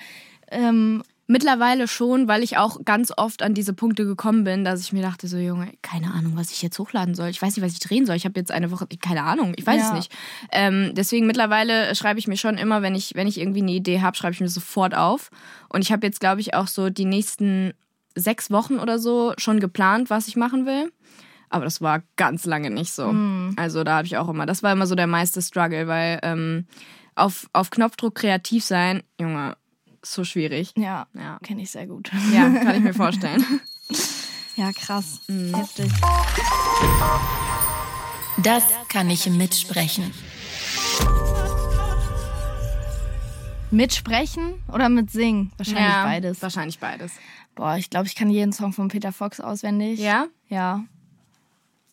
ähm, 0.51 1.03
Mittlerweile 1.31 1.87
schon, 1.87 2.27
weil 2.27 2.43
ich 2.43 2.57
auch 2.57 2.85
ganz 2.85 3.13
oft 3.17 3.43
an 3.45 3.55
diese 3.55 3.73
Punkte 3.73 4.05
gekommen 4.05 4.43
bin, 4.43 4.65
dass 4.65 4.81
ich 4.81 4.93
mir 4.93 5.01
dachte, 5.01 5.29
so 5.29 5.37
Junge, 5.37 5.73
keine 5.81 6.13
Ahnung, 6.13 6.33
was 6.35 6.51
ich 6.51 6.61
jetzt 6.61 6.77
hochladen 6.81 7.15
soll. 7.15 7.29
Ich 7.29 7.41
weiß 7.41 7.55
nicht, 7.55 7.65
was 7.65 7.73
ich 7.73 7.79
drehen 7.79 8.05
soll. 8.05 8.17
Ich 8.17 8.25
habe 8.25 8.39
jetzt 8.41 8.51
eine 8.51 8.73
Woche, 8.73 8.89
keine 9.01 9.23
Ahnung, 9.23 9.53
ich 9.55 9.65
weiß 9.65 9.81
Ja. 9.81 9.87
es 9.87 9.93
nicht. 9.93 10.13
Ähm, 10.51 10.91
deswegen 10.95 11.29
mittlerweile 11.29 11.95
schreibe 11.95 12.19
ich 12.19 12.27
mir 12.27 12.37
schon 12.37 12.59
immer, 12.59 12.83
wenn 12.83 12.97
ich, 12.97 13.15
wenn 13.15 13.29
ich 13.29 13.39
irgendwie 13.39 13.63
eine 13.63 13.71
Idee 13.71 14.01
habe, 14.01 14.17
schreibe 14.17 14.33
ich 14.35 14.41
mir 14.41 14.49
sofort 14.49 14.93
auf. 14.97 15.31
Und 15.69 15.83
ich 15.83 15.93
habe 15.93 16.05
jetzt, 16.05 16.19
glaube 16.19 16.41
ich, 16.41 16.55
auch 16.55 16.67
so 16.67 16.91
die 16.91 17.05
nächsten 17.05 17.75
sechs 18.17 18.51
Wochen 18.51 18.81
oder 18.81 18.99
so 18.99 19.33
schon 19.39 19.61
geplant, 19.61 20.11
was 20.11 20.27
ich 20.27 20.35
machen 20.35 20.67
will. 20.67 20.91
Aber 21.49 21.63
das 21.65 21.81
war 21.81 22.03
ganz 22.17 22.45
lange 22.45 22.71
nicht 22.71 22.93
so. 22.93 23.15
Also 23.57 23.85
da 23.85 23.99
habe 23.99 24.07
ich 24.07 24.17
auch 24.17 24.29
immer, 24.29 24.47
das 24.47 24.65
war 24.65 24.73
immer 24.73 24.89
so 24.89 24.97
der 24.97 25.07
meiste 25.07 25.41
Struggle, 25.43 25.87
weil 25.87 26.19
ähm, 26.25 26.67
auf, 27.15 27.49
auf 27.53 27.71
Knopfdruck 27.71 28.17
kreativ 28.17 28.65
sein, 28.65 29.03
Junge, 29.21 29.57
so 30.03 30.25
schwierig. 30.25 30.73
ja, 30.77 31.07
Ja. 31.15 31.39
kenne 31.43 31.63
ich 31.63 31.71
sehr 31.71 31.87
gut. 31.87 32.11
Ja, 32.33 32.49
kann 32.51 32.77
ich 32.77 32.83
mir 32.83 32.95
vorstellen. 32.95 33.45
Ja, 34.57 34.73
krass. 34.73 35.21
Heftig. 35.29 35.91
Das 38.43 38.63
kann 38.91 39.09
ich 39.09 39.27
mitsprechen. 39.31 40.13
Mit 43.71 43.95
sprechen 43.95 44.63
oder 44.69 44.89
mit 44.89 45.11
singen? 45.11 45.53
Wahrscheinlich 45.57 45.85
ja, 45.85 46.05
beides. 46.05 46.43
Wahrscheinlich 46.43 46.79
beides. 46.79 47.13
Boah, 47.55 47.77
ich 47.77 47.89
glaube, 47.89 48.07
ich 48.07 48.17
kann 48.17 48.29
jeden 48.29 48.53
Song 48.53 48.73
von 48.73 48.89
Peter 48.89 49.13
Fox 49.13 49.41
auswendig. 49.41 49.99
Ja? 50.01 50.27
Ja. 50.49 50.85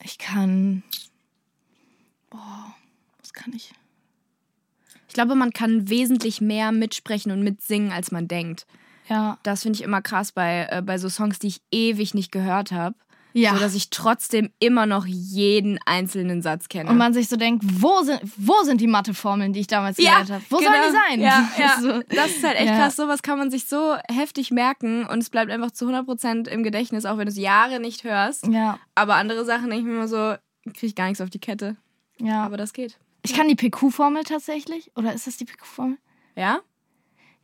Ich 0.04 0.18
kann. 0.18 0.84
Boah, 2.30 2.76
was 3.20 3.32
kann 3.34 3.54
ich? 3.54 3.74
Ich 5.18 5.20
glaube, 5.20 5.34
man 5.34 5.50
kann 5.52 5.90
wesentlich 5.90 6.42
mehr 6.42 6.72
mitsprechen 6.72 7.32
und 7.32 7.42
mitsingen, 7.42 7.92
als 7.92 8.12
man 8.12 8.28
denkt. 8.28 8.68
Ja. 9.10 9.40
Das 9.42 9.64
finde 9.64 9.78
ich 9.78 9.84
immer 9.84 10.00
krass 10.04 10.32
bei, 10.32 10.68
äh, 10.70 10.84
bei 10.84 11.00
so 11.00 11.10
Songs, 11.10 11.40
die 11.40 11.48
ich 11.48 11.62
ewig 11.72 12.14
nicht 12.14 12.32
gehört 12.32 12.72
habe. 12.72 12.94
Ja. 13.34 13.56
So, 13.56 13.60
dass 13.60 13.74
ich 13.74 13.90
trotzdem 13.90 14.52
immer 14.60 14.86
noch 14.86 15.08
jeden 15.08 15.80
einzelnen 15.88 16.44
Satz 16.44 16.70
kenne. 16.70 16.92
Und 16.92 16.98
man 16.98 17.16
sich 17.16 17.30
so 17.30 17.36
denkt, 17.36 17.64
wo 17.82 18.04
sind, 18.04 18.22
wo 18.38 18.62
sind 18.62 18.80
die 18.80 18.86
Matheformeln, 18.86 19.54
die 19.54 19.62
ich 19.62 19.66
damals 19.68 19.98
gelernt 19.98 20.30
habe? 20.30 20.44
Wo 20.52 20.60
sollen 20.60 20.72
die 20.88 20.92
sein? 20.92 21.20
genau. 21.20 21.26
Ja, 21.26 21.50
ja. 21.58 21.82
So. 21.82 22.04
Das 22.16 22.28
ist 22.28 22.44
halt 22.44 22.58
echt 22.58 22.68
Ja. 22.68 22.78
krass. 22.78 22.96
Sowas 22.96 23.24
kann 23.24 23.40
man 23.40 23.50
sich 23.50 23.66
so 23.66 23.96
heftig 24.12 24.52
merken 24.52 25.04
und 25.08 25.18
es 25.18 25.32
bleibt 25.32 25.50
einfach 25.52 25.72
zu 25.72 25.88
100% 25.90 26.48
im 26.48 26.62
Gedächtnis, 26.62 27.06
auch 27.08 27.18
wenn 27.18 27.26
du 27.26 27.32
es 27.32 27.40
Jahre 27.40 27.80
nicht 27.80 28.04
hörst. 28.04 28.46
Ja, 28.46 28.78
Aber 28.94 29.16
andere 29.16 29.46
Sachen 29.46 29.72
denke 29.72 29.80
ich 29.80 29.86
mir 29.86 29.94
immer 29.94 30.08
so, 30.08 30.36
kriege 30.74 30.86
ich 30.86 30.96
gar 30.96 31.08
nichts 31.08 31.22
auf 31.22 31.32
die 31.32 31.40
Kette. 31.40 31.76
ja. 32.20 32.44
Aber 32.44 32.58
das 32.58 32.72
geht. 32.74 33.00
Ich 33.30 33.34
kann 33.36 33.48
die 33.48 33.56
PQ-Formel 33.56 34.24
tatsächlich. 34.24 34.92
Oder 34.96 35.14
ist 35.14 35.28
das 35.28 35.38
die 35.38 35.46
PQ-Formel? 35.46 35.98
Ja? 36.36 36.60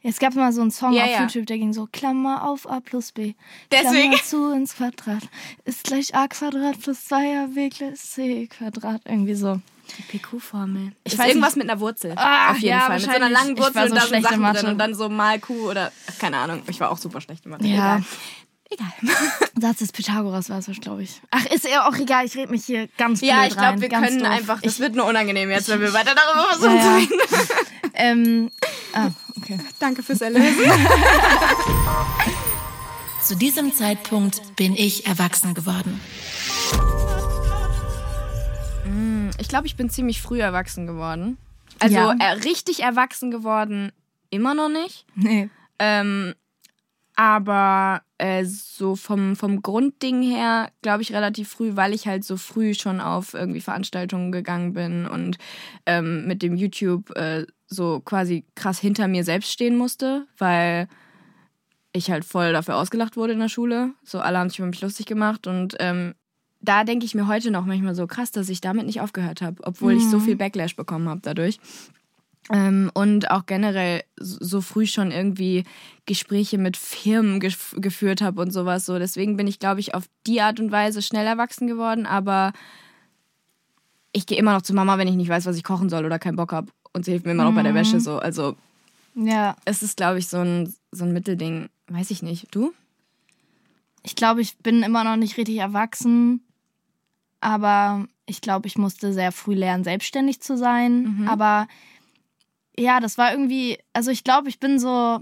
Es 0.05 0.19
gab 0.19 0.35
mal 0.35 0.51
so 0.51 0.61
einen 0.61 0.71
Song 0.71 0.91
Ja, 0.93 1.03
auf 1.05 1.09
ja. 1.11 1.21
YouTube, 1.21 1.45
der 1.45 1.57
ging 1.57 1.71
so 1.71 1.87
Klammer 1.91 2.43
auf 2.43 2.69
A 2.69 2.81
plus 2.81 3.13
B. 3.13 3.33
Deswegen. 3.71 4.11
Klammer 4.11 4.23
zu 4.23 4.51
ins 4.51 4.75
Quadrat. 4.75 5.23
Ist 5.63 5.85
gleich 5.85 6.13
A 6.13 6.27
Quadrat 6.27 6.79
plus 6.81 7.09
2AB 7.09 7.69
gleich 7.77 7.95
C 7.99 8.47
Quadrat. 8.47 9.01
Irgendwie 9.05 9.35
so. 9.35 9.61
Die 9.97 10.17
PQ-Formel. 10.17 10.91
Ich 11.03 11.13
Ich 11.13 11.19
weiß 11.19 11.27
irgendwas 11.29 11.55
nicht- 11.55 11.63
mit 11.65 11.71
einer 11.71 11.79
Wurzel. 11.79 12.13
Ah, 12.17 12.51
Auf 12.51 12.57
jeden 12.57 12.67
ja, 12.75 12.81
Fall. 12.81 12.95
Mit 12.99 13.05
so 13.05 13.11
einer 13.11 13.29
langen 13.29 13.57
Wurzel 13.57 13.73
so 13.73 13.79
und 13.81 13.95
da 13.95 14.01
sind 14.01 14.07
schlecht 14.07 14.31
in 14.31 14.41
Sachen 14.41 14.53
drin 14.55 14.65
und 14.71 14.77
dann 14.77 14.93
so 14.95 15.07
mal 15.09 15.39
Q 15.39 15.69
oder 15.69 15.91
keine 16.19 16.37
Ahnung. 16.37 16.63
Ich 16.69 16.79
war 16.79 16.89
auch 16.91 16.97
super 16.97 17.21
schlecht 17.21 17.45
in 17.45 17.51
Mathe. 17.51 17.65
Ja. 17.67 18.01
Egal. 18.73 19.15
Satz 19.61 19.77
des 19.79 19.91
Pythagoras 19.91 20.49
war 20.49 20.57
es, 20.59 20.65
glaube 20.81 21.03
ich. 21.03 21.21
Ach, 21.31 21.45
ist 21.47 21.65
ja 21.67 21.87
auch 21.87 21.95
egal. 21.95 22.25
Ich 22.25 22.35
rede 22.35 22.51
mich 22.51 22.65
hier 22.65 22.87
ganz 22.97 23.19
blöd 23.19 23.29
Ja, 23.31 23.45
ich 23.45 23.55
glaube, 23.55 23.81
wir 23.81 23.89
ganz 23.89 24.07
können 24.07 24.19
doof. 24.19 24.29
einfach. 24.29 24.61
Das 24.61 24.73
Ich, 24.75 24.79
wird 24.79 24.95
nur 24.95 25.05
unangenehm 25.05 25.49
jetzt, 25.51 25.67
wenn 25.69 25.79
wir 25.81 25.93
weiter 25.93 26.15
darüber 26.15 26.45
versuchen 26.49 26.75
Ja, 26.77 26.81
zu 26.81 26.87
ja. 26.89 26.95
reden. 26.95 27.19
ähm, 27.93 28.51
ah, 28.93 29.09
okay. 29.37 29.59
Danke 29.79 30.01
fürs 30.03 30.21
Erlösen. 30.21 30.63
Zu 33.21 33.35
diesem 33.37 33.73
Zeitpunkt 33.73 34.41
bin 34.57 34.75
ich 34.75 35.05
erwachsen 35.07 35.53
geworden. 35.53 35.99
Ich 39.39 39.47
glaube, 39.47 39.65
ich 39.67 39.75
bin 39.75 39.89
ziemlich 39.89 40.21
früh 40.21 40.39
erwachsen 40.41 40.87
geworden. 40.87 41.37
Also 41.79 41.95
Ja. 41.95 42.11
richtig 42.43 42.81
erwachsen 42.81 43.31
geworden 43.31 43.91
immer 44.29 44.53
noch 44.53 44.69
nicht. 44.69 45.05
Nee. 45.15 45.49
Ähm, 45.79 46.33
aber 47.15 48.01
äh, 48.17 48.45
so 48.45 48.95
vom, 48.95 49.35
vom 49.35 49.61
Grundding 49.61 50.21
her, 50.21 50.69
glaube 50.81 51.01
ich, 51.01 51.13
relativ 51.13 51.49
früh, 51.49 51.75
weil 51.75 51.93
ich 51.93 52.07
halt 52.07 52.23
so 52.23 52.37
früh 52.37 52.73
schon 52.73 52.99
auf 52.99 53.33
irgendwie 53.33 53.61
Veranstaltungen 53.61 54.31
gegangen 54.31 54.73
bin 54.73 55.05
und 55.07 55.37
ähm, 55.85 56.25
mit 56.27 56.41
dem 56.41 56.55
YouTube 56.55 57.15
äh, 57.15 57.45
so 57.67 57.99
quasi 57.99 58.45
krass 58.55 58.79
hinter 58.79 59.07
mir 59.07 59.23
selbst 59.23 59.51
stehen 59.51 59.77
musste, 59.77 60.25
weil 60.37 60.87
ich 61.91 62.09
halt 62.09 62.25
voll 62.25 62.53
dafür 62.53 62.77
ausgelacht 62.77 63.17
wurde 63.17 63.33
in 63.33 63.39
der 63.39 63.49
Schule. 63.49 63.91
So 64.03 64.19
alle 64.19 64.39
haben 64.39 64.49
sich 64.49 64.59
über 64.59 64.67
mich 64.67 64.81
lustig 64.81 65.05
gemacht 65.05 65.45
und 65.45 65.75
ähm, 65.79 66.15
da 66.61 66.85
denke 66.85 67.05
ich 67.05 67.13
mir 67.13 67.27
heute 67.27 67.51
noch 67.51 67.65
manchmal 67.65 67.93
so 67.93 68.07
krass, 68.07 68.31
dass 68.31 68.47
ich 68.49 68.61
damit 68.61 68.85
nicht 68.85 69.01
aufgehört 69.01 69.41
habe, 69.41 69.61
obwohl 69.63 69.93
ich 69.93 70.09
so 70.09 70.19
viel 70.19 70.37
Backlash 70.37 70.77
bekommen 70.77 71.09
habe 71.09 71.19
dadurch. 71.21 71.59
Ähm, 72.51 72.91
und 72.93 73.31
auch 73.31 73.45
generell 73.45 74.03
so 74.17 74.59
früh 74.61 74.85
schon 74.85 75.11
irgendwie 75.11 75.63
Gespräche 76.05 76.57
mit 76.57 76.75
Firmen 76.75 77.39
gef 77.39 77.73
geführt 77.77 78.21
habe 78.21 78.41
und 78.41 78.51
sowas. 78.51 78.85
So. 78.85 78.99
Deswegen 78.99 79.37
bin 79.37 79.47
ich, 79.47 79.59
glaube 79.59 79.79
ich, 79.79 79.95
auf 79.95 80.03
die 80.27 80.41
Art 80.41 80.59
und 80.59 80.71
Weise 80.71 81.01
schnell 81.01 81.25
erwachsen 81.25 81.67
geworden. 81.67 82.05
Aber 82.05 82.51
ich 84.11 84.25
gehe 84.25 84.37
immer 84.37 84.53
noch 84.53 84.61
zu 84.61 84.73
Mama, 84.73 84.97
wenn 84.97 85.07
ich 85.07 85.15
nicht 85.15 85.29
weiß, 85.29 85.45
was 85.45 85.55
ich 85.57 85.63
kochen 85.63 85.89
soll 85.89 86.05
oder 86.05 86.19
keinen 86.19 86.35
Bock 86.35 86.51
habe. 86.51 86.71
Und 86.91 87.05
sie 87.05 87.11
hilft 87.11 87.25
mir 87.25 87.31
immer 87.31 87.45
noch 87.45 87.55
bei 87.55 87.63
der 87.63 87.73
Wäsche. 87.73 87.99
So. 87.99 88.19
Also 88.19 88.55
Ja. 89.15 89.55
es 89.65 89.81
ist, 89.81 89.97
glaube 89.97 90.19
ich, 90.19 90.27
so 90.27 90.37
ein, 90.37 90.73
so 90.91 91.05
ein 91.05 91.13
Mittelding. 91.13 91.69
Weiß 91.87 92.11
ich 92.11 92.21
nicht. 92.21 92.47
Du? 92.53 92.73
Ich 94.03 94.15
glaube, 94.15 94.41
ich 94.41 94.57
bin 94.57 94.83
immer 94.83 95.03
noch 95.03 95.15
nicht 95.15 95.37
richtig 95.37 95.57
erwachsen, 95.57 96.41
aber 97.39 98.05
ich 98.25 98.41
glaube, 98.41 98.67
ich 98.67 98.77
musste 98.77 99.13
sehr 99.13 99.31
früh 99.31 99.53
lernen, 99.53 99.83
selbstständig 99.83 100.41
zu 100.41 100.57
sein. 100.57 101.25
Aber 101.27 101.67
ja, 102.77 102.99
das 102.99 103.17
war 103.17 103.31
irgendwie, 103.31 103.77
also 103.93 104.11
ich 104.11 104.23
glaube, 104.23 104.49
ich 104.49 104.59
bin 104.59 104.79
so, 104.79 105.19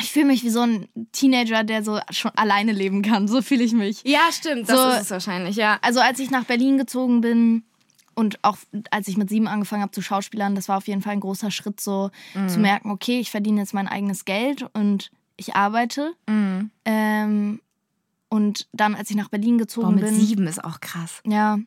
ich 0.00 0.12
fühle 0.12 0.26
mich 0.26 0.44
wie 0.44 0.50
so 0.50 0.60
ein 0.60 0.88
Teenager, 1.12 1.64
der 1.64 1.82
so 1.84 1.98
schon 2.10 2.30
alleine 2.36 2.72
leben 2.72 3.02
kann. 3.02 3.26
So 3.28 3.42
fühle 3.42 3.64
ich 3.64 3.72
mich. 3.72 4.02
Ja, 4.04 4.20
stimmt. 4.30 4.68
das 4.68 4.76
So- 4.76 4.88
ist 4.90 5.00
es 5.02 5.10
wahrscheinlich, 5.10 5.56
ja. 5.56 5.78
Also 5.82 6.00
als 6.00 6.18
ich 6.20 6.30
nach 6.30 6.44
Berlin 6.44 6.78
gezogen 6.78 7.20
bin 7.20 7.64
und 8.14 8.38
auch 8.42 8.56
als 8.90 9.08
ich 9.08 9.16
mit 9.16 9.28
sieben 9.28 9.46
angefangen 9.48 9.82
habe 9.82 9.92
zu 9.92 10.02
Schauspielern, 10.02 10.54
das 10.54 10.68
war 10.68 10.76
auf 10.78 10.86
jeden 10.88 11.02
Fall 11.02 11.12
ein 11.14 11.20
großer 11.20 11.50
Schritt, 11.50 11.80
so 11.80 12.10
zu 12.48 12.58
merken, 12.58 12.90
okay, 12.90 13.18
ich 13.20 13.30
verdiene 13.30 13.60
jetzt 13.60 13.74
mein 13.74 13.88
eigenes 13.88 14.24
Geld 14.24 14.64
und 14.74 15.10
ich 15.36 15.54
arbeite. 15.54 16.14
Mhm. 16.28 16.70
Ähm, 16.84 17.60
und 18.28 18.68
dann, 18.72 18.94
als 18.94 19.10
ich 19.10 19.16
nach 19.16 19.28
Berlin 19.28 19.56
Boah, 19.56 19.64
gezogen 19.64 19.94
mit 19.96 20.04
bin, 20.04 20.14
sieben 20.14 20.46
ist 20.46 20.62
auch 20.62 20.80
krass. 20.80 21.20
ja, 21.26 21.58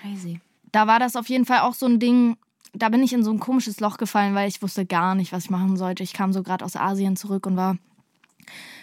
Crazy. 0.00 0.40
da 0.72 0.86
war 0.86 0.98
das 0.98 1.14
auf 1.16 1.28
jeden 1.28 1.44
Fall 1.44 1.60
auch 1.60 1.74
so 1.74 1.86
ein 1.86 1.98
Ding. 1.98 2.36
Da 2.72 2.88
bin 2.88 3.02
ich 3.02 3.12
in 3.12 3.24
so 3.24 3.32
ein 3.32 3.40
komisches 3.40 3.80
Loch 3.80 3.96
gefallen, 3.96 4.34
weil 4.34 4.48
ich 4.48 4.62
wusste 4.62 4.86
gar 4.86 5.14
nicht, 5.14 5.32
was 5.32 5.44
ich 5.44 5.50
machen 5.50 5.76
sollte. 5.76 6.02
Ich 6.02 6.12
kam 6.12 6.32
so 6.32 6.42
gerade 6.42 6.64
aus 6.64 6.76
Asien 6.76 7.16
zurück 7.16 7.46
und 7.46 7.56
war 7.56 7.76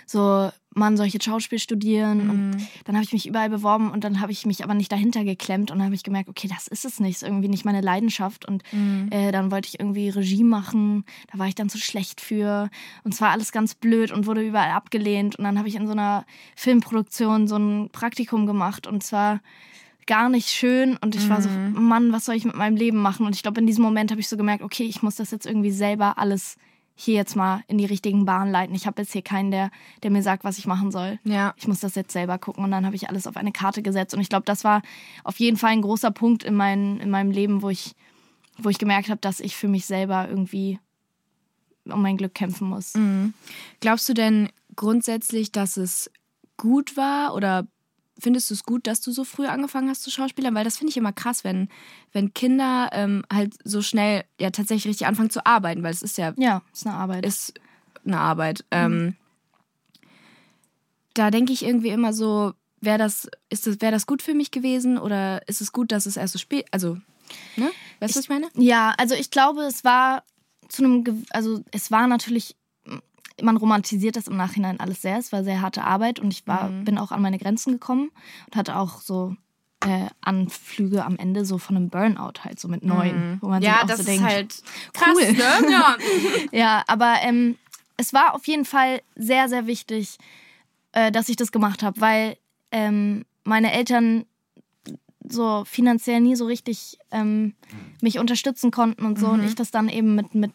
so, 0.06 0.50
Mann, 0.73 0.95
soll 0.95 1.08
ich 1.08 1.13
jetzt 1.13 1.26
Schauspiel 1.26 1.60
studieren? 1.60 2.30
Und 2.30 2.67
dann 2.86 2.95
habe 2.95 3.04
ich 3.04 3.12
mich 3.12 3.28
überall 3.28 3.50
beworben 3.50 3.91
und 3.91 4.04
dann 4.04 4.21
habe 4.21 4.32
ich 4.32 4.45
mich 4.45 4.63
aber 4.63 4.73
nicht 4.73 4.91
dahinter 4.91 5.23
geklemmt 5.23 5.71
und 5.71 5.80
dann 5.80 5.86
habe 5.86 5.95
ich 5.95 6.04
gemerkt, 6.04 6.30
okay, 6.30 6.47
das 6.47 6.67
ist 6.67 6.86
es 6.86 7.00
nicht, 7.00 7.15
ist 7.17 7.23
irgendwie 7.23 7.50
nicht 7.50 7.65
meine 7.65 7.82
Leidenschaft. 7.82 8.45
Und 8.45 8.63
äh, 9.12 9.32
dann 9.32 9.52
wollte 9.52 9.67
ich 9.67 9.80
irgendwie 9.80 10.10
Regie 10.10 10.43
machen, 10.43 11.04
da 11.32 11.39
war 11.39 11.47
ich 11.47 11.56
dann 11.56 11.69
zu 11.69 11.78
schlecht 11.78 12.21
für 12.21 12.69
und 13.04 13.13
es 13.13 13.21
war 13.21 13.32
alles 13.32 13.52
ganz 13.52 13.76
blöd 13.76 14.12
und 14.12 14.28
wurde 14.28 14.41
überall 14.41 14.71
abgelehnt. 14.71 15.36
Und 15.36 15.43
dann 15.43 15.58
habe 15.58 15.67
ich 15.67 15.76
in 15.76 15.88
so 15.88 15.93
einer 15.93 16.26
Filmproduktion 16.56 17.47
so 17.47 17.58
ein 17.58 17.89
Praktikum 17.91 18.45
gemacht 18.45 18.88
und 18.88 19.04
zwar 19.04 19.41
gar 20.08 20.30
nicht 20.30 20.50
schön 20.50 20.98
und 20.98 21.15
ich 21.15 21.30
war 21.30 21.41
so, 21.41 21.50
Mann, 21.50 22.12
was 22.12 22.26
soll 22.26 22.36
ich 22.36 22.46
mit 22.46 22.56
meinem 22.56 22.76
Leben 22.76 22.98
machen? 22.98 23.26
Und 23.26 23.36
ich 23.36 23.43
glaube, 23.43 23.60
in 23.60 23.67
diesem 23.67 23.84
Moment 23.84 24.10
habe 24.12 24.22
ich 24.22 24.28
so 24.28 24.38
gemerkt, 24.38 24.63
okay, 24.63 24.84
ich 24.84 25.04
muss 25.04 25.15
das 25.15 25.32
jetzt 25.32 25.46
irgendwie 25.46 25.72
selber 25.72 26.17
alles 26.17 26.56
hier 27.00 27.13
jetzt 27.13 27.36
mal 27.36 27.63
in 27.67 27.78
die 27.78 27.86
richtigen 27.86 28.26
Bahnen 28.26 28.52
leiten. 28.52 28.76
Ich 28.76 28.88
habe 28.88 29.04
jetzt 29.04 29.12
hier 29.13 29.22
keinen, 29.22 29.52
der, 29.52 29.70
der 30.02 30.10
mir 30.10 30.24
sagt, 30.24 30.43
was 30.43 30.58
ich 30.58 30.65
machen 30.65 30.89
soll. 30.89 31.20
Ja. 31.26 31.54
Ich 31.56 31.67
muss 31.67 31.80
das 31.80 31.93
jetzt 31.93 32.12
selber 32.12 32.39
gucken 32.39 32.63
und 32.63 32.72
dann 32.72 32.88
habe 32.88 32.96
ich 32.96 33.08
alles 33.08 33.28
auf 33.28 33.38
eine 33.38 33.52
Karte 33.52 33.84
gesetzt. 33.84 34.15
Und 34.15 34.22
ich 34.22 34.30
glaube, 34.30 34.46
das 34.46 34.63
war 34.63 34.82
auf 35.24 35.38
jeden 35.38 35.58
Fall 35.58 35.72
ein 35.72 35.84
großer 35.84 36.10
Punkt 36.10 36.43
in, 36.43 36.56
mein, 36.56 37.00
in 37.00 37.12
meinem 37.12 37.30
Leben, 37.30 37.62
wo 37.62 37.70
ich, 37.70 37.93
wo 38.58 38.70
ich 38.70 38.80
gemerkt 38.80 39.10
habe, 39.10 39.22
dass 39.22 39.39
ich 39.39 39.56
für 39.56 39.67
mich 39.67 39.86
selber 39.86 40.28
irgendwie 40.28 40.80
um 41.86 42.02
mein 42.02 42.17
Glück 42.17 42.34
kämpfen 42.34 42.67
muss. 42.67 42.93
Glaubst 43.80 44.10
du 44.10 44.13
denn 44.13 44.50
grundsätzlich, 44.76 45.52
dass 45.52 45.78
es 45.78 46.10
gut 46.58 46.98
war 46.98 47.36
oder 47.36 47.67
findest 48.19 48.49
du 48.49 48.53
es 48.53 48.63
gut, 48.63 48.88
dass 48.88 49.01
du 49.01 49.12
so 49.12 49.23
früh 49.23 49.47
angefangen 49.47 49.89
hast 49.89 50.03
zu 50.03 50.12
Schauspielern? 50.12 50.56
Weil 50.56 50.63
das 50.63 50.77
finde 50.77 50.91
ich 50.91 50.97
immer 50.97 51.13
krass, 51.13 51.43
wenn, 51.43 51.69
wenn 52.13 52.34
Kinder 52.34 52.89
ähm, 52.93 53.23
halt 53.32 53.56
so 53.63 53.82
schnell 53.82 54.23
ja 54.39 54.49
tatsächlich 54.51 54.88
richtig 54.88 55.08
anfangen 55.08 55.30
zu 55.30 55.45
arbeiten, 55.45 55.84
weil 55.84 55.93
es 55.93 56.01
ist 56.01 56.17
ja 56.17 56.34
Ja, 56.38 56.62
ist 56.73 56.86
eine 56.88 56.95
Arbeit. 56.95 57.25
ist 57.25 57.53
eine 58.06 58.19
Arbeit. 58.19 58.65
Ähm, 58.71 59.15
da 61.13 61.32
denke 61.32 61.53
ich 61.53 61.63
irgendwie 61.63 61.89
immer 61.89 62.13
so, 62.13 62.53
wäre 62.80 62.97
das, 62.97 63.30
ist 63.49 63.67
das, 63.67 63.82
wäre 63.82 63.91
das 63.91 64.06
gut 64.06 64.21
für 64.21 64.34
mich 64.34 64.51
gewesen 64.51 64.97
oder 64.97 65.47
ist 65.47 65.62
es 65.62 65.71
gut, 65.71 65.91
dass 65.91 66.06
es 66.06 66.17
erst 66.17 66.34
so 66.34 66.39
spät, 66.39 66.65
also, 66.71 66.97
ne? 67.56 67.71
Weißt 67.99 68.15
du, 68.15 68.19
was 68.19 68.25
ich 68.25 68.30
meine? 68.30 68.47
Ja, 68.56 68.93
also 68.97 69.15
ich 69.15 69.32
glaube, 69.32 69.63
es 69.63 69.84
war 69.84 70.23
zu 70.69 70.84
einem, 70.84 71.25
also 71.32 71.63
es 71.71 71.89
war 71.91 72.08
natürlich, 72.08 72.56
man 73.41 73.58
romantisiert 73.58 74.15
das 74.15 74.28
im 74.28 74.38
Nachhinein 74.38 74.80
alles 74.80 75.02
sehr. 75.02 75.17
Es 75.17 75.32
war 75.32 75.43
sehr 75.43 75.62
harte 75.62 75.84
Arbeit 75.84 76.19
und 76.19 76.34
ich 76.34 76.47
war, 76.47 76.69
bin 76.69 76.97
auch 76.97 77.12
an 77.12 77.21
meine 77.21 77.38
Grenzen 77.38 77.73
gekommen 77.73 78.10
und 78.47 78.56
hatte 78.56 78.76
auch 78.78 79.00
so 79.02 79.36
äh, 79.86 80.08
Anflüge 80.21 81.06
am 81.06 81.17
Ende 81.17 81.45
so 81.45 81.58
von 81.60 81.76
einem 81.76 81.89
Burnout 81.89 82.43
halt 82.43 82.60
so 82.60 82.67
mit 82.67 82.84
neun, 82.84 83.38
wo 83.41 83.47
man 83.50 83.62
sich 83.62 83.69
Ja, 83.71 83.82
auch 83.84 83.86
das 83.88 83.97
so 83.97 84.02
ist 84.02 84.08
denkt, 84.08 84.23
halt 84.28 84.63
krass, 84.93 85.15
cool. 85.15 85.32
ne? 85.34 85.71
Ja. 85.71 85.97
Ja, 86.52 86.84
aber 86.88 87.17
ähm, 87.21 87.58
es 87.97 88.13
war 88.13 88.34
auf 88.34 88.47
jeden 88.47 88.65
Fall 88.65 89.02
sehr, 89.15 89.50
sehr 89.50 89.67
wichtig, 89.67 90.17
äh, 90.93 91.12
dass 91.12 91.30
ich 91.30 91.36
das 91.36 91.52
gemacht 91.52 91.84
habe, 91.84 92.02
weil 92.02 92.38
ähm, 92.71 93.26
meine 93.43 93.71
Eltern 93.71 94.26
so 95.30 95.63
finanziell 95.65 96.21
nie 96.21 96.36
so 96.36 96.45
richtig 96.45 96.97
ähm, 97.12 97.54
mich 98.02 98.17
unterstützen 98.17 98.71
konnten 98.71 99.06
und 99.06 99.19
so 99.19 99.28
und 99.28 99.43
ich 99.43 99.56
das 99.56 99.71
dann 99.71 99.89
eben 99.89 100.15
mit, 100.15 100.34
mit 100.36 100.52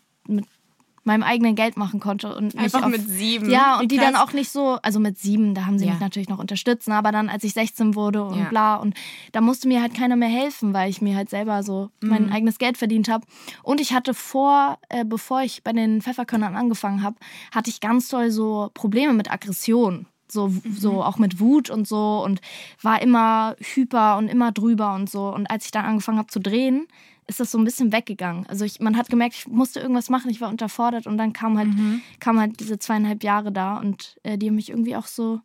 meinem 1.05 1.23
eigenen 1.23 1.55
Geld 1.57 1.77
machen 1.77 1.99
konnte 2.01 2.35
und 2.35 2.57
Einfach 2.57 2.83
auf, 2.85 2.91
mit 2.91 3.09
sieben. 3.09 3.51
Ja, 3.51 3.77
Wie 3.79 3.83
und 3.83 3.93
die 3.93 3.97
krass. 3.97 4.13
dann 4.13 4.17
auch 4.17 4.33
nicht 4.33 4.51
so, 4.51 4.79
also 4.83 5.01
mit 5.01 5.19
sieben, 5.19 5.55
da 5.55 5.67
haben 5.67 5.79
sie 5.79 5.87
Ja. 5.87 5.93
mich 5.93 6.01
natürlich 6.01 6.29
noch 6.29 6.39
unterstützt, 6.39 6.87
ne, 6.89 6.95
aber 6.95 7.11
dann, 7.13 7.29
als 7.29 7.43
ich 7.45 7.55
16 7.55 7.95
wurde 7.95 8.25
und 8.25 8.39
Ja. 8.39 8.49
bla, 8.51 8.77
und 8.77 8.95
da 9.33 9.41
musste 9.41 9.67
mir 9.69 9.81
halt 9.83 9.95
keiner 9.95 10.17
mehr 10.17 10.29
helfen, 10.29 10.73
weil 10.75 10.89
ich 10.91 11.01
mir 11.03 11.17
halt 11.17 11.29
selber 11.31 11.63
so 11.63 11.91
mein 12.01 12.27
Mhm. 12.27 12.33
eigenes 12.33 12.59
Geld 12.59 12.79
verdient 12.79 13.09
habe. 13.09 13.27
Und 13.63 13.81
ich 13.81 13.93
hatte 13.93 14.15
vor, 14.15 14.79
äh, 14.91 15.05
bevor 15.05 15.43
ich 15.43 15.65
bei 15.65 15.73
den 15.73 16.03
Pfefferkörnern 16.03 16.55
angefangen 16.57 17.03
habe, 17.03 17.17
hatte 17.53 17.71
ich 17.71 17.81
ganz 17.81 18.09
doll 18.09 18.31
so 18.31 18.71
Probleme 18.75 19.13
mit 19.13 19.31
Aggression. 19.31 20.07
So, 20.29 20.49
Mhm. 20.49 20.63
so 20.73 21.03
auch 21.03 21.19
mit 21.19 21.41
Wut 21.41 21.69
und 21.69 21.87
so 21.87 22.23
und 22.25 22.41
war 22.81 23.03
immer 23.03 23.55
hyper 23.75 24.17
und 24.17 24.29
immer 24.29 24.51
drüber 24.51 24.95
und 24.95 25.11
so. 25.11 25.29
Und 25.29 25.51
als 25.51 25.67
ich 25.67 25.73
dann 25.73 25.85
angefangen 25.85 26.17
habe 26.19 26.29
zu 26.29 26.41
drehen, 26.41 26.87
ist 27.27 27.41
das 27.41 27.51
so 27.51 27.59
ein 27.59 27.65
bisschen 27.65 27.93
weggegangen. 27.93 28.47
Also 28.49 28.65
ich, 28.65 28.81
man 28.81 28.97
hat 28.97 29.09
gemerkt, 29.09 29.35
ich 29.37 29.47
musste 29.47 29.81
irgendwas 29.81 30.11
machen, 30.11 30.31
ich 30.31 30.41
war 30.41 30.49
unterfordert 30.51 31.07
und 31.07 31.19
dann 31.19 31.33
kam 31.33 31.57
halt, 31.59 31.69
Mhm. 31.69 32.01
kam 32.21 32.39
halt 32.41 32.61
diese 32.61 32.79
zweieinhalb 32.79 33.23
Jahre 33.23 33.53
da 33.53 33.77
und 33.77 34.17
äh, 34.23 34.37
die 34.39 34.49
haben 34.49 34.57
mich 34.57 34.71
irgendwie 34.71 34.97
auch 34.97 35.07
so, 35.07 35.41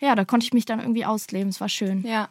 ja, 0.00 0.14
da 0.14 0.24
konnte 0.24 0.44
ich 0.44 0.52
mich 0.52 0.64
dann 0.66 0.80
irgendwie 0.80 1.04
ausleben. 1.04 1.48
Es 1.48 1.60
war 1.60 1.68
schön. 1.68 2.02
Ja, 2.04 2.28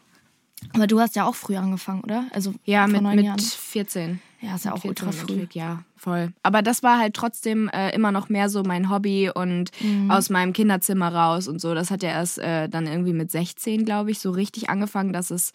Aber 0.74 0.88
du 0.88 1.00
hast 1.00 1.16
ja 1.16 1.26
auch 1.26 1.36
früh 1.36 1.58
angefangen, 1.58 2.02
oder? 2.02 2.26
Also 2.32 2.54
ja 2.66 2.84
vor 2.84 2.94
mit, 2.94 3.02
neun 3.02 3.16
mit 3.18 3.26
Jahren. 3.26 3.40
14. 3.40 4.22
Ja, 4.42 4.56
ist 4.56 4.66
ja 4.66 4.74
auch 4.74 4.82
14 4.82 4.90
ultra 5.08 5.12
früh. 5.12 5.34
Endeffekt, 5.34 5.56
Ja, 5.56 5.84
voll. 5.98 6.32
Aber 6.44 6.62
das 6.62 6.84
war 6.84 7.00
halt 7.00 7.14
trotzdem 7.16 7.70
äh, 7.70 7.90
immer 7.96 8.12
noch 8.12 8.30
mehr 8.30 8.48
so 8.50 8.62
mein 8.64 8.90
Hobby 8.90 9.30
und 9.34 9.72
Mhm. 9.82 10.12
aus 10.12 10.30
meinem 10.30 10.54
Kinderzimmer 10.54 11.14
raus 11.14 11.48
und 11.48 11.60
so. 11.60 11.74
Das 11.74 11.92
hat 11.92 12.04
ja 12.04 12.10
erst 12.10 12.40
äh, 12.40 12.70
dann 12.70 12.86
irgendwie 12.88 13.14
mit 13.14 13.32
16, 13.32 13.84
glaube 13.86 14.12
ich, 14.12 14.20
so 14.20 14.32
richtig 14.32 14.70
angefangen, 14.70 15.12
dass 15.14 15.32
es 15.32 15.52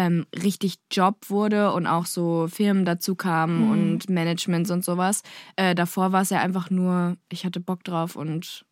ähm, 0.00 0.26
richtig 0.44 0.76
Job 0.92 1.16
wurde 1.28 1.72
und 1.72 1.88
auch 1.88 2.06
so 2.06 2.46
Firmen 2.48 2.84
dazu 2.84 3.16
kamen 3.16 3.64
Mhm. 3.64 3.70
und 3.72 4.10
Managements 4.10 4.70
und 4.70 4.84
sowas. 4.84 5.22
Äh, 5.56 5.74
davor 5.74 6.12
war 6.12 6.22
es 6.22 6.30
ja 6.30 6.38
einfach 6.40 6.70
nur, 6.70 7.16
ich 7.32 7.44
hatte 7.44 7.58
Bock 7.58 7.82
drauf 7.82 8.14
und 8.14 8.64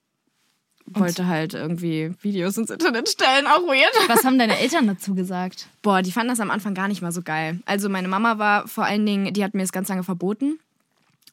wollte 0.88 1.26
halt 1.26 1.54
irgendwie 1.54 2.12
Videos 2.22 2.56
ins 2.58 2.70
Internet 2.70 3.08
stellen, 3.08 3.46
auch 3.48 3.62
weird. 3.62 3.90
Was 4.08 4.24
haben 4.24 4.38
deine 4.38 4.56
Eltern 4.58 4.86
dazu 4.86 5.16
gesagt? 5.16 5.66
Boah, 5.82 6.00
die 6.00 6.12
fanden 6.12 6.28
das 6.28 6.38
am 6.38 6.50
Anfang 6.52 6.74
gar 6.74 6.86
nicht 6.86 7.02
mal 7.02 7.10
so 7.10 7.22
geil. 7.22 7.58
Also 7.66 7.88
meine 7.88 8.06
Mama 8.06 8.38
war 8.38 8.68
vor 8.68 8.84
allen 8.84 9.04
Dingen, 9.04 9.34
die 9.34 9.42
hat 9.42 9.52
mir 9.54 9.62
das 9.62 9.72
ganz 9.72 9.88
lange 9.88 10.04
verboten. 10.04 10.60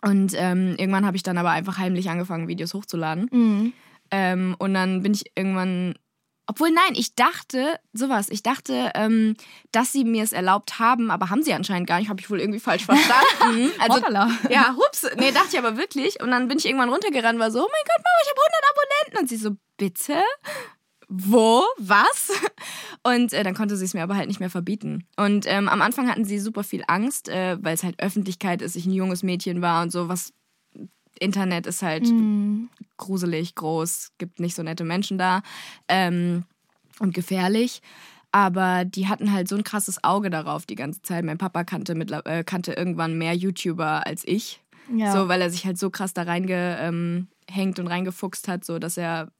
Und 0.02 0.34
ähm, 0.36 0.76
irgendwann 0.78 1.06
habe 1.06 1.18
ich 1.18 1.24
dann 1.24 1.38
aber 1.38 1.52
einfach 1.52 1.78
heimlich 1.78 2.10
angefangen, 2.10 2.48
Videos 2.48 2.74
hochzuladen. 2.74 3.28
Mhm. 3.32 3.74
Ähm, 4.10 4.56
und 4.58 4.74
dann 4.74 5.04
bin 5.04 5.14
ich 5.14 5.26
irgendwann. 5.36 5.96
Obwohl, 6.46 6.72
nein, 6.72 6.94
ich 6.96 7.16
dachte, 7.16 7.80
sowas, 7.94 8.28
ich 8.30 8.44
dachte, 8.44 8.92
ähm, 8.96 9.36
dass 9.72 9.94
sie 9.94 10.04
mir 10.04 10.24
es 10.24 10.34
erlaubt 10.34 10.78
haben, 10.78 11.10
aber 11.10 11.30
haben 11.30 11.42
sie 11.42 11.54
anscheinend 11.54 11.88
gar 11.88 12.00
nicht, 12.00 12.10
habe 12.10 12.20
ich 12.20 12.30
wohl 12.30 12.42
irgendwie 12.42 12.60
falsch 12.60 12.86
verstanden. 12.86 13.72
also, 13.80 13.98
Hoppala. 13.98 14.30
ja, 14.50 14.76
hups, 14.76 15.08
nee, 15.18 15.32
dachte 15.32 15.50
ich 15.54 15.58
aber 15.58 15.78
wirklich. 15.78 16.22
Und 16.22 16.32
dann 16.32 16.50
bin 16.50 16.58
ich 16.58 16.66
irgendwann 16.66 16.90
runtergerannt, 16.90 17.40
war 17.40 17.52
so, 17.52 17.60
oh 17.60 17.70
mein 17.72 17.84
Gott, 17.86 18.04
Mama, 18.04 18.20
ich 18.24 18.30
habe 18.30 18.42
100 18.42 18.64
Abonnenten. 18.72 19.20
Und 19.22 19.30
sie 19.30 19.38
so, 19.38 19.52
bitte? 19.78 20.24
Wo? 21.08 21.64
Was? 21.78 22.32
Und 23.04 23.34
äh, 23.34 23.44
dann 23.44 23.54
konnte 23.54 23.78
sie 23.78 23.86
es 23.86 23.94
mir 23.94 24.04
aber 24.04 24.16
halt 24.16 24.28
nicht 24.28 24.40
mehr 24.40 24.50
verbieten. 24.50 25.06
Und 25.16 25.46
ähm, 25.48 25.70
am 25.70 25.82
Anfang 25.82 26.10
hatten 26.10 26.26
sie 26.26 26.40
super 26.40 26.64
viel 26.64 26.84
Angst, 26.88 27.30
äh, 27.30 27.58
weil 27.62 27.76
es 27.76 27.84
halt 27.84 28.02
Öffentlichkeit 28.02 28.62
ist, 28.62 28.76
ich 28.76 28.86
ein 28.86 28.94
junges 28.94 29.24
Mädchen 29.24 29.62
war 29.62 29.84
und 29.84 29.92
so, 29.92 30.10
was 30.10 30.34
Internet 31.24 31.66
ist 31.68 31.82
halt 31.82 32.04
Mhm. 32.06 32.70
gruselig, 32.98 33.56
groß, 33.56 34.12
gibt 34.18 34.40
nicht 34.40 34.56
so 34.56 34.64
nette 34.64 34.84
Menschen 34.84 35.18
da 35.18 35.42
ähm, 35.88 36.44
und 37.00 37.14
gefährlich. 37.14 37.82
Aber 38.32 38.84
die 38.86 39.08
hatten 39.08 39.32
halt 39.32 39.48
so 39.48 39.56
ein 39.56 39.64
krasses 39.64 40.04
Auge 40.04 40.30
darauf 40.32 40.66
die 40.66 40.76
ganze 40.76 41.02
Zeit. 41.04 41.24
Mein 41.24 41.38
Papa 41.38 41.64
kannte, 41.64 41.94
mittler- 41.94 42.26
äh, 42.26 42.44
kannte 42.44 42.74
irgendwann 42.74 43.18
mehr 43.18 43.34
YouTuber 43.36 44.08
als 44.08 44.24
ich. 44.28 44.60
Ja. 44.94 45.12
So, 45.14 45.28
weil 45.28 45.40
er 45.42 45.50
sich 45.52 45.66
halt 45.66 45.78
so 45.78 45.90
krass 45.92 46.14
da 46.14 46.24
reingehängt 46.24 47.80
und 47.80 47.88
reingefuchst 47.88 48.48
hat, 48.48 48.66
so 48.66 48.80
dass 48.80 48.98
er 48.98 49.32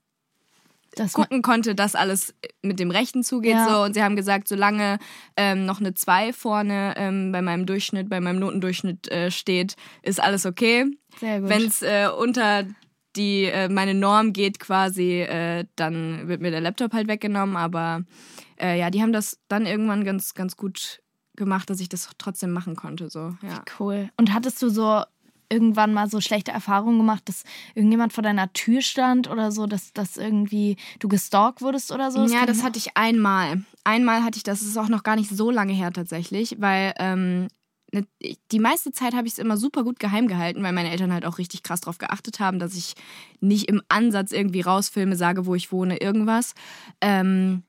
das 0.96 1.12
gucken 1.12 1.42
konnte, 1.42 1.74
dass 1.74 1.96
alles 1.96 2.34
mit 2.62 2.78
dem 2.78 2.92
Rechten 2.92 3.24
zugeht. 3.24 3.54
Ja. 3.54 3.68
So. 3.68 3.82
Und 3.82 3.94
sie 3.94 4.02
haben 4.04 4.14
gesagt, 4.14 4.46
solange 4.46 4.98
ähm, 5.36 5.66
noch 5.66 5.80
eine 5.80 5.94
2 5.94 6.32
vorne 6.32 6.94
ähm, 6.96 7.32
bei 7.32 7.42
meinem 7.42 7.66
Durchschnitt, 7.66 8.08
bei 8.08 8.20
meinem 8.20 8.38
Notendurchschnitt 8.38 9.08
äh, 9.10 9.32
steht, 9.32 9.74
ist 10.02 10.22
alles 10.22 10.46
okay. 10.46 10.86
Wenn 11.20 11.66
es 11.66 11.82
äh, 11.82 12.08
unter 12.08 12.64
die 13.16 13.44
äh, 13.44 13.68
meine 13.68 13.94
Norm 13.94 14.32
geht 14.32 14.58
quasi, 14.58 15.20
äh, 15.20 15.66
dann 15.76 16.28
wird 16.28 16.40
mir 16.40 16.50
der 16.50 16.60
Laptop 16.60 16.92
halt 16.92 17.08
weggenommen. 17.08 17.56
Aber 17.56 18.02
äh, 18.60 18.78
ja, 18.78 18.90
die 18.90 19.02
haben 19.02 19.12
das 19.12 19.38
dann 19.48 19.66
irgendwann 19.66 20.04
ganz, 20.04 20.34
ganz 20.34 20.56
gut 20.56 21.00
gemacht, 21.36 21.70
dass 21.70 21.80
ich 21.80 21.88
das 21.88 22.08
trotzdem 22.18 22.50
machen 22.52 22.76
konnte. 22.76 23.10
So, 23.10 23.34
ja. 23.42 23.64
Cool. 23.78 24.10
Und 24.16 24.32
hattest 24.32 24.60
du 24.62 24.68
so 24.68 25.02
irgendwann 25.50 25.92
mal 25.92 26.08
so 26.08 26.20
schlechte 26.20 26.50
Erfahrungen 26.50 26.98
gemacht, 26.98 27.28
dass 27.28 27.44
irgendjemand 27.74 28.12
vor 28.12 28.22
deiner 28.22 28.52
Tür 28.52 28.80
stand 28.80 29.28
oder 29.30 29.52
so, 29.52 29.66
dass, 29.66 29.92
dass 29.92 30.16
irgendwie 30.16 30.76
du 30.98 31.08
gestalkt 31.08 31.60
wurdest 31.60 31.92
oder 31.92 32.10
so? 32.10 32.24
ja, 32.24 32.40
kann 32.40 32.46
das 32.46 32.62
hatte 32.62 32.78
ich 32.78 32.96
einmal. 32.96 33.62
Einmal 33.84 34.24
hatte 34.24 34.38
ich 34.38 34.42
das, 34.42 34.60
das 34.60 34.68
ist 34.68 34.78
auch 34.78 34.88
noch 34.88 35.02
gar 35.02 35.16
nicht 35.16 35.30
so 35.30 35.50
lange 35.50 35.72
her 35.72 35.92
tatsächlich, 35.92 36.56
weil 36.60 36.94
ähm, 36.98 37.48
ne- 37.94 38.36
die 38.52 38.58
meiste 38.58 38.92
Zeit 38.92 39.14
habe 39.14 39.26
ich 39.26 39.34
es 39.34 39.38
immer 39.38 39.56
super 39.56 39.84
gut 39.84 39.98
geheim 39.98 40.26
gehalten, 40.26 40.62
weil 40.62 40.72
meine 40.72 40.90
Eltern 40.90 41.12
halt 41.12 41.24
auch 41.24 41.38
richtig 41.38 41.62
krass 41.62 41.80
darauf 41.80 41.98
geachtet 41.98 42.40
haben, 42.40 42.58
dass 42.58 42.76
ich 42.76 42.94
nicht 43.40 43.68
im 43.68 43.82
Ansatz 43.88 44.32
irgendwie 44.32 44.60
rausfilme, 44.60 45.16
sage, 45.16 45.46
wo 45.46 45.54
ich 45.54 45.72
wohne, 45.72 45.98
irgendwas. 45.98 46.54
Ähm, 47.00 47.62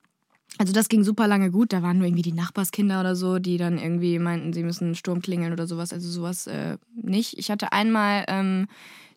also 0.57 0.71
das 0.73 0.87
ging 0.87 1.03
super 1.03 1.27
lange 1.27 1.51
gut. 1.51 1.73
Da 1.73 1.81
waren 1.81 1.97
nur 1.97 2.07
irgendwie 2.07 2.21
die 2.21 2.33
Nachbarskinder 2.33 2.99
oder 2.99 3.15
so, 3.15 3.39
die 3.39 3.57
dann 3.57 3.77
irgendwie 3.77 4.19
meinten, 4.19 4.53
sie 4.53 4.63
müssen 4.63 4.95
Sturm 4.95 5.21
klingeln 5.21 5.53
oder 5.53 5.67
sowas. 5.67 5.91
Also 5.91 6.09
sowas 6.09 6.47
äh, 6.47 6.77
nicht. 6.95 7.37
Ich 7.37 7.51
hatte 7.51 7.71
einmal 7.73 8.25
ähm, 8.27 8.67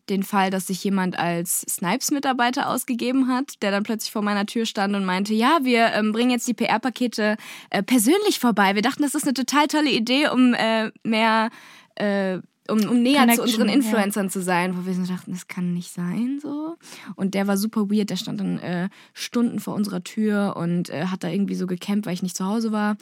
den 0.09 0.23
Fall, 0.23 0.49
dass 0.49 0.67
sich 0.67 0.83
jemand 0.83 1.17
als 1.17 1.61
Snipes-Mitarbeiter 1.69 2.69
ausgegeben 2.69 3.27
hat, 3.27 3.61
der 3.61 3.71
dann 3.71 3.83
plötzlich 3.83 4.11
vor 4.11 4.21
meiner 4.21 4.45
Tür 4.45 4.65
stand 4.65 4.95
und 4.95 5.05
meinte, 5.05 5.33
ja, 5.33 5.59
wir 5.63 5.93
ähm, 5.93 6.11
bringen 6.11 6.31
jetzt 6.31 6.47
die 6.47 6.53
PR-Pakete 6.53 7.37
äh, 7.69 7.83
persönlich 7.83 8.39
vorbei. 8.39 8.75
Wir 8.75 8.81
dachten, 8.81 9.03
das 9.03 9.15
ist 9.15 9.23
eine 9.23 9.33
total 9.33 9.67
tolle 9.67 9.89
Idee, 9.89 10.29
um 10.29 10.53
äh, 10.53 10.91
mehr, 11.03 11.49
äh, 11.95 12.39
um, 12.69 12.79
um 12.87 13.01
näher 13.01 13.21
zu 13.21 13.37
Connection, 13.37 13.41
unseren 13.41 13.69
ja. 13.69 13.73
Influencern 13.75 14.29
zu 14.29 14.41
sein. 14.41 14.77
Wo 14.77 14.85
wir 14.85 14.93
so 14.93 15.05
dachten, 15.05 15.31
das 15.31 15.47
kann 15.47 15.73
nicht 15.73 15.91
sein 15.91 16.39
so. 16.41 16.75
Und 17.15 17.33
der 17.33 17.47
war 17.47 17.57
super 17.57 17.89
weird. 17.89 18.09
Der 18.09 18.15
stand 18.15 18.39
dann 18.39 18.59
äh, 18.59 18.89
Stunden 19.13 19.59
vor 19.59 19.75
unserer 19.75 20.03
Tür 20.03 20.55
und 20.57 20.89
äh, 20.89 21.05
hat 21.05 21.23
da 21.23 21.29
irgendwie 21.29 21.55
so 21.55 21.67
gecampt, 21.67 22.05
weil 22.05 22.13
ich 22.13 22.23
nicht 22.23 22.37
zu 22.37 22.45
Hause 22.45 22.71
war. 22.71 22.97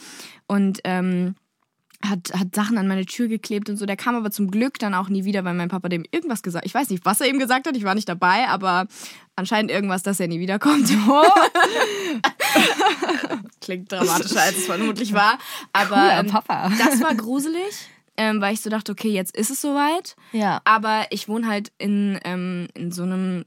Und 0.46 0.80
ähm, 0.84 1.34
hat, 2.04 2.32
hat 2.32 2.54
Sachen 2.54 2.78
an 2.78 2.86
meine 2.86 3.06
Tür 3.06 3.26
geklebt 3.28 3.68
und 3.68 3.76
so. 3.76 3.84
Der 3.84 3.96
kam 3.96 4.14
aber 4.14 4.30
zum 4.30 4.50
Glück 4.50 4.78
dann 4.78 4.94
auch 4.94 5.08
nie 5.08 5.24
wieder, 5.24 5.44
weil 5.44 5.54
mein 5.54 5.68
Papa 5.68 5.88
dem 5.88 6.04
irgendwas 6.10 6.42
gesagt 6.42 6.64
Ich 6.64 6.72
weiß 6.74 6.90
nicht, 6.90 7.04
was 7.04 7.20
er 7.20 7.28
ihm 7.28 7.40
gesagt 7.40 7.66
hat, 7.66 7.76
ich 7.76 7.82
war 7.84 7.94
nicht 7.96 8.08
dabei, 8.08 8.46
aber 8.48 8.86
anscheinend 9.34 9.70
irgendwas, 9.72 10.04
dass 10.04 10.20
er 10.20 10.28
nie 10.28 10.38
wiederkommt. 10.38 10.88
Klingt 13.60 13.90
dramatischer, 13.92 14.42
als 14.42 14.56
es 14.58 14.66
vermutlich 14.66 15.12
war. 15.12 15.38
Aber 15.72 15.96
Cooler 15.96 16.20
ähm, 16.20 16.26
Papa. 16.28 16.70
das 16.78 17.00
war 17.02 17.14
gruselig, 17.14 17.88
ähm, 18.16 18.40
weil 18.40 18.54
ich 18.54 18.60
so 18.60 18.70
dachte, 18.70 18.92
okay, 18.92 19.10
jetzt 19.10 19.36
ist 19.36 19.50
es 19.50 19.60
soweit. 19.60 20.16
Ja. 20.32 20.60
Aber 20.64 21.06
ich 21.10 21.28
wohne 21.28 21.46
halt 21.48 21.72
in, 21.78 22.18
ähm, 22.24 22.68
in 22.74 22.92
so 22.92 23.02
einem 23.02 23.44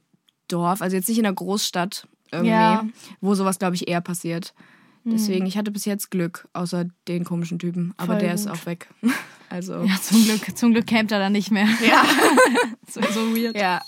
Dorf, 0.47 0.82
also 0.82 0.95
jetzt 0.95 1.10
nicht 1.10 1.20
in 1.20 1.26
einer 1.26 1.36
Großstadt 1.36 2.08
irgendwie, 2.32 2.52
Ja. 2.52 2.86
wo 3.22 3.36
sowas, 3.36 3.60
glaube 3.60 3.76
ich, 3.76 3.88
eher 3.88 4.02
passiert. 4.02 4.54
Deswegen, 5.04 5.45
ich 5.47 5.58
hatte 5.58 5.72
bis 5.72 5.86
jetzt 5.86 6.12
Glück, 6.12 6.47
außer 6.54 6.86
den 7.08 7.24
komischen 7.24 7.58
Typen. 7.60 7.93
Aber 7.97 8.14
Voll 8.14 8.22
der 8.22 8.34
ist 8.36 8.47
gut. 8.47 8.58
auch 8.58 8.66
weg. 8.66 8.88
Also, 9.49 9.84
Ja, 9.84 9.95
zum 10.02 10.24
Glück, 10.24 10.58
zum 10.58 10.72
Glück 10.72 10.88
campt 10.88 11.12
er 11.12 11.20
dann 11.20 11.34
nicht 11.34 11.52
mehr. 11.52 11.68
ja. 11.86 12.06
so, 12.89 13.02
so 13.12 13.36
weird. 13.36 13.58
ja. 13.58 13.82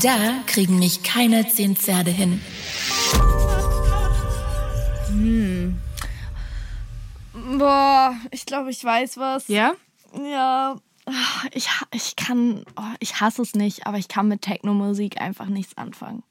Da 0.00 0.16
kriegen 0.46 0.78
mich 0.78 1.02
keine 1.02 1.46
zehn 1.46 1.76
Pferde 1.76 2.10
hin. 2.10 2.40
Boah, 7.58 8.14
ich 8.30 8.46
glaube, 8.46 8.70
ich 8.70 8.82
weiß 8.82 9.16
was. 9.18 9.48
Ja? 9.48 9.72
Ja, 10.14 10.76
ich, 11.52 11.68
ha- 11.70 11.86
ich 11.92 12.16
kann, 12.16 12.64
oh, 12.76 12.82
ich 13.00 13.20
hasse 13.20 13.42
es 13.42 13.54
nicht, 13.54 13.86
aber 13.86 13.98
ich 13.98 14.08
kann 14.08 14.28
mit 14.28 14.42
Techno-Musik 14.42 15.20
einfach 15.20 15.46
nichts 15.46 15.76
anfangen. 15.76 16.22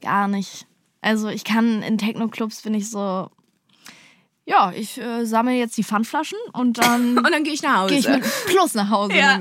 Gar 0.00 0.28
nicht. 0.28 0.66
Also 1.00 1.28
ich 1.28 1.44
kann 1.44 1.82
in 1.82 1.98
Techno-Clubs 1.98 2.62
bin 2.62 2.74
ich 2.74 2.90
so, 2.90 3.30
ja, 4.44 4.72
ich 4.74 4.98
äh, 4.98 5.24
sammle 5.26 5.52
jetzt 5.54 5.76
die 5.76 5.84
Pfandflaschen 5.84 6.38
und 6.52 6.78
dann 6.78 7.18
Und 7.24 7.30
dann 7.30 7.44
gehe 7.44 7.52
ich 7.52 7.62
nach 7.62 7.80
Hause. 7.82 7.88
gehe 7.90 7.98
ich 8.00 8.08
mit 8.08 8.24
Plus 8.46 8.74
nach 8.74 8.88
Hause. 8.90 9.14
Ja. 9.14 9.40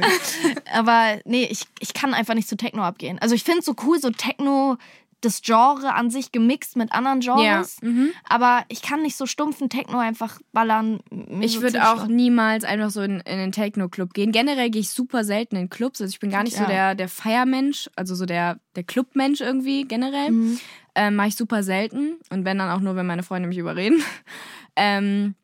Aber 0.73 1.19
nee, 1.25 1.45
ich, 1.49 1.63
ich 1.79 1.93
kann 1.93 2.13
einfach 2.13 2.33
nicht 2.33 2.47
zu 2.49 2.57
Techno 2.57 2.83
abgehen. 2.83 3.17
Also 3.19 3.33
ich 3.33 3.43
finde 3.43 3.59
es 3.59 3.65
so 3.65 3.75
cool, 3.85 3.99
so 3.99 4.09
Techno, 4.09 4.77
das 5.21 5.41
Genre 5.41 5.95
an 5.95 6.09
sich 6.09 6.31
gemixt 6.31 6.75
mit 6.75 6.91
anderen 6.91 7.21
Genres. 7.21 7.77
Ja, 7.81 7.89
mhm. 7.89 8.11
Aber 8.27 8.63
ich 8.69 8.81
kann 8.81 9.01
nicht 9.01 9.17
so 9.17 9.25
stumpfen 9.25 9.69
Techno 9.69 9.97
einfach 9.97 10.39
ballern. 10.53 10.99
Ich 11.41 11.53
so 11.53 11.61
würde 11.61 11.89
auch 11.89 12.07
niemals 12.07 12.63
einfach 12.63 12.91
so 12.91 13.01
in, 13.01 13.19
in 13.21 13.39
einen 13.39 13.51
Techno-Club 13.51 14.13
gehen. 14.13 14.31
Generell 14.31 14.69
gehe 14.69 14.81
ich 14.81 14.91
super 14.91 15.23
selten 15.23 15.55
in 15.55 15.69
Clubs. 15.69 16.01
Also 16.01 16.11
ich 16.11 16.19
bin 16.19 16.29
gar 16.29 16.43
nicht 16.43 16.55
so 16.55 16.63
Ja. 16.63 16.69
der, 16.69 16.95
der 16.95 17.09
Feiermensch, 17.09 17.89
also 17.95 18.13
so 18.13 18.25
der, 18.25 18.59
der 18.75 18.83
Clubmensch 18.83 19.41
irgendwie 19.41 19.85
generell. 19.85 20.31
Mhm. 20.31 20.59
Ähm, 20.93 21.15
Mache 21.15 21.29
ich 21.29 21.35
super 21.35 21.63
selten. 21.63 22.17
Und 22.29 22.45
wenn 22.45 22.57
dann 22.59 22.69
auch 22.69 22.81
nur, 22.81 22.95
wenn 22.95 23.05
meine 23.05 23.23
Freunde 23.23 23.47
mich 23.47 23.57
überreden. 23.57 24.03
ähm, 24.75 25.35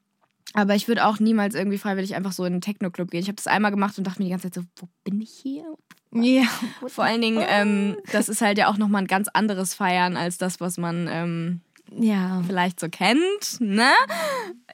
aber 0.53 0.75
ich 0.75 0.87
würde 0.87 1.05
auch 1.05 1.19
niemals 1.19 1.55
irgendwie 1.55 1.79
freiwillig 1.79 2.15
einfach 2.15 2.31
so 2.31 2.45
in 2.45 2.53
einen 2.53 2.61
Techno-Club 2.61 3.09
gehen. 3.09 3.21
Ich 3.21 3.27
habe 3.27 3.37
das 3.37 3.47
einmal 3.47 3.71
gemacht 3.71 3.97
und 3.97 4.05
dachte 4.05 4.19
mir 4.19 4.25
die 4.25 4.31
ganze 4.31 4.51
Zeit 4.51 4.63
so, 4.63 4.69
wo 4.77 4.87
bin 5.03 5.19
ich 5.19 5.31
hier? 5.31 5.65
Ja. 6.13 6.43
Vor 6.87 7.03
allen 7.03 7.21
Dingen, 7.21 7.43
ähm, 7.47 7.97
das 8.11 8.29
ist 8.29 8.41
halt 8.41 8.57
ja 8.57 8.67
auch 8.69 8.77
nochmal 8.77 9.01
ein 9.03 9.07
ganz 9.07 9.27
anderes 9.29 9.73
Feiern 9.73 10.15
als 10.17 10.37
das, 10.37 10.59
was 10.59 10.77
man 10.77 11.07
ähm, 11.11 11.61
Ja. 11.91 12.41
vielleicht 12.45 12.79
so 12.79 12.87
kennt, 12.89 13.59
ne? 13.59 13.89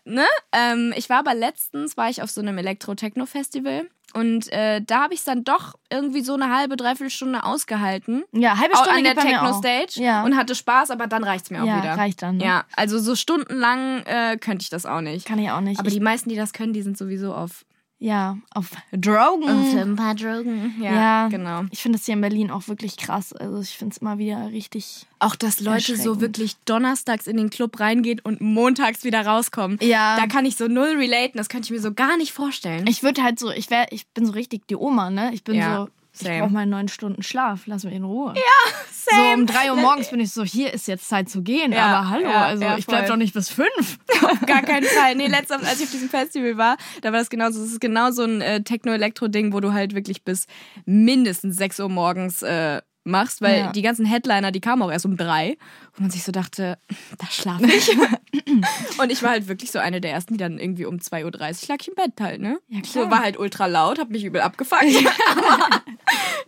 ne? 0.05 0.25
Ähm, 0.51 0.93
ich 0.95 1.09
war 1.09 1.19
aber 1.19 1.33
letztens, 1.35 1.97
war 1.97 2.09
ich 2.09 2.21
auf 2.21 2.29
so 2.31 2.41
einem 2.41 2.57
Elektro-Techno-Festival 2.57 3.87
und 4.13 4.51
äh, 4.51 4.81
da 4.81 5.03
habe 5.03 5.13
ich 5.13 5.19
es 5.19 5.25
dann 5.25 5.43
doch 5.43 5.75
irgendwie 5.91 6.21
so 6.21 6.33
eine 6.33 6.55
halbe, 6.55 6.75
dreiviertel 6.77 7.11
Stunde 7.11 7.43
ausgehalten. 7.43 8.23
Ja, 8.31 8.57
halbe 8.57 8.75
Stunde 8.75 8.97
an 8.97 9.03
der. 9.03 9.15
Techno-Stage 9.15 10.01
Ja. 10.03 10.23
und 10.23 10.35
hatte 10.35 10.55
Spaß, 10.55 10.89
aber 10.89 11.05
dann 11.07 11.23
reicht's 11.23 11.51
mir 11.51 11.61
auch 11.61 11.67
Ja, 11.67 11.77
wieder. 11.83 11.95
reicht 11.95 12.21
dann, 12.23 12.37
ne? 12.37 12.43
Ja, 12.45 12.63
also 12.75 12.97
so 12.97 13.15
stundenlang 13.15 14.01
äh, 14.05 14.37
könnte 14.37 14.63
ich 14.63 14.69
das 14.69 14.85
auch 14.87 15.01
nicht. 15.01 15.25
Kann 15.27 15.37
ich 15.39 15.51
auch 15.51 15.61
nicht. 15.61 15.79
aber 15.79 15.89
ich, 15.89 15.93
die 15.93 15.99
meisten, 15.99 16.29
die 16.29 16.35
das 16.35 16.53
können, 16.53 16.73
die 16.73 16.81
sind 16.81 16.97
sowieso 16.97 17.35
auf, 17.35 17.65
ja, 17.99 18.37
auf 18.53 18.71
Drogen. 18.93 19.43
auf 19.49 19.75
ein 19.75 19.95
paar 19.97 20.15
Drogen. 20.15 20.73
Ja, 20.81 20.93
Ja, 20.93 21.27
genau. 21.27 21.63
Ich 21.69 21.79
finde 21.79 21.97
das 21.97 22.05
hier 22.05 22.13
in 22.13 22.21
Berlin 22.21 22.49
auch 22.49 22.67
wirklich 22.69 22.95
krass. 22.95 23.33
Also 23.33 23.59
ich 23.59 23.77
finde 23.77 23.93
es 23.93 23.97
immer 24.01 24.17
wieder 24.17 24.51
richtig. 24.51 25.05
Auch, 25.19 25.35
dass 25.35 25.59
Leute 25.59 25.97
so 25.97 26.21
wirklich 26.21 26.55
donnerstags 26.63 27.27
in 27.27 27.35
den 27.35 27.49
Club 27.49 27.79
reingehen 27.79 28.21
und 28.23 28.39
montags 28.39 29.03
wieder 29.03 29.25
rauskommen. 29.25 29.77
Ja. 29.81 30.15
Da 30.17 30.27
kann 30.27 30.45
ich 30.45 30.55
so 30.55 30.67
null 30.67 30.95
relaten. 30.97 31.37
Das 31.37 31.49
könnte 31.49 31.65
ich 31.65 31.71
mir 31.71 31.81
so 31.81 31.93
gar 31.93 32.15
nicht 32.15 32.31
vorstellen. 32.31 32.87
Ich 32.87 33.03
würde 33.03 33.21
halt 33.21 33.37
so, 33.37 33.51
ich 33.51 33.69
wäre, 33.69 33.87
ich 33.91 34.07
bin 34.07 34.25
so 34.25 34.31
richtig 34.31 34.65
die 34.67 34.77
Oma, 34.77 35.09
ne? 35.09 35.31
Ich 35.33 35.43
bin 35.43 35.55
Ja, 35.55 35.81
so, 35.85 35.89
ich 36.21 36.27
same. 36.27 36.39
brauche 36.41 36.51
mal 36.53 36.65
neun 36.65 36.87
Stunden 36.87 37.23
Schlaf. 37.23 37.61
Lass 37.65 37.83
mich 37.83 37.93
in 37.95 38.03
Ruhe. 38.03 38.33
Ja, 38.35 38.73
So 39.15 39.21
um 39.33 39.45
drei 39.45 39.69
Uhr 39.71 39.77
morgens 39.77 40.09
bin 40.11 40.19
ich 40.19 40.31
so, 40.31 40.43
hier 40.43 40.73
ist 40.73 40.87
jetzt 40.87 41.07
Zeit 41.09 41.29
zu 41.29 41.41
gehen. 41.41 41.71
Ja, 41.71 41.85
aber 41.87 42.09
hallo, 42.09 42.29
ja, 42.29 42.41
also 42.45 42.63
ja, 42.63 42.77
ich 42.77 42.85
bleib 42.85 43.07
doch 43.07 43.15
nicht 43.17 43.33
bis 43.33 43.49
fünf. 43.49 43.97
Auf 44.23 44.41
gar 44.45 44.61
keinen 44.61 44.85
Fall. 44.85 45.15
Nee, 45.15 45.27
letztens, 45.27 45.63
als 45.65 45.79
ich 45.79 45.85
auf 45.85 45.91
diesem 45.91 46.09
Festival 46.09 46.57
war, 46.57 46.77
da 47.01 47.11
war 47.11 47.19
das 47.19 47.29
genauso. 47.29 47.61
Es 47.63 47.71
ist 47.71 47.81
genau 47.81 48.11
so 48.11 48.23
ein 48.23 48.41
äh, 48.41 48.61
Techno-Elektro-Ding, 48.63 49.53
wo 49.53 49.59
du 49.59 49.73
halt 49.73 49.95
wirklich 49.95 50.23
bis 50.23 50.45
mindestens 50.85 51.57
6 51.57 51.79
Uhr 51.79 51.89
morgens 51.89 52.41
äh, 52.41 52.81
machst, 53.05 53.41
weil 53.41 53.59
Ja. 53.59 53.71
die 53.71 53.81
ganzen 53.81 54.05
Headliner, 54.05 54.51
die 54.51 54.59
kamen 54.59 54.81
auch 54.83 54.91
erst 54.91 55.05
um 55.05 55.17
drei, 55.17 55.57
wo 55.95 56.01
man 56.03 56.11
sich 56.11 56.23
so 56.23 56.31
dachte, 56.31 56.77
da 57.17 57.25
schlafe 57.31 57.65
ich. 57.65 57.89
und 58.99 59.11
ich 59.11 59.23
war 59.23 59.31
halt 59.31 59.47
wirklich 59.47 59.71
so 59.71 59.79
eine 59.79 60.01
der 60.01 60.11
ersten, 60.11 60.33
die 60.33 60.37
dann 60.37 60.59
irgendwie 60.59 60.85
um 60.85 60.97
2.30 60.97 61.23
Uhr 61.25 61.31
lag 61.69 61.77
ich 61.81 61.87
im 61.87 61.95
Bett 61.95 62.11
halt, 62.19 62.41
ne? 62.41 62.59
Ja, 62.67 62.81
So 62.83 62.99
klar. 63.01 63.11
war 63.11 63.19
halt 63.21 63.39
ultra 63.39 63.65
laut, 63.67 63.97
hab 63.99 64.09
mich 64.09 64.23
übel 64.25 64.41
abgefuckt. 64.41 64.83
Aber, 65.31 65.81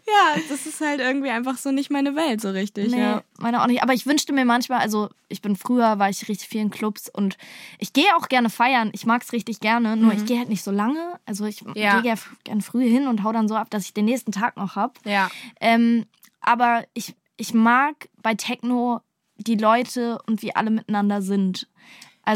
ja, 0.08 0.42
das 0.50 0.66
ist 0.66 0.82
halt 0.82 1.00
irgendwie 1.00 1.30
einfach 1.30 1.58
so 1.58 1.72
nicht 1.72 1.90
meine 1.92 2.16
Welt 2.16 2.42
so 2.42 2.50
richtig, 2.50 2.92
Nee, 2.92 3.00
ja. 3.00 3.24
meine 3.40 3.62
auch 3.62 3.68
nicht. 3.68 3.82
Aber 3.84 3.94
ich 3.94 4.06
wünschte 4.06 4.34
mir 4.34 4.46
manchmal, 4.46 4.80
also 4.80 5.10
ich 5.30 5.42
bin 5.42 5.56
früher, 5.56 6.00
war 6.00 6.10
ich 6.10 6.28
richtig 6.28 6.48
viel 6.50 6.62
in 6.62 6.72
Clubs 6.72 7.10
und 7.10 7.38
ich 7.80 7.94
gehe 7.94 8.16
auch 8.18 8.28
gerne 8.30 8.50
feiern. 8.50 8.90
Ich 8.94 9.06
mag 9.06 9.22
es 9.24 9.32
richtig 9.34 9.60
gerne, 9.60 9.96
nur 9.96 10.14
ich 10.14 10.26
gehe 10.26 10.38
halt 10.40 10.50
nicht 10.50 10.64
so 10.64 10.72
lange. 10.72 11.20
Also 11.26 11.46
ich 11.46 11.64
Mhm. 11.64 11.74
Ja. 11.76 11.94
gehe 11.94 12.04
gerne 12.04 12.22
gern 12.44 12.62
früh 12.62 12.90
hin 12.90 13.08
und 13.08 13.24
hau 13.24 13.32
dann 13.32 13.48
so 13.48 13.56
ab, 13.56 13.70
dass 13.70 13.86
ich 13.86 13.94
den 13.94 14.06
nächsten 14.06 14.32
Tag 14.32 14.58
noch 14.58 14.76
hab. 14.76 15.00
Ja. 15.06 15.30
Ähm, 15.60 16.06
aber 16.42 16.84
ich, 16.94 17.16
ich 17.38 17.54
mag 17.54 18.10
bei 18.22 18.34
Techno 18.36 19.02
die 19.38 19.56
Leute 19.56 20.20
und 20.28 20.42
wie 20.42 20.56
alle 20.56 20.70
miteinander 20.72 21.22
sind. 21.22 21.68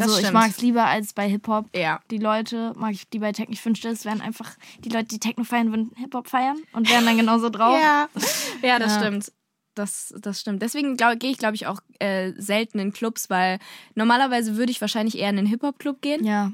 Also 0.03 0.19
ich 0.19 0.31
mag 0.31 0.49
es 0.49 0.61
lieber 0.61 0.85
als 0.85 1.13
bei 1.13 1.27
Hip-Hop. 1.29 1.65
Ja. 1.75 1.99
Die 2.11 2.17
Leute 2.17 2.73
mag 2.75 2.93
ich 2.93 3.07
die 3.09 3.19
bei 3.19 3.31
Techno. 3.31 3.53
Ich 3.53 3.65
wünschte, 3.65 3.89
es 3.89 4.05
wären 4.05 4.21
einfach 4.21 4.51
die 4.79 4.89
Leute, 4.89 5.07
die 5.07 5.19
Techno 5.19 5.43
feiern, 5.43 5.69
würden 5.71 5.91
Hip-Hop 5.97 6.27
feiern 6.27 6.57
und 6.73 6.89
wären 6.89 7.05
dann 7.05 7.17
genauso 7.17 7.49
drauf. 7.49 7.77
Ja, 7.81 8.07
ja 8.61 8.79
das 8.79 8.95
Ja. 8.95 9.01
stimmt. 9.01 9.31
Das, 9.75 10.13
das 10.19 10.39
stimmt. 10.39 10.61
Deswegen 10.61 10.95
gehe 10.95 11.31
ich, 11.31 11.37
glaube 11.37 11.55
ich, 11.55 11.67
auch 11.67 11.81
äh, 11.99 12.31
selten 12.37 12.79
in 12.79 12.93
Clubs, 12.93 13.29
weil 13.29 13.59
normalerweise 13.93 14.55
würde 14.55 14.71
ich 14.71 14.79
wahrscheinlich 14.79 15.17
eher 15.17 15.29
in 15.29 15.37
einen 15.37 15.47
Hip-Hop-Club 15.47 16.01
gehen. 16.01 16.23
Ja. 16.23 16.53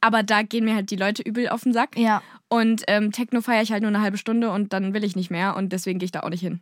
Aber 0.00 0.24
da 0.24 0.42
gehen 0.42 0.64
mir 0.64 0.74
halt 0.74 0.90
die 0.90 0.96
Leute 0.96 1.22
übel 1.22 1.48
auf 1.50 1.62
den 1.62 1.72
Sack. 1.72 1.96
Ja. 1.96 2.20
Und 2.48 2.82
ähm, 2.88 3.12
Techno 3.12 3.42
feiere 3.42 3.62
ich 3.62 3.70
halt 3.70 3.82
nur 3.82 3.90
eine 3.90 4.00
halbe 4.00 4.18
Stunde 4.18 4.50
und 4.50 4.72
dann 4.72 4.92
will 4.92 5.04
ich 5.04 5.14
nicht 5.14 5.30
mehr 5.30 5.54
und 5.56 5.72
deswegen 5.72 6.00
gehe 6.00 6.06
ich 6.06 6.10
da 6.12 6.20
auch 6.20 6.30
nicht 6.30 6.40
hin. 6.40 6.60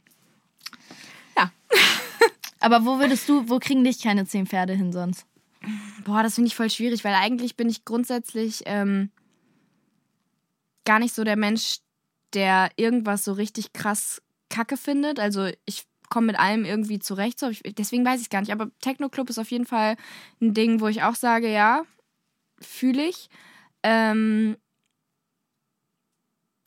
Ja. 1.38 1.50
Aber 2.60 2.84
wo 2.84 2.98
würdest 2.98 3.26
du, 3.28 3.48
wo 3.48 3.58
kriegen 3.58 3.84
dich 3.84 4.02
keine 4.02 4.26
zehn 4.26 4.46
Pferde 4.46 4.74
hin 4.74 4.92
sonst? 4.92 5.24
Boah, 6.04 6.22
das 6.22 6.36
finde 6.36 6.48
ich 6.48 6.56
voll 6.56 6.70
schwierig, 6.70 7.04
weil 7.04 7.14
eigentlich 7.14 7.56
bin 7.56 7.68
ich 7.68 7.84
grundsätzlich 7.84 8.62
ähm, 8.66 9.10
gar 10.84 10.98
nicht 10.98 11.14
so 11.14 11.24
der 11.24 11.36
Mensch, 11.36 11.78
der 12.32 12.70
irgendwas 12.76 13.24
so 13.24 13.32
richtig 13.32 13.72
krass 13.72 14.22
kacke 14.48 14.76
findet. 14.76 15.18
Also 15.18 15.48
ich 15.64 15.86
komme 16.08 16.28
mit 16.28 16.38
allem 16.38 16.64
irgendwie 16.64 16.98
zurecht. 16.98 17.38
So. 17.38 17.48
Ich, 17.48 17.62
deswegen 17.62 18.04
weiß 18.04 18.20
ich 18.20 18.30
gar 18.30 18.40
nicht. 18.40 18.52
Aber 18.52 18.70
Techno-Club 18.80 19.30
ist 19.30 19.38
auf 19.38 19.50
jeden 19.50 19.66
Fall 19.66 19.96
ein 20.40 20.54
Ding, 20.54 20.80
wo 20.80 20.88
ich 20.88 21.02
auch 21.02 21.14
sage, 21.14 21.52
ja, 21.52 21.82
fühle 22.60 23.04
ich. 23.08 23.28
Ähm, 23.82 24.56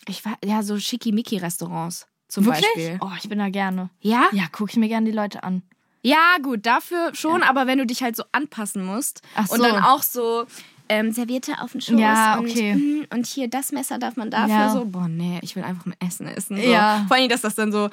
ich 0.07 0.25
war, 0.25 0.37
ja, 0.43 0.63
so 0.63 0.79
Schickimicki-Restaurants 0.79 2.07
zum 2.27 2.45
Wirklich? 2.45 2.65
Beispiel. 2.75 2.99
Oh, 3.01 3.11
ich 3.17 3.29
bin 3.29 3.39
da 3.39 3.49
gerne. 3.49 3.89
Ja? 4.01 4.29
Ja, 4.31 4.47
gucke 4.51 4.71
ich 4.71 4.77
mir 4.77 4.87
gerne 4.87 5.05
die 5.05 5.15
Leute 5.15 5.43
an. 5.43 5.63
Ja, 6.01 6.37
gut, 6.41 6.65
dafür 6.65 7.13
schon, 7.13 7.43
aber 7.43 7.67
wenn 7.67 7.77
du 7.77 7.85
dich 7.85 8.01
halt 8.01 8.15
so 8.15 8.23
anpassen 8.31 8.83
musst 8.85 9.21
Ach 9.35 9.49
und 9.49 9.57
so. 9.57 9.63
dann 9.63 9.83
auch 9.83 10.01
so 10.03 10.45
ähm, 10.89 11.11
Serviette 11.11 11.61
auf 11.61 11.71
den 11.73 11.81
Schoß 11.81 11.99
Ja, 11.99 12.37
und, 12.39 12.49
okay. 12.49 12.73
mm, 12.75 13.05
und 13.13 13.25
hier 13.27 13.47
das 13.47 13.71
Messer 13.71 13.99
darf 13.99 14.15
man 14.17 14.31
dafür 14.31 14.49
Ja. 14.55 14.69
so, 14.71 14.85
boah, 14.85 15.07
nee, 15.07 15.39
ich 15.41 15.55
will 15.55 15.63
einfach 15.63 15.85
mal 15.85 15.95
Essen 16.05 16.27
essen. 16.27 16.57
So. 16.57 16.63
Ja. 16.63 17.05
Vor 17.07 17.17
allem, 17.17 17.29
dass 17.29 17.41
das 17.41 17.55
dann 17.55 17.71
so 17.71 17.89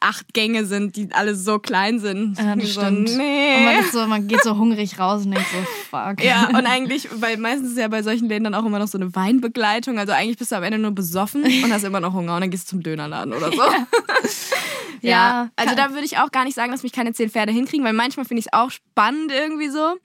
acht 0.00 0.34
Gänge 0.34 0.66
sind, 0.66 0.96
die 0.96 1.08
alle 1.12 1.34
so 1.34 1.58
klein 1.58 2.00
sind. 2.00 2.38
Ja, 2.38 2.54
das 2.56 2.74
so, 2.74 2.80
stimmt. 2.82 3.16
Nee. 3.16 3.56
Und 3.56 3.64
man, 3.64 3.84
so, 3.92 4.06
man 4.06 4.26
geht 4.28 4.42
so 4.42 4.56
hungrig 4.58 4.98
raus 4.98 5.24
und 5.24 5.30
denkt 5.30 5.46
so, 5.50 5.58
fuck. 5.90 6.22
ja, 6.22 6.48
und 6.58 6.66
eigentlich, 6.66 7.08
weil 7.20 7.36
meistens 7.38 7.70
ist 7.72 7.78
ja 7.78 7.88
bei 7.88 8.02
solchen 8.02 8.28
Läden 8.28 8.44
dann 8.44 8.54
auch 8.54 8.64
immer 8.66 8.78
noch 8.78 8.88
so 8.88 8.98
eine 8.98 9.14
Weinbegleitung. 9.14 9.98
Also 9.98 10.12
eigentlich 10.12 10.36
bist 10.38 10.52
du 10.52 10.56
am 10.56 10.62
Ende 10.62 10.78
nur 10.78 10.90
besoffen 10.90 11.42
und 11.64 11.72
hast 11.72 11.84
immer 11.84 12.00
noch 12.00 12.12
Hunger 12.12 12.34
und 12.34 12.40
dann 12.42 12.50
gehst 12.50 12.66
du 12.68 12.70
zum 12.76 12.82
Dönerladen 12.82 13.32
oder 13.32 13.50
so. 13.52 13.62
Ja, 13.62 13.86
Ja, 15.02 15.50
also 15.56 15.74
kann- 15.74 15.76
da 15.78 15.90
würde 15.94 16.04
ich 16.04 16.18
auch 16.18 16.30
gar 16.30 16.44
nicht 16.44 16.54
sagen, 16.54 16.72
dass 16.72 16.82
mich 16.82 16.92
keine 16.92 17.12
zehn 17.14 17.30
Pferde 17.30 17.52
hinkriegen, 17.52 17.84
weil 17.86 17.94
manchmal 17.94 18.26
finde 18.26 18.40
ich 18.40 18.46
es 18.46 18.52
auch 18.52 18.70
spannend 18.70 19.32
irgendwie 19.32 19.68
so. 19.70 19.96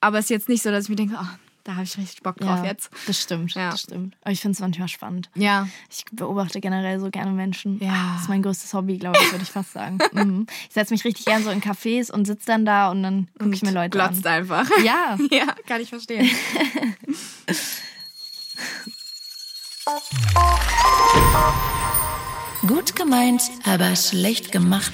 Aber 0.00 0.18
es 0.18 0.24
ist 0.26 0.30
jetzt 0.30 0.48
nicht 0.48 0.62
so, 0.62 0.70
dass 0.70 0.84
ich 0.84 0.90
mir 0.90 0.96
denke, 0.96 1.14
oh, 1.20 1.26
da 1.64 1.72
habe 1.76 1.84
ich 1.84 1.96
richtig 1.96 2.22
Bock 2.22 2.36
drauf 2.36 2.58
ja, 2.58 2.66
jetzt. 2.66 2.90
Das 3.06 3.18
stimmt, 3.20 3.54
Ja. 3.54 3.70
das 3.70 3.80
stimmt. 3.80 4.16
Aber 4.22 4.32
ich 4.32 4.40
finde 4.40 4.52
es 4.54 4.60
manchmal 4.60 4.88
spannend. 4.88 5.30
Ja. 5.34 5.66
Ich 5.90 6.04
beobachte 6.12 6.60
generell 6.60 7.00
so 7.00 7.10
gerne 7.10 7.30
Menschen. 7.32 7.78
Ja. 7.82 8.12
Das 8.14 8.22
ist 8.22 8.28
mein 8.28 8.42
größtes 8.42 8.74
Hobby, 8.74 8.98
glaube 8.98 9.18
ich, 9.22 9.32
würde 9.32 9.42
ich 9.42 9.50
fast 9.50 9.72
sagen. 9.72 9.98
mhm. 10.12 10.46
Ich 10.68 10.74
setze 10.74 10.92
mich 10.92 11.04
richtig 11.04 11.24
gern 11.24 11.42
so 11.42 11.48
in 11.50 11.62
Cafés 11.62 12.12
und 12.12 12.26
sitze 12.26 12.46
dann 12.46 12.66
da 12.66 12.90
und 12.90 13.02
dann 13.02 13.28
gucke 13.38 13.54
ich 13.54 13.62
mir 13.62 13.70
Leute 13.72 13.90
glotzt 13.90 14.26
an. 14.26 14.32
einfach. 14.42 14.68
Ja, 14.84 15.16
Ja, 15.30 15.46
kann 15.66 15.80
ich 15.80 15.88
verstehen. 15.88 16.28
Gut 22.66 22.96
gemeint, 22.96 23.42
aber 23.64 23.94
schlecht 23.96 24.52
gemacht. 24.52 24.92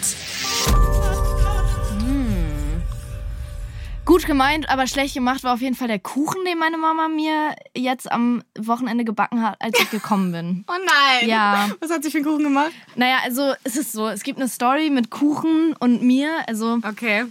Gut 4.04 4.26
gemeint, 4.26 4.68
aber 4.68 4.86
schlecht 4.86 5.14
gemacht 5.14 5.44
war 5.44 5.54
auf 5.54 5.60
jeden 5.60 5.76
Fall 5.76 5.88
der 5.88 5.98
Kuchen, 6.00 6.44
den 6.44 6.58
meine 6.58 6.78
Mama 6.78 7.08
mir 7.08 7.54
jetzt 7.76 8.10
am 8.10 8.42
Wochenende 8.58 9.04
gebacken 9.04 9.42
hat, 9.42 9.56
als 9.60 9.78
ich 9.80 9.90
gekommen 9.90 10.32
bin. 10.32 10.64
Oh 10.70 10.72
nein. 10.84 11.28
Ja. 11.28 11.68
Was 11.80 11.90
hat 11.90 12.02
sie 12.02 12.10
für 12.10 12.18
einen 12.18 12.26
Kuchen 12.26 12.44
gemacht? 12.44 12.72
Naja, 12.96 13.18
also 13.24 13.52
es 13.64 13.76
ist 13.76 13.92
so, 13.92 14.08
es 14.08 14.22
gibt 14.22 14.38
eine 14.38 14.48
Story 14.48 14.90
mit 14.90 15.10
Kuchen 15.10 15.74
und 15.78 16.02
mir. 16.02 16.30
Also 16.48 16.78
Okay. 16.82 17.26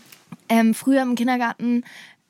ähm, 0.49 0.74
früher 0.74 1.01
im 1.01 1.15
Kindergarten 1.15 1.84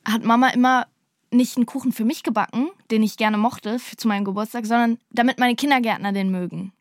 hat 0.06 0.24
Mama 0.24 0.50
immer 0.50 0.88
nicht 1.32 1.58
einen 1.58 1.66
Kuchen 1.66 1.92
für 1.92 2.06
mich 2.06 2.24
gebacken, 2.24 2.70
den 2.92 3.04
ich 3.04 3.18
gerne 3.18 3.38
mochte 3.38 3.78
für, 3.80 3.96
zu 3.98 4.08
meinem 4.08 4.26
Geburtstag, 4.26 4.66
sondern 4.66 4.98
damit 5.12 5.38
meine 5.40 5.56
Kindergärtner 5.56 6.12
den 6.12 6.32
mögen. 6.32 6.72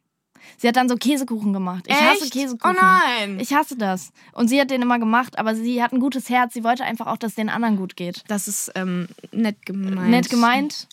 Sie 0.57 0.69
hat 0.69 0.77
dann 0.77 0.89
so 0.89 0.97
Käsekuchen 0.97 1.53
gemacht. 1.53 1.85
Ich 1.87 1.95
hasse 1.95 2.25
Echt? 2.25 2.33
Käsekuchen. 2.33 2.77
Oh 2.77 2.81
nein. 2.81 3.39
Ich 3.41 3.53
hasse 3.55 3.77
das. 3.77 4.13
Und 4.33 4.49
sie 4.49 4.61
hat 4.61 4.71
den 4.71 4.83
immer 4.83 4.99
gemacht, 4.99 5.39
aber 5.39 5.55
sie 5.55 5.83
hat 5.83 5.93
ein 5.93 6.01
gutes 6.01 6.29
Herz. 6.31 6.55
Sie 6.55 6.65
wollte 6.65 6.85
einfach 6.85 7.07
auch, 7.07 7.17
dass 7.17 7.33
es 7.33 7.37
den 7.37 7.49
anderen 7.49 7.77
gut 7.77 7.97
geht. 7.97 8.25
Das 8.29 8.49
ist 8.49 8.73
ähm, 8.75 9.09
nett 9.33 9.65
gemeint. 9.67 10.09
Nett 10.09 10.31
gemeint, 10.31 10.89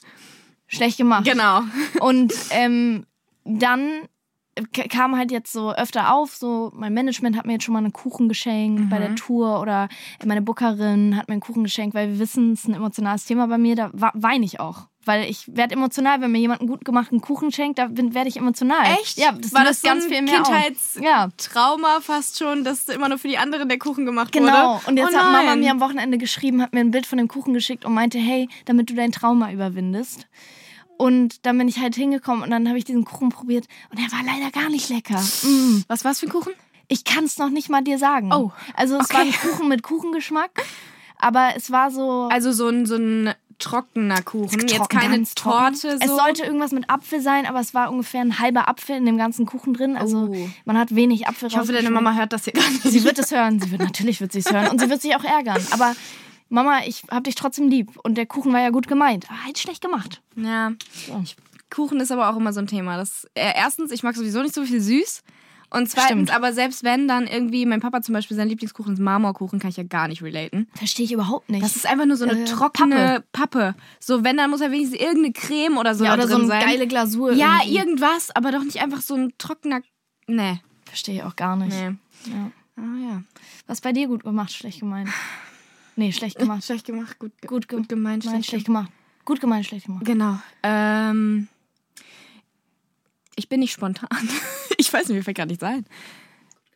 schlecht 0.67 0.97
gemacht. 0.97 1.25
Genau. 1.25 1.61
Und 1.99 2.33
ähm, 2.51 3.05
dann 3.43 4.07
kam 4.89 5.17
halt 5.17 5.31
jetzt 5.31 5.51
so 5.51 5.73
öfter 5.73 6.13
auf, 6.13 6.35
so 6.35 6.71
mein 6.73 6.93
Management 6.93 7.35
hat 7.35 7.45
mir 7.45 7.53
jetzt 7.53 7.65
schon 7.65 7.73
mal 7.73 7.79
einen 7.79 7.93
Kuchen 7.93 8.29
geschenkt 8.29 8.89
bei 8.89 8.99
der 8.99 9.15
Tour 9.15 9.59
oder 9.59 9.89
meine 10.23 10.41
Bookerin 10.41 11.17
hat 11.17 11.27
mir 11.27 11.33
einen 11.33 11.41
Kuchen 11.41 11.63
geschenkt, 11.63 11.93
weil 11.93 12.09
wir 12.09 12.19
wissen, 12.19 12.53
es 12.53 12.61
ist 12.61 12.69
ein 12.69 12.75
emotionales 12.75 13.25
Thema 13.25 13.47
bei 13.47 13.57
mir, 13.57 13.75
da 13.75 13.91
weine 13.91 14.45
ich 14.45 14.59
auch. 14.59 14.87
Weil 15.05 15.29
ich 15.29 15.55
werde 15.55 15.75
emotional, 15.75 16.19
wenn 16.21 16.31
mir 16.31 16.39
jemand 16.39 16.61
einen 16.61 16.69
gut 16.69 16.83
gemachten 16.83 17.21
Kuchen 17.21 17.51
schenkt, 17.51 17.77
da 17.79 17.87
werde 17.91 18.27
ich 18.27 18.37
emotional. 18.37 18.85
Echt? 19.01 19.17
Ja, 19.17 19.31
das 19.33 19.53
War 19.53 19.63
das 19.63 19.81
so 19.81 19.87
ganz 19.87 20.03
ein 20.05 20.09
viel 20.09 20.21
mir 20.23 20.41
auf. 20.41 20.49
Ja. 20.49 20.61
Kindheitstrauma 20.61 22.01
fast 22.01 22.39
schon, 22.39 22.63
dass 22.63 22.89
immer 22.89 23.07
nur 23.09 23.17
für 23.19 23.27
die 23.27 23.37
anderen 23.37 23.69
der 23.69 23.77
Kuchen 23.77 24.05
gemacht 24.05 24.31
Genau. 24.31 24.75
wurde? 24.75 24.87
Und 24.87 24.97
jetzt 24.97 25.13
oh 25.13 25.17
hat 25.17 25.31
Mama 25.31 25.55
mir 25.55 25.71
am 25.71 25.79
Wochenende 25.79 26.17
geschrieben, 26.17 26.61
hat 26.61 26.73
mir 26.73 26.79
ein 26.79 26.91
Bild 26.91 27.05
von 27.05 27.17
dem 27.17 27.27
Kuchen 27.27 27.53
geschickt 27.53 27.85
und 27.85 27.93
meinte, 27.93 28.17
hey, 28.17 28.49
damit 28.65 28.89
du 28.89 28.95
dein 28.95 29.11
Trauma 29.11 29.51
überwindest. 29.51 30.27
Und 30.97 31.45
dann 31.45 31.57
bin 31.57 31.67
ich 31.67 31.79
halt 31.79 31.95
hingekommen 31.95 32.43
und 32.43 32.49
dann 32.51 32.67
habe 32.67 32.77
ich 32.77 32.85
diesen 32.85 33.03
Kuchen 33.05 33.29
probiert 33.29 33.67
und 33.91 33.99
er 33.99 34.11
war 34.11 34.23
leider 34.25 34.49
gar 34.51 34.69
nicht 34.69 34.89
lecker. 34.89 35.19
Mm. 35.43 35.83
Was 35.87 36.05
war's 36.05 36.19
für 36.21 36.27
ein 36.27 36.31
Kuchen? 36.31 36.53
Ich 36.87 37.03
kann 37.03 37.25
es 37.25 37.37
noch 37.37 37.49
nicht 37.49 37.69
mal 37.69 37.81
dir 37.83 37.97
sagen. 37.97 38.31
Oh, 38.33 38.51
Also 38.75 38.97
es 38.97 39.05
okay. 39.05 39.13
war 39.13 39.21
ein 39.21 39.31
Kuchen 39.33 39.67
mit 39.67 39.83
Kuchengeschmack, 39.83 40.63
aber 41.17 41.49
es 41.55 41.69
war 41.71 41.91
so... 41.91 42.29
Also 42.31 42.51
so 42.51 42.69
ein, 42.69 42.85
so 42.85 42.95
ein 42.95 43.33
trockener 43.59 44.21
Kuchen. 44.21 44.59
Jetzt 44.61 44.75
trocken, 44.75 44.97
keine 44.99 45.15
ganz 45.17 45.35
trocken. 45.35 45.75
Torte. 45.79 45.97
So. 45.97 46.03
Es 46.03 46.09
sollte 46.15 46.43
irgendwas 46.43 46.71
mit 46.71 46.89
Apfel 46.89 47.21
sein, 47.21 47.45
aber 47.45 47.59
es 47.59 47.73
war 47.73 47.91
ungefähr 47.91 48.21
ein 48.21 48.39
halber 48.39 48.67
Apfel 48.67 48.95
in 48.97 49.05
dem 49.05 49.17
ganzen 49.17 49.45
Kuchen 49.45 49.73
drin. 49.73 49.95
Also 49.97 50.29
Oh. 50.29 50.49
man 50.65 50.77
hat 50.77 50.95
wenig 50.95 51.27
Apfel 51.27 51.47
ich 51.49 51.57
hoffe, 51.57 51.71
deine. 51.73 51.89
Mama 51.89 52.13
hört 52.13 52.33
das 52.33 52.45
hier 52.45 52.53
gar 52.53 52.69
nicht. 52.69 52.83
Sie 52.83 53.03
wird 53.03 53.17
es 53.19 53.31
hören. 53.31 53.59
Sie 53.59 53.71
wird 53.71 53.81
natürlich 53.81 54.21
wird 54.21 54.31
sie 54.31 54.39
es 54.39 54.51
hören 54.51 54.69
und 54.69 54.79
sie 54.79 54.89
wird 54.89 55.01
sich 55.01 55.15
auch 55.15 55.23
ärgern. 55.23 55.61
Aber 55.71 55.95
Mama, 56.49 56.79
ich 56.85 57.03
hab 57.09 57.23
dich 57.23 57.35
trotzdem 57.35 57.69
lieb 57.69 57.91
und 58.03 58.15
der 58.15 58.25
Kuchen 58.25 58.53
war 58.53 58.59
ja 58.61 58.69
gut 58.69 58.87
gemeint, 58.87 59.25
aber 59.29 59.43
halt 59.45 59.57
schlecht 59.57 59.81
gemacht. 59.81 60.21
Ja. 60.35 60.73
Ich, 61.23 61.35
Kuchen 61.69 61.99
ist 61.99 62.11
aber 62.11 62.29
auch 62.29 62.37
immer 62.37 62.53
so 62.53 62.59
ein 62.59 62.67
Thema. 62.67 62.97
Das, 62.97 63.25
äh, 63.33 63.51
erstens, 63.55 63.91
ich 63.91 64.03
mag 64.03 64.15
sowieso 64.15 64.41
nicht 64.41 64.53
so 64.53 64.63
viel 64.63 64.79
süß. 64.79 65.23
Und 65.71 65.89
zweitens, 65.89 66.29
Stimmt. 66.29 66.35
aber 66.35 66.53
selbst 66.53 66.83
wenn 66.83 67.07
dann 67.07 67.27
irgendwie, 67.27 67.65
mein 67.65 67.81
Papa 67.81 68.01
zum 68.01 68.13
Beispiel, 68.13 68.37
sein 68.37 68.47
Lieblingskuchen 68.47 68.93
ist 68.93 68.99
Marmorkuchen, 68.99 69.59
kann 69.59 69.69
ich 69.71 69.77
ja 69.77 69.83
gar 69.83 70.07
nicht 70.07 70.21
relaten. 70.21 70.67
Verstehe 70.75 71.05
ich 71.05 71.11
überhaupt 71.11 71.49
nicht. 71.49 71.63
Das 71.63 71.75
ist 71.75 71.85
einfach 71.87 72.05
nur 72.05 72.17
so 72.17 72.25
eine 72.25 72.41
Äh, 72.41 72.45
trockene 72.45 73.23
Pappe. 73.31 73.75
So, 73.99 74.23
wenn, 74.23 74.37
dann 74.37 74.49
muss 74.51 74.61
ja 74.61 74.71
wenigstens 74.71 74.99
irgendeine 74.99 75.33
Creme 75.33 75.77
oder 75.77 75.95
so 75.95 76.05
ja, 76.05 76.13
oder 76.13 76.27
so 76.27 76.35
drin 76.37 76.49
eine 76.51 76.61
sein. 76.61 76.69
geile 76.69 76.87
Glasur. 76.87 77.33
ja, 77.33 77.57
irgendwie. 77.63 77.77
irgendwas, 77.77 78.31
aber 78.35 78.51
doch 78.51 78.63
nicht 78.63 78.81
einfach 78.81 79.01
so 79.01 79.15
ein 79.15 79.33
trockener. 79.37 79.81
Nee. 80.27 80.59
Verstehe 80.85 81.15
ich 81.15 81.23
auch 81.23 81.35
gar 81.35 81.55
nicht. 81.55 81.71
Nee. 81.75 81.95
Ja. 82.31 82.51
Ah 82.77 82.97
ja. 83.11 83.23
Was 83.67 83.81
bei 83.81 83.91
dir 83.91 84.07
gut 84.07 84.23
gemacht, 84.23 84.51
schlecht 84.53 84.79
gemeint? 84.81 85.09
Nee, 85.95 86.11
schlecht 86.11 86.37
gemacht. 86.37 86.63
Schlecht 86.65 86.85
gemacht, 86.85 87.17
gut, 87.19 87.31
ge- 87.41 87.47
Gut, 87.49 87.67
ge 87.67 87.77
gut 87.79 87.89
gemeint, 87.89 88.23
Nein, 88.25 88.33
schlecht, 88.35 88.49
schlecht 88.49 88.65
gemacht. 88.65 88.91
Gut 89.23 89.39
gemeint, 89.41 89.65
schlecht 89.65 89.85
gemacht. 89.87 90.05
Genau. 90.05 90.37
Ähm, 90.61 91.47
ich 93.35 93.49
bin 93.49 93.59
nicht 93.61 93.71
spontan. 93.73 94.07
ich 94.77 94.91
weiß 94.91 95.07
nicht, 95.07 95.17
mir 95.17 95.23
fällt 95.23 95.37
gar 95.37 95.45
nichts 95.45 95.63
ein. 95.63 95.85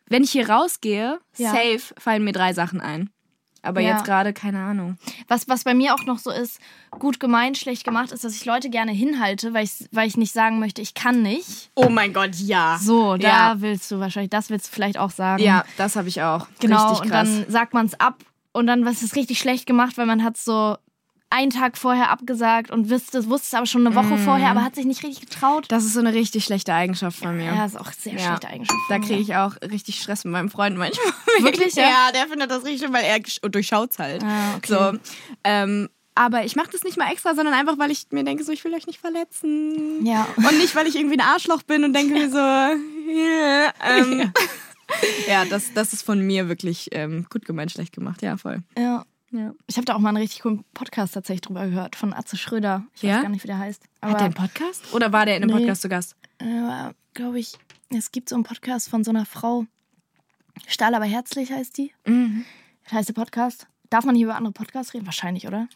Wenn 0.08 0.24
ich 0.24 0.32
hier 0.32 0.48
rausgehe, 0.50 1.20
Ja. 1.36 1.50
safe 1.52 1.94
fallen 1.98 2.24
mir 2.24 2.32
drei 2.32 2.52
Sachen 2.52 2.80
ein. 2.80 3.10
Aber 3.62 3.80
Ja. 3.82 3.90
jetzt 3.90 4.04
gerade 4.06 4.32
keine 4.32 4.58
Ahnung. 4.58 4.96
Was, 5.28 5.46
was 5.46 5.64
bei 5.64 5.74
mir 5.74 5.94
auch 5.94 6.04
noch 6.06 6.18
so 6.18 6.30
ist, 6.30 6.58
gut 6.98 7.20
gemeint, 7.20 7.58
schlecht 7.58 7.84
gemacht, 7.84 8.10
ist, 8.10 8.24
dass 8.24 8.34
ich 8.34 8.46
Leute 8.46 8.70
gerne 8.70 8.90
hinhalte, 8.90 9.52
weil 9.52 9.64
ich, 9.64 9.86
weil 9.92 10.08
ich 10.08 10.16
nicht 10.16 10.32
sagen 10.32 10.58
möchte, 10.58 10.80
ich 10.80 10.94
kann 10.94 11.20
nicht. 11.20 11.70
Oh 11.74 11.90
mein 11.90 12.14
Gott, 12.14 12.34
ja. 12.36 12.78
So, 12.80 13.18
da 13.18 13.28
Ja. 13.28 13.60
willst 13.60 13.90
du 13.90 14.00
wahrscheinlich, 14.00 14.30
das 14.30 14.48
willst 14.48 14.68
du 14.68 14.72
vielleicht 14.72 14.96
auch 14.96 15.10
sagen. 15.10 15.42
Ja, 15.42 15.64
das 15.76 15.94
habe 15.96 16.08
ich 16.08 16.22
auch. 16.22 16.46
genau. 16.58 16.88
Richtig 16.88 17.04
Und 17.04 17.10
dann 17.12 17.44
sagt 17.50 17.74
man 17.74 17.84
es 17.84 18.00
ab 18.00 18.24
und 18.52 18.66
dann 18.66 18.86
was 18.86 19.02
ist 19.02 19.14
richtig 19.14 19.38
schlecht 19.38 19.66
gemacht, 19.66 19.98
weil 19.98 20.06
man 20.06 20.24
hat 20.24 20.38
so 20.38 20.78
einen 21.30 21.50
Tag 21.50 21.78
vorher 21.78 22.10
abgesagt 22.10 22.70
und 22.70 22.90
wusste, 22.90 23.24
wusste 23.30 23.46
es 23.46 23.54
aber 23.54 23.66
schon 23.66 23.86
eine 23.86 23.94
Woche 23.94 24.18
vorher, 24.18 24.50
aber 24.50 24.64
hat 24.64 24.74
sich 24.74 24.84
nicht 24.84 25.02
richtig 25.04 25.30
getraut. 25.30 25.66
das 25.68 25.84
ist 25.84 25.92
so 25.94 26.00
eine 26.00 26.12
richtig 26.12 26.44
schlechte 26.44 26.74
Eigenschaft 26.74 27.18
von 27.18 27.36
mir. 27.36 27.46
Ja, 27.54 27.64
ist 27.64 27.78
auch 27.78 27.92
sehr 27.92 28.14
Ja. 28.14 28.18
schlechte 28.18 28.48
Eigenschaft. 28.48 28.78
Da 28.88 28.94
von 28.96 29.00
mir. 29.02 29.06
kriege 29.06 29.20
ich 29.22 29.36
auch 29.36 29.54
richtig 29.62 30.00
Stress 30.00 30.24
mit 30.24 30.32
meinem 30.32 30.50
Freund 30.50 30.76
manchmal. 30.76 31.06
Wirklich, 31.42 31.74
ja? 31.76 31.84
Ja, 31.84 32.12
der 32.12 32.26
findet 32.26 32.50
das 32.50 32.64
richtig 32.64 32.92
weil 32.92 33.04
er 33.04 33.16
gesch- 33.18 33.48
durchschaut's 33.48 33.98
halt. 33.98 34.22
Ah, 34.24 34.56
okay. 34.56 34.72
So, 34.72 34.98
ähm, 35.44 35.88
aber 36.16 36.44
ich 36.44 36.56
mache 36.56 36.70
das 36.72 36.82
nicht 36.82 36.98
mal 36.98 37.10
extra, 37.12 37.34
sondern 37.36 37.54
einfach, 37.54 37.78
weil 37.78 37.90
ich 37.92 38.06
mir 38.10 38.24
denke, 38.24 38.42
so, 38.44 38.50
ich 38.52 38.64
will 38.64 38.74
euch 38.74 38.86
nicht 38.88 38.98
verletzen. 39.00 40.04
Ja. 40.04 40.26
Und 40.36 40.58
nicht, 40.58 40.74
weil 40.74 40.86
ich 40.88 40.96
irgendwie 40.96 41.16
ein 41.18 41.26
Arschloch 41.26 41.62
bin 41.62 41.84
und 41.84 41.92
denke 41.94 42.12
mir 42.18 42.28
so, 42.28 42.36
yeah, 42.36 43.72
ähm, 43.88 44.32
ja, 45.28 45.44
das, 45.44 45.72
das 45.72 45.92
ist 45.92 46.02
von 46.02 46.20
mir 46.20 46.48
wirklich 46.48 46.88
ähm, 46.92 47.26
gut 47.30 47.44
gemeint, 47.44 47.70
schlecht 47.70 47.92
gemacht. 47.94 48.22
Ja, 48.22 48.36
voll. 48.36 48.62
Ja. 48.76 49.04
Ja. 49.32 49.52
Ich 49.68 49.76
habe 49.76 49.84
da 49.84 49.94
auch 49.94 49.98
mal 50.00 50.08
einen 50.10 50.18
richtig 50.18 50.40
coolen 50.42 50.64
Podcast 50.74 51.14
tatsächlich 51.14 51.42
drüber 51.42 51.66
gehört 51.66 51.94
von 51.96 52.12
Atze 52.12 52.36
Schröder. 52.36 52.84
Ich 52.96 53.02
Ja? 53.02 53.16
weiß 53.16 53.22
gar 53.22 53.28
nicht, 53.28 53.44
wie 53.44 53.48
der 53.48 53.58
heißt. 53.58 53.82
Aber 54.00 54.12
Hat 54.12 54.20
der 54.20 54.24
einen 54.26 54.34
Podcast? 54.34 54.92
Oder 54.92 55.12
war 55.12 55.24
der 55.26 55.36
in 55.36 55.42
einem 55.44 55.54
Nee. 55.54 55.60
Podcast 55.62 55.82
zu 55.82 55.88
Gast? 55.88 56.16
äh, 56.38 56.90
glaube 57.14 57.38
ich, 57.38 57.56
es 57.90 58.10
gibt 58.12 58.28
so 58.28 58.34
einen 58.34 58.44
Podcast 58.44 58.88
von 58.88 59.04
so 59.04 59.10
einer 59.10 59.26
Frau. 59.26 59.66
Stahl 60.66 60.94
aber 60.94 61.04
herzlich 61.04 61.52
heißt 61.52 61.78
die. 61.78 61.92
Mhm. 62.06 62.44
Das 62.84 62.92
heißt 62.92 63.08
der 63.08 63.14
Podcast. 63.14 63.66
Darf 63.88 64.04
man 64.04 64.14
hier 64.14 64.26
über 64.26 64.36
andere 64.36 64.52
Podcasts 64.52 64.94
reden? 64.94 65.06
Wahrscheinlich, 65.06 65.46
oder? 65.46 65.68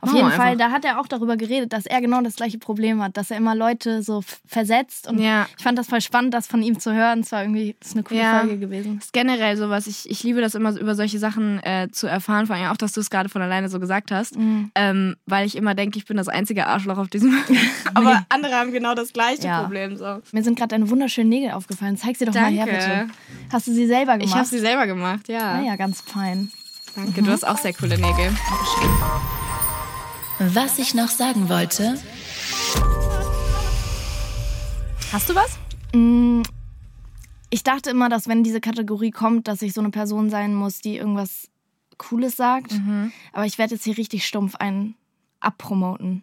Auf 0.00 0.12
jeden 0.12 0.30
Fall, 0.30 0.48
einfach. 0.52 0.58
da 0.66 0.70
hat 0.72 0.84
er 0.84 1.00
auch 1.00 1.06
darüber 1.06 1.36
geredet, 1.36 1.72
dass 1.72 1.86
er 1.86 2.00
genau 2.00 2.20
das 2.22 2.36
gleiche 2.36 2.58
Problem 2.58 3.02
hat, 3.02 3.16
dass 3.16 3.30
er 3.30 3.36
immer 3.36 3.54
Leute 3.54 4.02
so 4.02 4.22
versetzt. 4.46 5.06
Und 5.08 5.18
Ja. 5.20 5.46
ich 5.56 5.62
fand 5.62 5.78
das 5.78 5.88
voll 5.88 6.00
spannend, 6.00 6.34
das 6.34 6.46
von 6.46 6.62
ihm 6.62 6.78
zu 6.80 6.92
hören. 6.92 7.20
Es 7.20 7.32
war 7.32 7.42
irgendwie 7.42 7.76
das 7.80 7.90
ist 7.90 7.94
eine 7.94 8.02
coole 8.04 8.20
Ja. 8.20 8.38
Folge 8.40 8.58
gewesen. 8.58 8.96
Das 8.96 9.06
ist 9.06 9.12
generell 9.12 9.56
sowas. 9.56 9.86
Ich, 9.86 10.08
ich 10.10 10.22
liebe 10.22 10.40
das 10.40 10.54
immer, 10.54 10.76
über 10.78 10.94
solche 10.94 11.18
Sachen 11.18 11.62
äh, 11.62 11.88
zu 11.92 12.06
erfahren. 12.06 12.46
Vor 12.46 12.56
allem 12.56 12.66
auch, 12.70 12.76
dass 12.76 12.92
du 12.92 13.00
es 13.00 13.10
gerade 13.10 13.28
von 13.28 13.42
alleine 13.42 13.68
so 13.68 13.78
gesagt 13.80 14.10
hast. 14.10 14.36
Mhm. 14.36 14.70
Ähm, 14.74 15.16
weil 15.26 15.46
ich 15.46 15.56
immer 15.56 15.74
denke, 15.74 15.98
ich 15.98 16.06
bin 16.06 16.16
das 16.16 16.28
einzige 16.28 16.66
Arschloch 16.66 16.98
auf 16.98 17.08
diesem. 17.08 17.36
Aber 17.94 18.24
andere 18.30 18.54
haben 18.54 18.72
genau 18.72 18.94
das 18.94 19.12
gleiche 19.12 19.42
Ja. 19.46 19.62
Problem. 19.62 19.96
So. 19.96 20.20
Mir 20.32 20.42
sind 20.42 20.56
gerade 20.58 20.68
deine 20.68 20.88
wunderschönen 20.90 21.28
Nägel 21.30 21.52
aufgefallen. 21.52 21.96
Zeig 21.96 22.16
sie 22.16 22.24
doch 22.24 22.34
mal 22.34 22.50
her, 22.50 22.66
Danke. 22.66 22.80
bitte. 22.80 23.06
Hast 23.52 23.66
du 23.66 23.72
sie 23.72 23.86
selber 23.86 24.12
gemacht? 24.18 24.28
Ich 24.28 24.34
habe 24.34 24.46
sie 24.46 24.58
selber 24.58 24.86
gemacht, 24.86 25.28
ja. 25.28 25.54
Ah 25.54 25.62
ja, 25.62 25.76
ganz 25.76 26.00
fein. 26.00 26.50
Danke, 26.96 27.22
du 27.22 27.30
hast 27.30 27.46
auch 27.46 27.58
sehr 27.58 27.72
coole 27.74 27.96
Nägel. 27.98 28.30
Was 30.38 30.78
ich 30.78 30.94
noch 30.94 31.08
sagen 31.08 31.48
wollte, 31.48 31.98
Hast 35.12 35.30
du 35.30 35.34
was? 35.34 35.58
Mm, 35.94 36.42
Ich 37.50 37.62
dachte 37.64 37.88
immer, 37.90 38.10
dass 38.10 38.28
wenn 38.28 38.44
diese 38.44 38.60
Kategorie 38.60 39.10
kommt, 39.10 39.48
dass 39.48 39.62
ich 39.62 39.72
so 39.72 39.80
eine 39.80 39.88
Person 39.90 40.28
sein 40.28 40.54
muss, 40.54 40.80
die 40.80 40.96
irgendwas 40.98 41.48
Cooles 41.96 42.36
sagt. 42.36 42.72
Mhm. 42.72 43.10
Aber 43.32 43.46
ich 43.46 43.56
werde 43.56 43.74
jetzt 43.74 43.84
hier 43.84 43.96
richtig 43.96 44.26
stumpf 44.26 44.56
einen 44.56 44.94
abpromoten. 45.40 46.22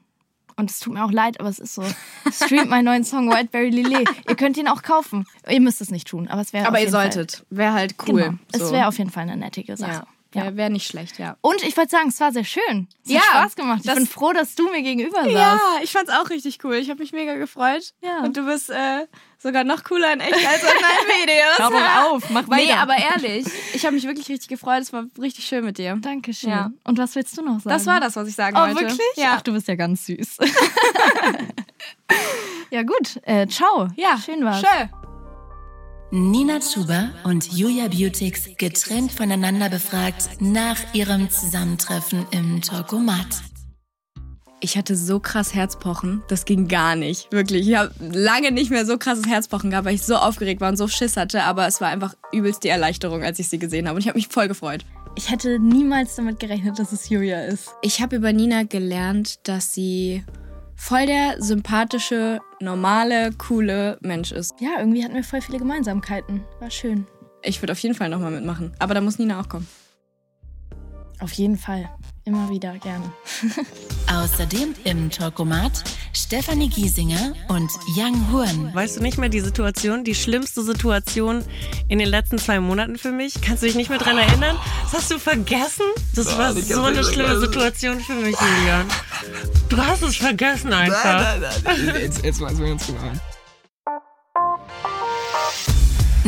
Und 0.55 0.69
es 0.69 0.79
tut 0.79 0.93
mir 0.93 1.03
auch 1.03 1.11
leid, 1.11 1.39
aber 1.39 1.49
es 1.49 1.57
ist 1.57 1.73
so. 1.73 1.83
Streamt 2.31 2.69
meinen 2.69 2.85
neuen 2.85 3.03
Song 3.03 3.29
Whiteberry 3.29 3.71
Lillet. 3.71 4.07
Ihr 4.29 4.35
könnt 4.35 4.55
ihn 4.55 4.67
auch 4.67 4.83
kaufen. 4.83 5.25
Ihr 5.49 5.59
müsst 5.61 5.81
es 5.81 5.89
nicht 5.89 6.07
tun, 6.07 6.27
aber 6.27 6.41
es 6.41 6.53
wäre 6.53 6.67
Aber 6.67 6.75
auf 6.75 6.79
ihr 6.79 6.85
jeden 6.85 6.91
Fall- 6.93 7.11
solltet. 7.11 7.43
Wäre 7.49 7.73
halt 7.73 7.95
cool. 8.07 8.21
Genau. 8.21 8.37
Es 8.51 8.61
So. 8.67 8.71
wäre 8.71 8.87
auf 8.87 8.97
jeden 8.99 9.09
Fall 9.09 9.23
eine 9.23 9.35
nettige 9.35 9.75
Sache. 9.77 9.91
Ja. 9.91 10.07
Ja. 10.35 10.43
Wäre 10.43 10.57
wär 10.57 10.69
nicht 10.69 10.87
schlecht, 10.87 11.17
ja. 11.17 11.37
Und 11.41 11.63
ich 11.63 11.75
wollte 11.77 11.91
sagen, 11.91 12.09
es 12.09 12.19
war 12.19 12.31
sehr 12.31 12.43
schön. 12.43 12.87
Es 13.05 13.11
Ja, 13.11 13.21
hat 13.21 13.27
Spaß 13.41 13.55
gemacht. 13.55 13.81
Ich 13.85 13.93
bin 13.93 14.05
froh, 14.05 14.33
dass 14.33 14.55
du 14.55 14.69
mir 14.69 14.81
gegenüber 14.81 15.23
saßt. 15.23 15.31
Ja, 15.31 15.59
ich 15.81 15.91
fand's 15.91 16.11
auch 16.11 16.29
richtig 16.29 16.59
cool. 16.63 16.75
Ich 16.75 16.89
habe 16.89 16.99
mich 17.01 17.13
mega 17.13 17.35
gefreut. 17.35 17.93
Ja. 18.01 18.19
Und 18.19 18.35
du 18.37 18.45
bist 18.45 18.69
äh, 18.69 19.07
sogar 19.39 19.63
noch 19.63 19.83
cooler 19.83 20.13
in 20.13 20.19
echt 20.19 20.33
als 20.33 20.61
in 20.61 20.67
meinen 20.67 21.07
Videos. 21.21 21.57
Hör 21.57 21.69
doch 21.71 22.11
auf, 22.13 22.29
mach 22.29 22.47
Nee, 22.47 22.67
weiter. 22.69 22.79
aber 22.79 22.95
ehrlich, 22.97 23.45
ich 23.73 23.85
habe 23.85 23.95
mich 23.95 24.03
wirklich 24.05 24.27
richtig 24.29 24.49
gefreut. 24.49 24.81
Es 24.81 24.93
war 24.93 25.05
richtig 25.21 25.45
schön 25.45 25.63
mit 25.63 25.77
dir. 25.77 25.97
Dankeschön. 26.01 26.49
Ja. 26.49 26.71
Und 26.83 26.97
was 26.97 27.15
willst 27.15 27.37
du 27.37 27.41
noch 27.41 27.59
sagen? 27.61 27.69
Das 27.69 27.85
war 27.85 27.99
das, 27.99 28.15
was 28.15 28.27
ich 28.27 28.35
sagen 28.35 28.57
Oh, 28.57 28.61
wollte. 28.61 28.81
wirklich? 28.81 28.99
Ja. 29.15 29.35
Ach, 29.37 29.41
du 29.41 29.53
bist 29.53 29.67
ja 29.67 29.75
ganz 29.75 30.05
süß. 30.05 30.37
ja, 32.71 32.83
gut. 32.83 33.19
Äh, 33.23 33.47
ciao. 33.47 33.87
ja. 33.95 34.17
Schön 34.17 34.43
war's. 34.43 34.59
Schön. 34.59 34.89
Nina 36.15 36.59
Chuba 36.61 37.09
und 37.25 37.51
Julia 37.51 37.89
Beautix 37.89 38.47
getrennt 38.57 39.11
voneinander 39.11 39.67
befragt 39.67 40.29
nach 40.39 40.77
ihrem 40.93 41.29
Zusammentreffen 41.29 42.25
im 42.31 42.61
Talkomat. 42.61 43.27
Ich 44.61 44.77
hatte 44.77 44.95
so 44.95 45.19
krass 45.19 45.53
Herzpochen, 45.53 46.23
das 46.29 46.45
ging 46.45 46.69
gar 46.69 46.95
nicht. 46.95 47.29
Wirklich. 47.33 47.67
Ich 47.67 47.75
habe 47.75 47.91
lange 47.99 48.53
nicht 48.53 48.71
mehr 48.71 48.85
so 48.85 48.97
krasses 48.97 49.27
Herzpochen 49.27 49.71
gehabt, 49.71 49.85
weil 49.85 49.95
ich 49.95 50.03
so 50.03 50.15
aufgeregt 50.15 50.61
war 50.61 50.69
und 50.69 50.77
so 50.77 50.87
Schiss 50.87 51.17
hatte. 51.17 51.43
Aber 51.43 51.67
es 51.67 51.81
war 51.81 51.89
einfach 51.89 52.15
übelst 52.31 52.63
die 52.63 52.69
Erleichterung, 52.69 53.21
als 53.21 53.37
ich 53.39 53.49
sie 53.49 53.59
gesehen 53.59 53.89
habe. 53.89 53.97
Und 53.97 54.01
ich 54.01 54.07
habe 54.07 54.17
mich 54.17 54.29
voll 54.29 54.47
gefreut. 54.47 54.85
Ich 55.17 55.29
hätte 55.29 55.59
niemals 55.59 56.15
damit 56.15 56.39
gerechnet, 56.39 56.79
dass 56.79 56.93
es 56.93 57.09
Julia 57.09 57.43
ist. 57.43 57.71
Ich 57.81 58.01
habe 58.01 58.15
über 58.15 58.31
Nina 58.31 58.63
gelernt, 58.63 59.45
dass 59.49 59.73
sie 59.73 60.23
voll 60.75 61.05
der 61.05 61.41
sympathische, 61.41 62.39
normale, 62.59 63.31
coole 63.37 63.97
Mensch 64.01 64.31
ist. 64.31 64.53
Ja, 64.59 64.79
irgendwie 64.79 65.03
hatten 65.03 65.15
wir 65.15 65.23
voll 65.23 65.41
viele 65.41 65.59
Gemeinsamkeiten. 65.59 66.43
War 66.59 66.71
schön. 66.71 67.07
Ich 67.41 67.61
würde 67.61 67.73
auf 67.73 67.79
jeden 67.79 67.95
Fall 67.95 68.09
nochmal 68.09 68.31
mitmachen. 68.31 68.73
Aber 68.79 68.93
da 68.93 69.01
muss 69.01 69.19
Nina 69.19 69.39
auch 69.39 69.49
kommen. 69.49 69.67
Auf 71.19 71.33
jeden 71.33 71.57
Fall. 71.57 71.89
Immer 72.25 72.49
wieder 72.49 72.73
gerne. 72.79 73.11
Außerdem 74.11 74.73
im 74.83 75.11
Talkomat 75.11 75.83
Stefanie 76.13 76.69
Giesinger 76.69 77.33
und 77.49 77.69
Yang 77.95 78.31
Huan. 78.31 78.73
Weißt 78.73 78.97
du 78.97 79.01
nicht 79.01 79.19
mehr 79.19 79.29
die 79.29 79.41
Situation, 79.41 80.03
die 80.03 80.15
schlimmste 80.15 80.63
Situation 80.63 81.43
in 81.87 81.99
den 81.99 82.07
letzten 82.07 82.39
zwei 82.39 82.59
Monaten 82.59 82.97
für 82.97 83.11
mich? 83.11 83.41
Kannst 83.41 83.61
du 83.61 83.67
dich 83.67 83.75
nicht 83.75 83.89
mehr 83.89 83.99
dran 83.99 84.17
erinnern? 84.17 84.57
Das 84.83 84.93
hast 84.93 85.11
du 85.11 85.19
vergessen? 85.19 85.85
Das 86.15 86.35
war 86.37 86.53
so 86.53 86.81
eine 86.81 87.03
schlimme 87.03 87.39
Situation 87.39 87.99
für 87.99 88.13
mich, 88.13 88.35
Julian. 88.39 88.87
Du 89.69 89.77
hast 89.77 90.01
es 90.01 90.15
vergessen 90.15 90.73
einfach. 90.73 91.35
Jetzt, 91.99 92.23
jetzt 92.23 92.41
weiß 92.41 92.53
man 92.53 92.69
ganz 92.69 92.87
genau. 92.87 93.11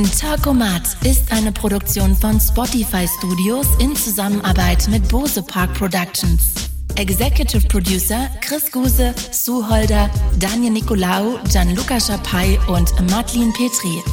Talkomat 0.06 0.96
ist 1.04 1.32
eine 1.32 1.52
Produktion 1.52 2.16
von 2.16 2.40
Spotify 2.40 3.08
Studios 3.18 3.66
in 3.80 3.96
Zusammenarbeit 3.96 4.88
mit 4.90 5.08
Bose 5.08 5.42
Park 5.42 5.74
Productions. 5.74 6.54
Executive 6.98 7.68
Producer 7.68 8.30
Chris 8.42 8.72
Guse, 8.72 9.16
Sue 9.32 9.68
Holder, 9.68 10.08
Daniel 10.38 10.74
Nicolaou, 10.74 11.40
Gianluca 11.50 12.00
Schapai 12.00 12.60
und 12.68 12.92
Madeline 13.10 13.52
Petri. 13.54 14.04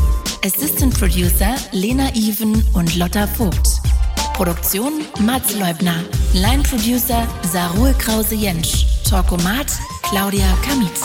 Assistant 0.43 0.99
Producer 0.99 1.55
Lena 1.73 2.09
Even 2.15 2.65
und 2.73 2.97
Lotta 2.97 3.27
Vogt. 3.27 3.83
Produktion 4.33 5.05
Mats 5.21 5.55
Leubner. 5.55 6.03
Line 6.33 6.63
Producer 6.63 7.29
Sarul 7.53 7.93
Krause-Jensch. 7.99 8.87
Talkomat 9.09 9.67
Claudia 10.03 10.47
Kamitz. 10.67 11.03